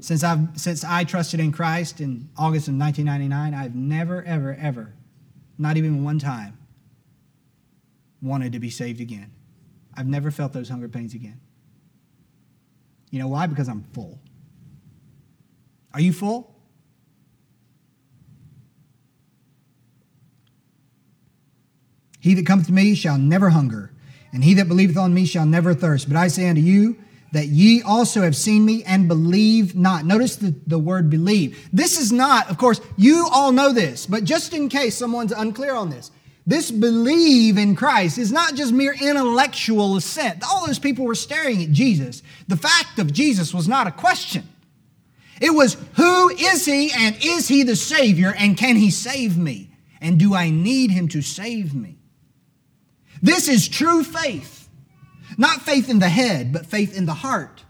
Since, 0.00 0.22
I've, 0.22 0.48
since 0.54 0.84
I 0.84 1.04
trusted 1.04 1.40
in 1.40 1.50
Christ 1.50 2.00
in 2.00 2.28
August 2.36 2.68
of 2.68 2.74
1999, 2.74 3.54
I've 3.54 3.74
never, 3.74 4.22
ever, 4.22 4.56
ever, 4.58 4.94
not 5.58 5.76
even 5.76 6.04
one 6.04 6.18
time, 6.18 6.56
wanted 8.22 8.52
to 8.52 8.60
be 8.60 8.70
saved 8.70 9.00
again. 9.00 9.32
I've 9.96 10.06
never 10.06 10.30
felt 10.30 10.52
those 10.52 10.68
hunger 10.68 10.88
pains 10.88 11.14
again. 11.14 11.40
You 13.10 13.18
know 13.18 13.28
why? 13.28 13.46
Because 13.46 13.68
I'm 13.68 13.82
full. 13.92 14.20
Are 15.92 16.00
you 16.00 16.12
full? 16.12 16.54
He 22.28 22.34
that 22.34 22.44
cometh 22.44 22.66
to 22.66 22.72
me 22.74 22.94
shall 22.94 23.16
never 23.16 23.48
hunger, 23.48 23.90
and 24.34 24.44
he 24.44 24.52
that 24.52 24.68
believeth 24.68 24.98
on 24.98 25.14
me 25.14 25.24
shall 25.24 25.46
never 25.46 25.72
thirst. 25.72 26.08
But 26.08 26.18
I 26.18 26.28
say 26.28 26.46
unto 26.46 26.60
you, 26.60 26.98
that 27.32 27.46
ye 27.46 27.80
also 27.80 28.20
have 28.20 28.36
seen 28.36 28.66
me 28.66 28.84
and 28.84 29.08
believe 29.08 29.74
not. 29.74 30.04
Notice 30.04 30.36
the, 30.36 30.54
the 30.66 30.78
word 30.78 31.08
believe. 31.08 31.70
This 31.72 31.98
is 31.98 32.12
not, 32.12 32.50
of 32.50 32.58
course, 32.58 32.82
you 32.98 33.26
all 33.32 33.50
know 33.50 33.72
this, 33.72 34.04
but 34.04 34.24
just 34.24 34.52
in 34.52 34.68
case 34.68 34.94
someone's 34.94 35.32
unclear 35.32 35.74
on 35.74 35.88
this, 35.88 36.10
this 36.46 36.70
believe 36.70 37.56
in 37.56 37.74
Christ 37.74 38.18
is 38.18 38.30
not 38.30 38.54
just 38.54 38.74
mere 38.74 38.92
intellectual 38.92 39.96
assent. 39.96 40.42
All 40.46 40.66
those 40.66 40.78
people 40.78 41.06
were 41.06 41.14
staring 41.14 41.62
at 41.62 41.72
Jesus. 41.72 42.22
The 42.46 42.58
fact 42.58 42.98
of 42.98 43.10
Jesus 43.10 43.54
was 43.54 43.66
not 43.66 43.86
a 43.86 43.90
question. 43.90 44.46
It 45.40 45.54
was, 45.54 45.78
who 45.94 46.28
is 46.28 46.66
he 46.66 46.92
and 46.92 47.16
is 47.24 47.48
he 47.48 47.62
the 47.62 47.74
Savior 47.74 48.34
and 48.36 48.54
can 48.54 48.76
he 48.76 48.90
save 48.90 49.38
me? 49.38 49.70
And 49.98 50.18
do 50.18 50.34
I 50.34 50.50
need 50.50 50.90
him 50.90 51.08
to 51.08 51.22
save 51.22 51.74
me? 51.74 51.97
This 53.22 53.48
is 53.48 53.68
true 53.68 54.04
faith. 54.04 54.68
Not 55.36 55.62
faith 55.62 55.88
in 55.88 55.98
the 55.98 56.08
head, 56.08 56.52
but 56.52 56.66
faith 56.66 56.96
in 56.96 57.06
the 57.06 57.14
heart. 57.14 57.64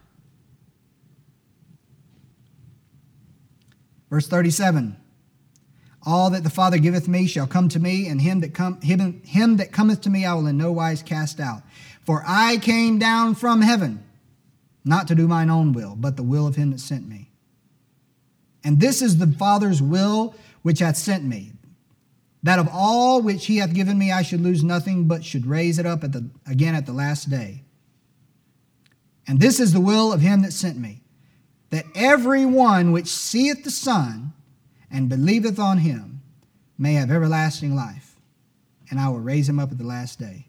Verse 4.11 4.27
37 4.27 4.97
all 6.09 6.31
that 6.31 6.43
the 6.43 6.49
Father 6.49 6.79
giveth 6.79 7.07
me 7.07 7.27
shall 7.27 7.47
come 7.47 7.69
to 7.69 7.79
me, 7.79 8.09
and 8.09 8.19
him 8.19 8.41
that, 8.41 8.55
come, 8.55 8.81
him, 8.81 9.21
him 9.27 9.59
that 9.59 9.73
cometh 9.73 10.01
to 10.03 10.11
me 10.11 10.25
I 10.25 10.33
will 10.33 10.47
in 10.47 10.57
no 10.57 10.73
wise 10.73 11.03
cast 11.03 11.39
out. 11.39 11.63
For 12.01 12.25
I 12.27 12.57
came 12.57 12.99
down 12.99 13.35
from 13.35 13.61
heaven, 13.61 14.03
not 14.87 15.07
to 15.09 15.15
do 15.15 15.29
mine 15.29 15.51
own 15.51 15.75
will, 15.75 15.95
but 15.97 16.17
the 16.17 16.23
will 16.23 16.47
of 16.47 16.57
him 16.57 16.71
that 16.71 16.81
sent 16.81 17.07
me. 17.07 17.31
And 18.65 18.81
this 18.81 19.03
is 19.03 19.19
the 19.19 19.27
Father's 19.27 19.83
will 19.83 20.35
which 20.63 20.79
hath 20.79 20.97
sent 20.97 21.25
me, 21.25 21.53
that 22.43 22.59
of 22.59 22.68
all 22.72 23.20
which 23.20 23.47
he 23.47 23.59
hath 23.59 23.74
given 23.74 23.99
me 23.99 24.12
I 24.12 24.22
should 24.22 24.41
lose 24.41 24.62
nothing, 24.62 25.09
but 25.09 25.24
should 25.24 25.47
raise 25.47 25.78
it 25.78 25.86
up 25.86 26.05
at 26.05 26.12
the, 26.12 26.28
again 26.47 26.74
at 26.74 26.86
the 26.86 26.93
last 26.93 27.30
day. 27.30 27.62
And 29.26 29.41
this 29.41 29.61
is 29.61 29.72
the 29.72 29.80
will 29.80 30.12
of 30.12 30.20
him 30.20 30.43
that 30.43 30.53
sent 30.53 30.78
me, 30.78 31.03
that 31.70 31.84
every 31.95 32.47
one 32.47 32.93
which 32.93 33.09
seeth 33.09 33.64
the 33.64 33.70
Son 33.70 34.32
and 34.91 35.09
believeth 35.09 35.59
on 35.59 35.78
him 35.78 36.22
may 36.78 36.95
have 36.95 37.11
everlasting 37.11 37.74
life, 37.74 38.16
and 38.91 38.99
I 38.99 39.09
will 39.09 39.20
raise 39.20 39.49
him 39.49 39.59
up 39.59 39.70
at 39.70 39.78
the 39.78 39.84
last 39.84 40.18
day. 40.18 40.47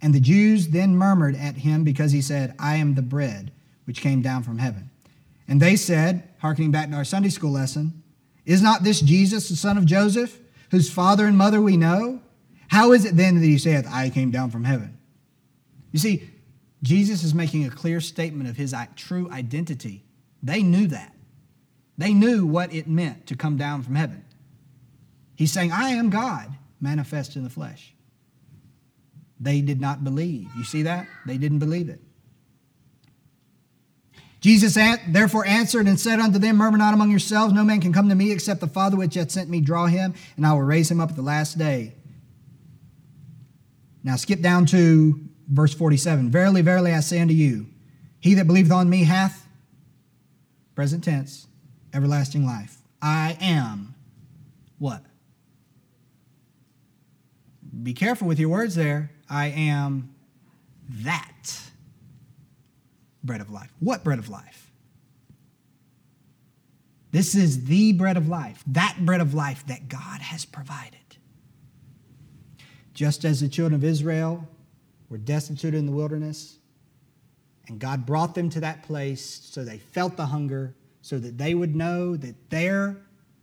And 0.00 0.14
the 0.14 0.20
Jews 0.20 0.68
then 0.68 0.96
murmured 0.96 1.36
at 1.36 1.56
him 1.56 1.84
because 1.84 2.12
he 2.12 2.22
said, 2.22 2.54
I 2.58 2.76
am 2.76 2.94
the 2.94 3.02
bread 3.02 3.52
which 3.84 4.00
came 4.00 4.22
down 4.22 4.44
from 4.44 4.58
heaven. 4.58 4.88
And 5.46 5.60
they 5.60 5.76
said, 5.76 6.28
hearkening 6.38 6.70
back 6.70 6.88
to 6.88 6.96
our 6.96 7.04
Sunday 7.04 7.28
school 7.28 7.50
lesson, 7.50 8.02
Is 8.46 8.62
not 8.62 8.82
this 8.82 9.00
Jesus, 9.00 9.48
the 9.48 9.56
son 9.56 9.76
of 9.76 9.84
Joseph, 9.84 10.38
whose 10.70 10.90
father 10.90 11.26
and 11.26 11.36
mother 11.36 11.60
we 11.60 11.76
know? 11.76 12.20
How 12.68 12.92
is 12.92 13.04
it 13.04 13.16
then 13.16 13.34
that 13.34 13.44
he 13.46 13.58
saith, 13.58 13.86
I 13.88 14.10
came 14.10 14.30
down 14.30 14.50
from 14.50 14.64
heaven? 14.64 14.98
You 15.92 15.98
see, 15.98 16.30
Jesus 16.82 17.24
is 17.24 17.34
making 17.34 17.66
a 17.66 17.70
clear 17.70 18.00
statement 18.00 18.48
of 18.48 18.56
his 18.56 18.74
true 18.96 19.30
identity. 19.30 20.04
They 20.42 20.62
knew 20.62 20.86
that. 20.88 21.14
They 21.98 22.14
knew 22.14 22.46
what 22.46 22.72
it 22.72 22.88
meant 22.88 23.26
to 23.26 23.36
come 23.36 23.56
down 23.56 23.82
from 23.82 23.96
heaven. 23.96 24.24
He's 25.34 25.52
saying, 25.52 25.72
I 25.72 25.90
am 25.90 26.10
God 26.10 26.54
manifest 26.80 27.36
in 27.36 27.44
the 27.44 27.50
flesh. 27.50 27.94
They 29.38 29.60
did 29.60 29.80
not 29.80 30.04
believe. 30.04 30.48
You 30.56 30.64
see 30.64 30.82
that? 30.82 31.06
They 31.26 31.38
didn't 31.38 31.58
believe 31.58 31.88
it. 31.88 32.00
Jesus 34.40 34.74
therefore 35.08 35.46
answered 35.46 35.86
and 35.86 36.00
said 36.00 36.18
unto 36.18 36.38
them, 36.38 36.56
Murmur 36.56 36.78
not 36.78 36.94
among 36.94 37.10
yourselves, 37.10 37.52
no 37.52 37.62
man 37.62 37.80
can 37.80 37.92
come 37.92 38.08
to 38.08 38.14
me 38.14 38.32
except 38.32 38.60
the 38.60 38.66
Father 38.66 38.96
which 38.96 39.14
hath 39.14 39.30
sent 39.30 39.50
me 39.50 39.60
draw 39.60 39.86
him, 39.86 40.14
and 40.36 40.46
I 40.46 40.52
will 40.54 40.62
raise 40.62 40.90
him 40.90 41.00
up 41.00 41.10
at 41.10 41.16
the 41.16 41.22
last 41.22 41.58
day. 41.58 41.94
Now 44.02 44.16
skip 44.16 44.40
down 44.40 44.64
to 44.66 45.20
verse 45.46 45.74
47. 45.74 46.30
Verily, 46.30 46.62
verily, 46.62 46.94
I 46.94 47.00
say 47.00 47.20
unto 47.20 47.34
you, 47.34 47.66
he 48.18 48.34
that 48.34 48.46
believeth 48.46 48.72
on 48.72 48.88
me 48.88 49.04
hath, 49.04 49.46
present 50.74 51.04
tense, 51.04 51.46
everlasting 51.92 52.46
life. 52.46 52.78
I 53.02 53.36
am 53.40 53.94
what? 54.78 55.04
Be 57.82 57.92
careful 57.92 58.26
with 58.26 58.38
your 58.38 58.48
words 58.48 58.74
there. 58.74 59.10
I 59.28 59.48
am 59.48 60.14
that 60.88 61.69
bread 63.22 63.40
of 63.40 63.50
life. 63.50 63.72
What 63.80 64.04
bread 64.04 64.18
of 64.18 64.28
life? 64.28 64.70
This 67.12 67.34
is 67.34 67.64
the 67.64 67.92
bread 67.92 68.16
of 68.16 68.28
life, 68.28 68.62
that 68.68 68.98
bread 69.00 69.20
of 69.20 69.34
life 69.34 69.66
that 69.66 69.88
God 69.88 70.20
has 70.20 70.44
provided. 70.44 70.98
Just 72.94 73.24
as 73.24 73.40
the 73.40 73.48
children 73.48 73.74
of 73.74 73.84
Israel 73.84 74.46
were 75.08 75.18
destitute 75.18 75.74
in 75.74 75.86
the 75.86 75.92
wilderness, 75.92 76.58
and 77.66 77.78
God 77.78 78.06
brought 78.06 78.34
them 78.34 78.48
to 78.50 78.60
that 78.60 78.82
place 78.82 79.48
so 79.50 79.64
they 79.64 79.78
felt 79.78 80.16
the 80.16 80.26
hunger 80.26 80.74
so 81.02 81.18
that 81.18 81.38
they 81.38 81.54
would 81.54 81.74
know 81.74 82.16
that 82.16 82.50
their 82.50 82.96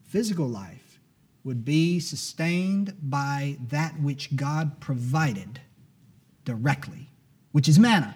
physical 0.04 0.48
life 0.48 1.00
would 1.44 1.64
be 1.64 2.00
sustained 2.00 2.94
by 3.02 3.58
that 3.70 4.00
which 4.02 4.36
God 4.36 4.80
provided 4.80 5.62
directly, 6.46 7.10
which 7.52 7.68
is 7.70 7.80
manna. 7.80 8.16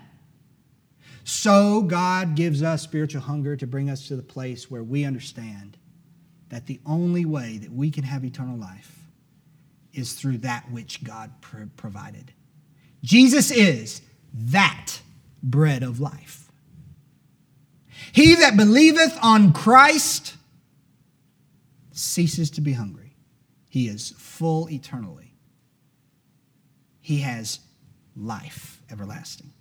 So 1.23 1.81
God 1.83 2.35
gives 2.35 2.63
us 2.63 2.81
spiritual 2.81 3.21
hunger 3.21 3.55
to 3.55 3.67
bring 3.67 3.89
us 3.89 4.07
to 4.07 4.15
the 4.15 4.23
place 4.23 4.69
where 4.71 4.83
we 4.83 5.05
understand 5.05 5.77
that 6.49 6.67
the 6.67 6.79
only 6.85 7.25
way 7.25 7.57
that 7.59 7.71
we 7.71 7.91
can 7.91 8.03
have 8.03 8.25
eternal 8.25 8.57
life 8.57 8.99
is 9.93 10.13
through 10.13 10.39
that 10.39 10.71
which 10.71 11.03
God 11.03 11.31
provided. 11.77 12.33
Jesus 13.03 13.51
is 13.51 14.01
that 14.33 15.01
bread 15.43 15.83
of 15.83 15.99
life. 15.99 16.51
He 18.11 18.35
that 18.35 18.57
believeth 18.57 19.17
on 19.21 19.53
Christ 19.53 20.35
ceases 21.91 22.49
to 22.51 22.61
be 22.61 22.73
hungry. 22.73 23.15
He 23.69 23.87
is 23.87 24.13
full 24.17 24.69
eternally. 24.69 25.33
He 26.99 27.19
has 27.19 27.59
life 28.15 28.81
everlasting. 28.91 29.53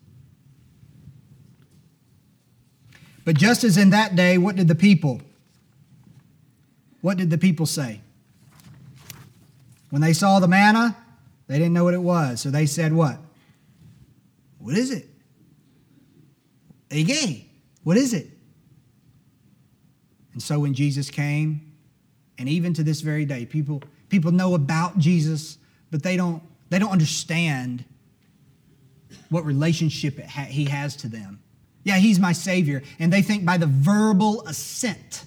But 3.30 3.36
just 3.36 3.62
as 3.62 3.76
in 3.76 3.90
that 3.90 4.16
day, 4.16 4.38
what 4.38 4.56
did 4.56 4.66
the 4.66 4.74
people 4.74 5.20
what 7.00 7.16
did 7.16 7.30
the 7.30 7.38
people 7.38 7.64
say? 7.64 8.00
When 9.90 10.02
they 10.02 10.14
saw 10.14 10.40
the 10.40 10.48
manna, 10.48 10.96
they 11.46 11.56
didn't 11.56 11.72
know 11.72 11.84
what 11.84 11.94
it 11.94 12.02
was. 12.02 12.40
So 12.40 12.50
they 12.50 12.66
said, 12.66 12.92
What? 12.92 13.20
What 14.58 14.76
is 14.76 14.90
it? 14.90 15.06
Ege. 16.90 17.44
What 17.84 17.96
is 17.96 18.14
it? 18.14 18.30
And 20.32 20.42
so 20.42 20.58
when 20.58 20.74
Jesus 20.74 21.08
came, 21.08 21.72
and 22.36 22.48
even 22.48 22.74
to 22.74 22.82
this 22.82 23.00
very 23.00 23.26
day, 23.26 23.46
people, 23.46 23.80
people 24.08 24.32
know 24.32 24.54
about 24.54 24.98
Jesus, 24.98 25.56
but 25.92 26.02
they 26.02 26.16
don't, 26.16 26.42
they 26.68 26.80
don't 26.80 26.90
understand 26.90 27.84
what 29.28 29.44
relationship 29.44 30.18
ha- 30.18 30.46
he 30.46 30.64
has 30.64 30.96
to 30.96 31.08
them. 31.08 31.38
Yeah, 31.82 31.96
he's 31.96 32.18
my 32.18 32.32
Savior. 32.32 32.82
And 32.98 33.12
they 33.12 33.22
think 33.22 33.44
by 33.44 33.56
the 33.56 33.66
verbal 33.66 34.46
assent, 34.46 35.24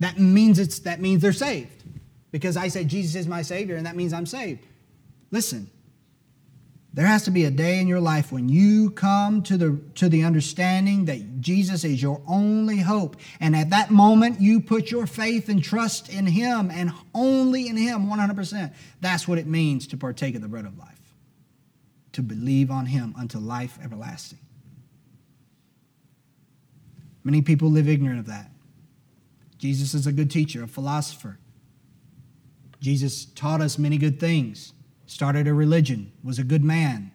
that 0.00 0.18
means, 0.18 0.58
it's, 0.58 0.80
that 0.80 1.00
means 1.00 1.22
they're 1.22 1.32
saved. 1.32 1.84
Because 2.30 2.56
I 2.56 2.68
say 2.68 2.84
Jesus 2.84 3.14
is 3.14 3.26
my 3.26 3.42
Savior, 3.42 3.76
and 3.76 3.86
that 3.86 3.96
means 3.96 4.12
I'm 4.12 4.26
saved. 4.26 4.66
Listen, 5.30 5.70
there 6.94 7.06
has 7.06 7.24
to 7.24 7.30
be 7.30 7.44
a 7.44 7.50
day 7.50 7.80
in 7.80 7.86
your 7.86 8.00
life 8.00 8.32
when 8.32 8.48
you 8.48 8.90
come 8.90 9.42
to 9.44 9.56
the, 9.56 9.80
to 9.96 10.08
the 10.08 10.24
understanding 10.24 11.04
that 11.04 11.40
Jesus 11.40 11.84
is 11.84 12.02
your 12.02 12.20
only 12.26 12.78
hope. 12.78 13.16
And 13.40 13.54
at 13.54 13.70
that 13.70 13.90
moment, 13.90 14.40
you 14.40 14.60
put 14.60 14.90
your 14.90 15.06
faith 15.06 15.48
and 15.48 15.62
trust 15.62 16.08
in 16.08 16.26
Him 16.26 16.70
and 16.70 16.92
only 17.14 17.68
in 17.68 17.76
Him 17.76 18.06
100%. 18.06 18.72
That's 19.00 19.28
what 19.28 19.38
it 19.38 19.46
means 19.46 19.86
to 19.88 19.96
partake 19.96 20.34
of 20.34 20.42
the 20.42 20.48
bread 20.48 20.64
of 20.64 20.78
life, 20.78 21.14
to 22.12 22.22
believe 22.22 22.70
on 22.70 22.86
Him 22.86 23.14
unto 23.18 23.38
life 23.38 23.78
everlasting. 23.82 24.38
Many 27.28 27.42
people 27.42 27.68
live 27.68 27.90
ignorant 27.90 28.20
of 28.20 28.24
that. 28.28 28.50
Jesus 29.58 29.92
is 29.92 30.06
a 30.06 30.12
good 30.12 30.30
teacher, 30.30 30.62
a 30.62 30.66
philosopher. 30.66 31.38
Jesus 32.80 33.26
taught 33.26 33.60
us 33.60 33.76
many 33.76 33.98
good 33.98 34.18
things 34.18 34.72
started 35.04 35.46
a 35.46 35.52
religion, 35.52 36.10
was 36.24 36.38
a 36.38 36.42
good 36.42 36.64
man. 36.64 37.10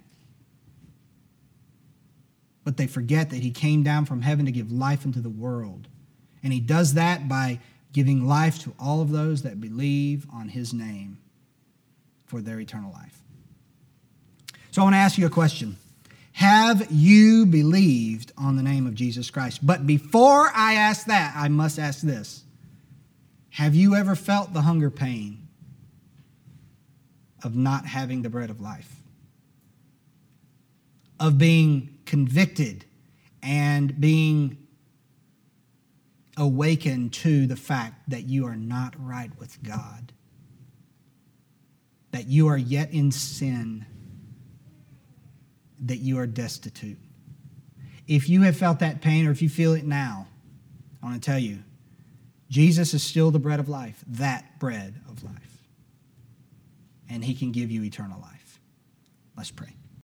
But 2.64 2.78
they 2.78 2.86
forget 2.86 3.32
that 3.32 3.38
he 3.38 3.49
came 3.49 3.82
down 3.82 4.05
from 4.05 4.22
heaven 4.22 4.45
to 4.45 4.51
give 4.51 4.72
life 4.72 5.03
into 5.03 5.20
the 5.20 5.32
world. 5.32 5.88
And 6.43 6.53
he 6.53 6.59
does 6.59 6.93
that 6.93 7.28
by 7.28 7.59
giving 7.91 8.28
life 8.28 8.59
to 8.66 8.76
all 8.80 9.01
of 9.01 9.09
those 9.09 9.41
that 9.41 9.59
believe 9.59 10.28
on 10.32 10.49
his 10.49 10.76
name 10.76 11.18
for 12.28 12.39
their 12.39 12.59
eternal 12.59 12.93
life. 12.93 13.24
So 14.70 14.84
I 14.84 14.84
want 14.84 14.93
to 14.93 14.99
ask 14.99 15.18
you 15.18 15.26
a 15.26 15.32
question. 15.32 15.76
Have 16.34 16.92
you 16.92 17.46
believed 17.46 18.32
on 18.38 18.56
the 18.56 18.64
name 18.64 18.88
of 18.88 18.96
Jesus 18.96 19.30
Christ? 19.30 19.66
But 19.66 19.88
before 19.88 20.50
I 20.54 20.74
ask 20.74 21.06
that, 21.08 21.34
I 21.36 21.48
must 21.48 21.80
ask 21.80 22.02
this 22.02 22.44
Have 23.52 23.76
you 23.76 23.96
ever 23.96 24.16
felt 24.16 24.54
the 24.54 24.62
hunger 24.62 24.90
pain 24.90 25.48
of 27.44 27.56
not 27.56 27.86
having 27.86 28.22
the 28.22 28.30
bread 28.30 28.50
of 28.50 28.62
life, 28.62 29.02
of 31.20 31.38
being 31.38 31.98
convicted 32.06 32.86
and 33.42 34.00
being 34.00 34.58
awakened 36.38 37.14
to 37.14 37.46
the 37.46 37.56
fact 37.56 38.10
that 38.10 38.24
you 38.24 38.46
are 38.48 38.56
not 38.56 38.96
right 38.98 39.32
with 39.40 39.62
God. 39.64 40.12
that 42.12 42.28
you 42.28 42.48
are 42.48 42.58
yet 42.58 42.92
in 42.92 43.12
sin, 43.12 43.88
that 45.84 45.98
you 45.98 46.20
are 46.20 46.28
destitute. 46.28 46.98
If 48.08 48.30
you 48.30 48.42
have 48.44 48.58
felt 48.58 48.80
that 48.80 49.02
pain 49.02 49.28
or 49.28 49.32
if 49.32 49.42
you 49.42 49.50
feel 49.50 49.74
it 49.74 49.86
now, 49.86 50.28
I 51.02 51.06
want 51.06 51.22
to 51.22 51.26
tell 51.26 51.40
you, 51.40 51.60
Jesus 52.50 52.94
is 52.94 53.04
still 53.04 53.32
the 53.32 53.40
bread 53.40 53.60
of 53.60 53.70
life, 53.70 54.04
that 54.08 54.60
bread 54.60 54.96
of 55.10 55.24
life. 55.24 55.34
And 57.10 57.24
he 57.24 57.34
can 57.34 57.52
give 57.52 57.72
you 57.72 57.84
eternal 57.84 58.20
life. 58.20 58.60
Let's 59.36 59.52
pray. 59.52 59.76